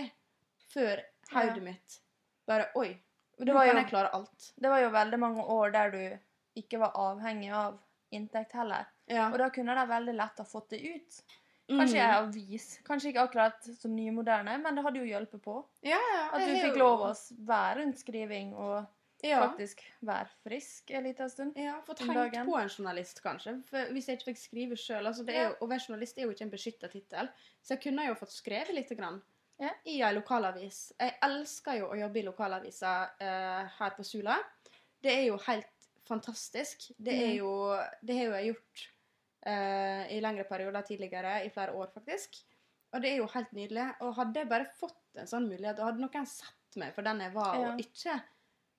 før 0.73 1.03
hodet 1.31 1.57
Ja. 1.57 1.61
mitt 1.61 1.99
bare 2.47 2.71
Oi, 2.75 2.97
Det 3.37 3.47
nå 3.47 3.53
var, 3.53 3.65
kan 3.67 3.75
jo, 3.75 3.81
jeg 3.81 3.89
klare 3.91 4.13
alt. 4.13 4.53
det 4.59 4.69
var 4.69 4.79
jo 4.81 4.89
veldig 4.89 5.19
mange 5.19 5.43
år 5.43 5.71
der 5.73 5.91
du 5.91 6.19
ikke 6.55 6.79
var 6.81 6.91
avhengig 6.99 7.51
av 7.55 7.79
inntekt 8.11 8.53
heller. 8.53 8.85
Ja. 9.07 9.29
Og 9.31 9.37
da 9.39 9.49
kunne 9.53 9.75
det 9.75 9.87
veldig 9.89 10.15
lett 10.17 10.41
ha 10.43 10.45
fått 10.47 10.69
det 10.73 10.81
ut. 10.83 11.21
Kanskje 11.71 11.95
i 11.95 11.99
Mm. 12.01 12.09
en 12.09 12.23
avis. 12.27 12.79
Kanskje 12.83 13.09
ikke 13.13 13.21
akkurat 13.23 13.63
så 13.63 13.87
nymoderne, 13.87 14.57
men 14.61 14.75
det 14.75 14.83
hadde 14.83 14.99
jo 14.99 15.05
hjulpet 15.05 15.41
på. 15.41 15.65
ja, 15.83 15.99
ja, 16.13 16.29
At 16.33 16.41
du 16.47 16.55
fikk 16.59 16.75
lov 16.75 16.99
å 17.05 17.13
være 17.47 17.77
rundt 17.79 17.99
skriving 17.99 18.53
og 18.55 18.85
ja. 19.23 19.39
faktisk 19.47 19.79
være 20.03 20.27
frisk 20.43 20.91
en 20.91 21.03
liten 21.03 21.29
stund. 21.29 21.55
Ja, 21.55 21.79
få 21.85 21.93
tenkt 21.95 22.45
på 22.45 22.57
en 22.59 22.67
journalist, 22.69 23.21
kanskje. 23.23 23.63
For 23.69 23.77
hvis 23.93 24.07
jeg 24.07 24.17
ikke 24.17 24.33
fikk 24.33 24.41
skrive 24.41 24.75
sjøl. 24.75 25.07
Altså 25.07 25.23
å 25.23 25.67
være 25.69 25.87
journalist 25.87 26.17
er 26.17 26.23
jo 26.23 26.31
ikke 26.31 26.47
en 26.49 26.51
beskytta 26.51 26.89
tittel. 26.91 27.29
Så 27.63 27.75
jeg 27.77 27.83
kunne 27.83 28.07
jo 28.09 28.15
fått 28.15 28.31
skrevet 28.35 28.75
lite 28.75 28.95
grann 28.95 29.21
i 29.85 30.01
ei 30.01 30.13
lokalavis. 30.13 30.91
Jeg 30.99 31.15
elsker 31.21 31.77
jo 31.79 31.91
å 31.93 31.99
jobbe 31.99 32.19
i 32.19 32.25
lokalavisa 32.25 33.11
eh, 33.21 33.69
her 33.77 33.91
på 33.95 34.03
Sula. 34.03 34.39
Det 35.01 35.13
er 35.13 35.27
jo 35.29 35.37
helt 35.47 35.69
fantastisk. 36.07 36.91
Det 36.97 37.13
er 37.13 37.35
jo 37.39 37.51
Det 38.01 38.17
har 38.17 38.29
jo 38.29 38.37
jeg 38.37 38.49
gjort 38.51 38.85
uh, 39.47 40.03
i 40.11 40.19
lengre 40.23 40.47
perioder 40.49 40.87
tidligere, 40.87 41.35
i 41.45 41.53
flere 41.53 41.75
år 41.77 41.91
faktisk. 41.93 42.41
Og 42.91 43.01
det 43.03 43.13
er 43.13 43.21
jo 43.21 43.29
helt 43.31 43.53
nydelig. 43.55 43.87
Og 44.03 44.15
hadde 44.17 44.43
jeg 44.43 44.51
bare 44.51 44.67
fått 44.77 45.21
en 45.21 45.29
sånn 45.29 45.47
mulighet, 45.49 45.79
og 45.79 45.91
hadde 45.91 46.03
noen 46.03 46.27
sett 46.29 46.79
meg 46.79 46.93
for 46.95 47.07
den 47.07 47.23
jeg 47.23 47.33
var, 47.35 47.55
Ja. 47.59 47.71
og 47.71 47.81
ikke 47.83 48.17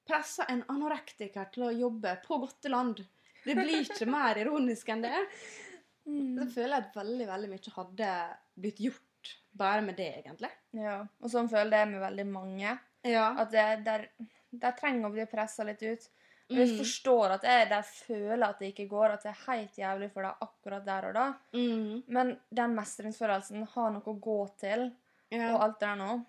pressa 0.09 0.47
en 0.51 0.65
anorektiker 0.73 1.51
til 1.55 1.67
å 1.69 1.75
jobbe 1.77 2.17
på 2.25 2.39
Gotteland 2.43 3.05
Det 3.45 3.55
blir 3.55 3.83
ikke 3.83 4.07
mer 4.11 4.39
ironisk 4.39 4.89
enn 4.93 5.05
det. 5.05 5.19
Så 6.39 6.47
føler 6.51 6.77
jeg 6.77 6.85
at 6.85 6.97
veldig, 6.97 7.27
veldig 7.29 7.49
mye 7.53 7.73
hadde 7.77 8.13
blitt 8.59 8.81
gjort 8.83 9.33
bare 9.53 9.83
med 9.87 9.97
det, 9.99 10.09
egentlig. 10.23 10.51
Ja, 10.75 11.03
og 11.21 11.31
sånn 11.31 11.51
føler 11.51 11.77
jeg 11.77 11.87
det 11.87 11.93
med 11.93 12.03
veldig 12.03 12.27
mange. 12.31 12.73
Ja. 13.07 13.27
At 13.39 13.53
det, 13.55 13.67
der, 13.87 14.09
der 14.51 14.75
trenger 14.79 15.09
å 15.09 15.13
bli 15.15 15.27
pressa 15.31 15.67
litt 15.67 15.83
ut. 15.83 16.09
Og 16.53 16.59
jeg 16.61 16.69
Mm. 16.69 16.79
forstår 16.79 17.31
at 17.35 17.43
jeg 17.49 17.69
de 17.71 17.83
føler 17.83 18.45
at 18.49 18.59
det 18.59 18.69
ikke 18.75 18.89
går, 18.91 19.11
at 19.15 19.23
det 19.23 19.31
er 19.33 19.45
helt 19.53 19.77
jævlig 19.79 20.11
for 20.13 20.23
deg 20.23 20.35
akkurat 20.47 20.85
der 20.85 21.07
og 21.09 21.15
da. 21.15 21.27
Mm. 21.55 22.03
Men 22.09 22.33
den 22.53 22.75
mestringsfølelsen, 22.77 23.65
ha 23.75 23.89
noe 23.91 24.03
å 24.13 24.21
gå 24.21 24.39
til, 24.61 24.93
Ja. 25.31 25.55
og 25.55 25.63
alt 25.63 25.79
det 25.81 25.89
der 25.89 25.97
nå, 25.97 26.27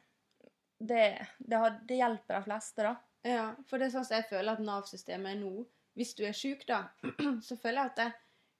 det, 0.79 1.27
det, 1.39 1.57
har, 1.57 1.79
det 1.87 1.97
hjelper 1.99 2.35
de 2.39 2.43
fleste, 2.43 2.83
da. 2.83 2.95
ja. 3.23 3.55
For 3.67 3.77
det 3.79 3.87
er 3.87 3.97
sånn 3.97 4.05
som 4.05 4.17
jeg 4.17 4.29
føler 4.29 4.51
at 4.53 4.59
Nav-systemet 4.63 5.31
er 5.35 5.39
nå. 5.39 5.65
Hvis 5.95 6.15
du 6.15 6.23
er 6.25 6.33
syk, 6.33 6.65
da, 6.67 6.87
så 7.47 7.57
føler 7.59 7.83
jeg 7.83 7.91
at 7.91 7.95
det, 8.01 8.13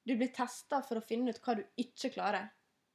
du 0.06 0.16
blir 0.20 0.34
testa 0.36 0.82
for 0.84 1.00
å 1.00 1.04
finne 1.06 1.30
ut 1.32 1.40
hva 1.42 1.56
du 1.56 1.64
ikke 1.80 2.12
klarer. 2.14 2.50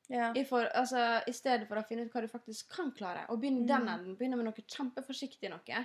Ja. 0.09 0.31
I, 0.37 0.45
for, 0.45 0.65
altså, 0.75 1.23
I 1.29 1.33
stedet 1.33 1.67
for 1.69 1.77
å 1.81 1.85
finne 1.87 2.07
ut 2.07 2.13
hva 2.13 2.21
du 2.25 2.29
faktisk 2.29 2.69
kan 2.73 2.93
klare. 2.97 3.27
Og 3.29 3.41
begynne 3.41 3.67
den 3.67 3.83
Mm. 3.85 3.89
enden. 3.95 4.17
Begynne 4.17 4.37
med 4.37 4.45
noe 4.47 4.53
kjempeforsiktig 4.65 5.51
noe. 5.51 5.85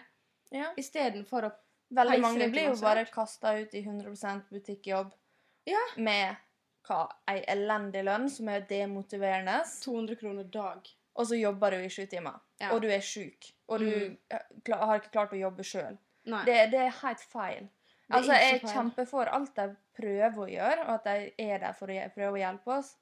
ja. 0.51 0.69
Istedenfor 0.77 1.43
å 1.43 1.51
Veldig 1.93 2.19
mange 2.21 2.49
blir 2.51 2.69
jo 2.71 2.75
bare 2.82 3.06
kasta 3.06 3.53
ut 3.62 3.73
i 3.73 3.82
100 3.86 4.41
butikkjobb 4.51 5.12
Ja. 5.67 5.79
med 5.97 6.36
hva, 6.88 7.08
ei 7.32 7.43
elendig 7.47 8.03
lønn 8.03 8.29
som 8.29 8.49
er 8.49 8.62
demotiverende, 8.62 9.62
200 9.84 10.15
kroner 10.19 10.43
dag. 10.43 10.89
og 11.15 11.27
så 11.27 11.36
jobber 11.39 11.69
du 11.71 11.77
i 11.77 11.89
sju 11.89 12.06
timer. 12.10 12.39
Ja. 12.60 12.71
Og 12.73 12.82
du 12.82 12.88
er 12.89 12.99
sjuk, 12.99 13.51
og 13.69 13.79
du 13.79 13.86
Mm. 13.86 14.17
har 14.73 14.99
ikke 14.99 15.12
klart 15.12 15.32
å 15.34 15.39
jobbe 15.39 15.63
sjøl. 15.63 15.97
Det, 16.25 16.71
det 16.71 16.79
er 16.79 16.89
helt 16.89 17.19
feil. 17.19 17.69
Er 18.10 18.15
Altså, 18.17 18.32
Jeg 18.34 18.62
feil. 18.62 18.73
kjemper 18.73 19.06
for 19.08 19.25
alt 19.25 19.53
de 19.56 19.75
prøver 19.95 20.36
å 20.38 20.49
gjøre, 20.49 20.79
og 20.88 20.89
at 20.95 21.03
de 21.03 21.32
er 21.39 21.60
der 21.60 21.73
for 21.73 21.88
å 21.88 22.13
prøve 22.15 22.34
å 22.34 22.38
hjelpe 22.41 22.67
oss. 22.79 22.95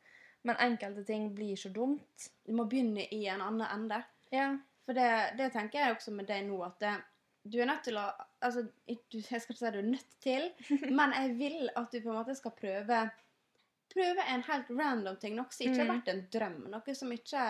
Men 0.43 0.55
enkelte 0.57 1.05
ting 1.05 1.33
blir 1.35 1.55
så 1.55 1.71
dumt. 1.73 2.29
Du 2.45 2.51
må 2.53 2.67
begynne 2.69 3.07
i 3.11 3.27
en 3.27 3.41
annen 3.41 3.67
ende. 3.71 4.03
Ja. 4.31 4.57
For 4.85 4.93
det, 4.93 5.37
det 5.37 5.51
tenker 5.53 5.79
jeg 5.79 5.95
også 5.95 6.11
med 6.11 6.27
deg 6.27 6.43
nå, 6.47 6.65
at 6.65 6.79
det, 6.79 7.01
du 7.43 7.59
er 7.59 7.65
nødt 7.65 7.83
til 7.83 7.97
å 7.97 8.11
Altså, 8.41 8.67
jeg 8.87 8.97
skal 9.41 9.53
ikke 9.53 9.57
si 9.59 9.71
du 9.71 9.77
er 9.79 9.81
nødt 9.87 10.15
til, 10.21 10.51
men 10.97 11.13
jeg 11.13 11.35
vil 11.37 11.69
at 11.75 11.91
du 11.91 11.99
på 12.01 12.09
en 12.09 12.17
måte 12.23 12.35
skal 12.35 12.51
prøve 12.57 13.11
Prøve 13.91 14.23
en 14.33 14.41
helt 14.47 14.69
random 14.71 15.17
ting. 15.19 15.33
Noe 15.35 15.51
som 15.51 15.67
ikke 15.67 15.81
har 15.81 15.87
Mm. 15.89 15.97
vært 15.97 16.07
en 16.13 16.21
drøm. 16.31 16.53
Noe 16.71 16.93
som 16.95 17.09
ikke 17.11 17.41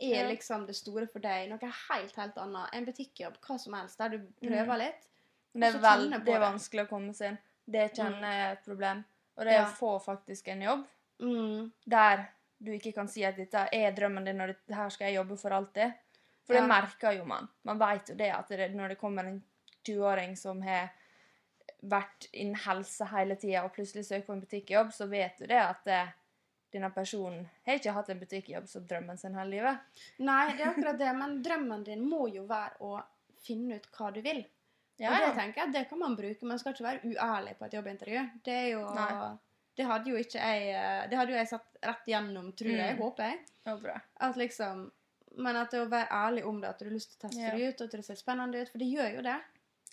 er 0.00 0.28
liksom 0.28 0.66
det 0.68 0.76
store 0.78 1.08
for 1.10 1.18
deg. 1.24 1.48
Noe 1.50 1.58
helt, 1.88 2.14
helt 2.16 2.36
annet. 2.38 2.68
En 2.72 2.86
butikkjobb, 2.86 3.40
hva 3.42 3.56
som 3.58 3.74
helst, 3.74 3.98
der 3.98 4.08
du 4.14 4.18
prøver 4.42 4.78
litt. 4.78 5.08
Det 5.54 5.68
er 5.72 5.80
veldig 5.82 6.38
vanskelig 6.42 6.84
å 6.84 6.88
komme 6.88 7.12
seg 7.14 7.32
inn. 7.32 7.38
Det 7.66 7.88
kjenner 7.96 8.22
jeg 8.30 8.44
er 8.46 8.52
et 8.52 8.64
problem. 8.64 9.04
Og 9.36 9.44
det 9.44 9.52
Ja. 9.58 9.64
å 9.64 9.74
få 9.74 9.98
faktisk 10.04 10.48
en 10.48 10.62
jobb 10.62 10.86
Mm. 11.20 11.72
der 11.86 12.28
du 12.62 12.70
ikke 12.72 12.94
kan 12.94 13.08
si 13.08 13.24
at 13.24 13.36
dette 13.36 13.68
er 13.72 13.92
drømmen 13.92 14.24
din, 14.24 14.40
og 14.40 14.54
her 14.70 14.88
skal 14.90 15.06
jeg 15.08 15.16
jobbe 15.16 15.36
for 15.38 15.50
alltid. 15.50 15.92
For 16.44 16.54
Ja. 16.54 16.60
det 16.60 16.68
merker 16.68 17.12
jo 17.16 17.24
man. 17.24 17.48
Man 17.62 17.78
vet 17.80 18.08
jo 18.12 18.14
det 18.18 18.30
at 18.34 18.48
det, 18.48 18.68
når 18.76 18.88
det 18.94 18.98
kommer 19.00 19.24
en 19.24 19.42
20-åring 19.86 20.36
som 20.36 20.60
har 20.62 20.90
vært 21.84 22.28
innen 22.32 22.56
helse 22.64 23.04
hele 23.12 23.36
tida, 23.36 23.64
og 23.64 23.72
plutselig 23.76 24.06
søker 24.06 24.26
på 24.26 24.32
en 24.36 24.40
butikkjobb, 24.44 24.92
så 24.92 25.06
vet 25.08 25.38
du 25.38 25.46
det 25.46 25.60
at 25.60 25.84
det, 25.84 26.02
denne 26.72 26.90
personen 26.94 27.44
har 27.66 27.78
ikke 27.78 27.92
hatt 27.96 28.08
en 28.10 28.20
butikkjobb 28.20 28.68
som 28.68 28.86
drømmen 28.88 29.18
sin 29.20 29.36
hele 29.38 29.50
livet. 29.50 30.00
Nei, 30.18 30.56
det 30.56 30.64
er 30.64 30.72
akkurat 30.72 30.98
det, 30.98 31.12
men 31.16 31.42
drømmen 31.44 31.84
din 31.84 32.04
må 32.08 32.26
jo 32.32 32.46
være 32.50 32.80
å 32.80 32.98
finne 33.44 33.76
ut 33.76 33.88
hva 33.96 34.10
du 34.14 34.20
vil. 34.24 34.44
Ja, 34.96 35.10
og 35.10 35.24
det 35.24 35.32
tenker 35.34 35.64
jeg 35.64 35.72
det 35.74 35.88
kan 35.90 35.98
man 35.98 36.14
bruke, 36.16 36.46
man 36.46 36.58
skal 36.60 36.74
ikke 36.74 36.86
være 36.86 37.08
uærlig 37.10 37.56
på 37.58 37.66
et 37.66 37.74
jobbintervju. 37.74 38.26
Det 38.46 38.54
er 38.54 38.68
jo 38.76 38.84
Nei. 38.94 39.08
Det 39.74 39.86
hadde 39.90 40.10
jo 40.12 40.18
ikke 40.22 40.38
jeg 40.38 40.68
eh, 40.70 41.06
Det 41.10 41.16
hadde 41.18 41.32
jo 41.32 41.38
jeg 41.40 41.48
satt 41.50 41.78
rett 41.82 42.04
gjennom, 42.06 42.52
tror 42.54 42.70
jeg. 42.70 42.94
Mm. 42.94 43.00
Håper 43.02 43.24
jeg. 43.26 43.40
Ja, 43.66 43.72
bra. 43.80 43.96
At 44.22 44.36
liksom 44.38 44.84
Men 45.36 45.56
at 45.56 45.70
det 45.70 45.80
å 45.82 45.88
være 45.90 46.06
ærlig 46.12 46.44
om 46.46 46.60
det, 46.60 46.68
at 46.68 46.78
du 46.78 46.84
har 46.84 46.92
lyst 46.94 47.10
til 47.14 47.18
å 47.18 47.28
teste 47.28 47.42
Ja. 47.42 47.50
det 47.56 47.68
ut, 47.68 47.80
og 47.80 47.84
at 47.86 47.92
det 47.98 48.04
ser 48.04 48.14
spennende 48.14 48.60
ut, 48.62 48.68
for 48.70 48.78
det 48.78 48.86
gjør 48.92 49.14
jo 49.16 49.22
det. 49.22 49.36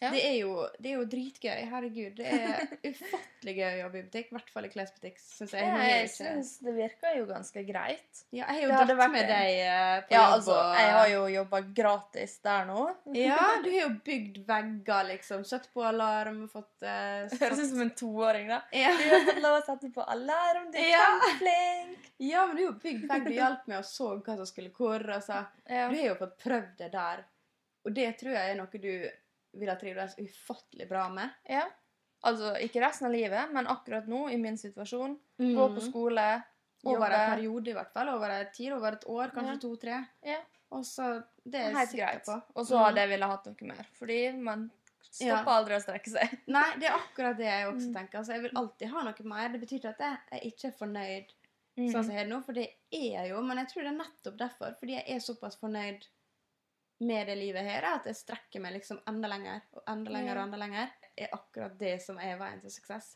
Ja. 0.01 0.09
Det, 0.09 0.21
er 0.25 0.35
jo, 0.39 0.53
det 0.81 0.89
er 0.89 0.95
jo 0.97 1.03
dritgøy. 1.05 1.59
Herregud. 1.69 2.15
Det 2.17 2.25
er 2.25 2.63
ufattelig 2.89 3.53
gøy 3.57 3.67
å 3.75 3.81
jobbe 3.83 3.99
i 3.99 4.05
butikk. 4.07 4.31
I 4.31 4.35
hvert 4.37 4.47
fall 4.55 4.65
i 4.65 4.71
klesbutikk, 4.73 5.19
syns 5.21 5.51
jeg. 5.53 5.67
Ja, 5.67 5.83
jeg 5.91 6.07
syns 6.09 6.53
det 6.65 6.73
virker 6.73 7.17
jo 7.19 7.27
ganske 7.29 7.63
greit. 7.67 8.23
ja, 8.33 8.47
jeg 8.47 8.47
har 8.49 8.61
jo 8.63 8.71
dratt 8.73 8.93
vært 9.03 9.13
med 9.13 9.29
deg 9.29 9.59
eh, 9.61 10.01
på 10.07 10.15
Ja, 10.15 10.23
jobb. 10.23 10.33
altså, 10.39 10.55
og- 10.57 10.79
jeg 10.81 10.91
har 10.97 11.11
jo 11.13 11.21
jobba 11.35 11.61
gratis 11.81 12.33
der 12.47 12.65
nå. 12.71 12.87
Ja, 13.21 13.37
du 13.61 13.69
har 13.69 13.77
jo 13.83 13.91
bygd 14.09 14.41
vegger, 14.49 15.07
liksom. 15.11 15.45
Satt 15.45 15.69
på 15.73 15.85
alarm, 15.85 16.41
fått 16.49 16.81
uh, 16.81 17.29
Høres 17.37 17.61
ut 17.61 17.69
som 17.75 17.85
en 17.85 17.93
toåring, 18.01 18.49
da. 18.49 18.61
ja. 18.73 18.91
Du 18.97 19.05
har 19.13 19.25
fått 19.29 19.41
lov 19.45 19.59
å 19.59 19.65
sette 19.69 19.93
på 19.93 20.07
alarm, 20.17 20.71
du 20.73 20.79
er 20.81 20.89
Ja. 20.95 21.05
kjempeflink! 21.05 22.07
ja, 22.21 22.45
men 22.47 22.55
du 22.57 22.63
har 22.65 22.71
jo 22.71 22.77
bygd 22.83 23.05
vegg. 23.09 23.23
Du 23.29 23.33
hjalp 23.37 23.69
meg 23.69 23.79
og 23.79 23.85
så 23.89 24.11
hva 24.17 24.35
som 24.41 24.45
skulle 24.49 24.73
hvor. 24.75 25.05
Altså. 25.13 25.43
Ja. 25.69 25.87
Du 25.89 25.95
har 26.01 26.07
jo 26.11 26.17
fått 26.19 26.35
prøvd 26.43 26.73
det 26.81 26.89
der. 26.93 27.23
Og 27.85 27.95
det 27.97 28.11
tror 28.19 28.35
jeg 28.35 28.51
er 28.51 28.57
noe 28.59 28.81
du 28.81 28.91
ville 29.53 29.71
ha 29.71 29.79
trivdes 29.79 30.15
ufattelig 30.17 30.87
bra 30.89 31.09
med. 31.09 31.29
ja. 31.49 31.67
Altså, 32.23 32.51
ikke 32.61 32.81
resten 32.83 33.07
av 33.07 33.13
livet, 33.13 33.51
men 33.51 33.65
akkurat 33.65 34.05
nå, 34.07 34.27
i 34.29 34.37
min 34.37 34.55
situasjon. 34.57 35.15
Mm. 35.39 35.55
Gå 35.57 35.63
på 35.75 35.81
skole, 35.81 36.43
Over 36.83 37.11
en 37.11 37.29
periode, 37.35 37.67
i 37.69 37.73
hvert 37.73 37.91
fall. 37.93 38.09
Over 38.09 38.29
en 38.29 38.51
tid, 38.53 38.71
over 38.73 38.93
et 38.93 39.03
år, 39.05 39.31
kanskje 39.33 39.53
Ja. 39.53 39.57
to-tre. 39.59 39.97
Ja. 40.23 40.37
Og 40.71 40.83
så 40.85 41.23
Det 41.49 41.55
er 41.61 41.71
Helt 41.75 41.91
greit. 41.91 42.23
på. 42.25 42.41
Og 42.55 42.65
så 42.65 42.77
Mm. 42.77 42.83
hadde 42.85 42.95
jeg 43.01 43.09
villet 43.09 43.29
hatt 43.29 43.45
noe 43.45 43.67
mer. 43.67 43.85
Fordi 43.99 44.31
man 44.39 44.71
stopper 45.01 45.27
Ja. 45.45 45.57
aldri 45.57 45.75
å 45.75 45.81
strekke 45.81 46.07
seg. 46.09 46.39
Nei, 46.47 46.75
det 46.79 46.89
er 46.89 46.97
akkurat 46.99 47.37
det 47.37 47.45
jeg 47.45 47.67
også 47.67 47.87
Mm. 47.89 47.93
tenker. 47.95 48.17
Altså, 48.19 48.33
jeg 48.33 48.41
vil 48.41 48.51
alltid 48.55 48.87
ha 48.89 49.03
noe 49.03 49.23
mer. 49.23 49.49
Det 49.49 49.61
betyr 49.61 49.79
ikke 49.79 49.89
at 49.89 49.99
jeg, 49.99 50.17
jeg 50.31 50.53
ikke 50.53 50.65
er 50.67 50.77
fornøyd 50.77 51.25
Mm. 51.77 51.91
sånn 51.91 52.03
som 52.05 52.11
jeg 52.11 52.25
er 52.25 52.29
nå, 52.29 52.43
for 52.45 52.53
det 52.53 52.67
er 52.93 53.11
jeg 53.21 53.29
jo. 53.29 53.41
Men 53.41 53.57
jeg 53.57 53.67
tror 53.69 53.81
det 53.83 53.91
er 53.93 54.03
nettopp 54.05 54.37
derfor. 54.37 54.75
Fordi 54.79 54.93
jeg 54.93 55.03
er 55.07 55.19
såpass 55.19 55.57
fornøyd 55.59 56.05
med 57.01 57.27
det 57.27 57.35
livet 57.39 57.65
her, 57.65 57.87
at 57.95 58.05
jeg 58.09 58.19
strekker 58.19 58.61
meg 58.61 58.75
liksom 58.77 58.99
enda 59.09 59.29
lenger 59.31 59.63
og 59.73 59.83
enda 59.89 60.13
lenger 60.13 60.37
og 60.37 60.43
enda 60.45 60.59
lenger. 60.61 60.91
er 61.17 61.33
akkurat 61.35 61.73
det 61.79 61.95
som 62.03 62.19
er 62.21 62.37
veien 62.39 62.61
til 62.61 62.73
suksess. 62.73 63.15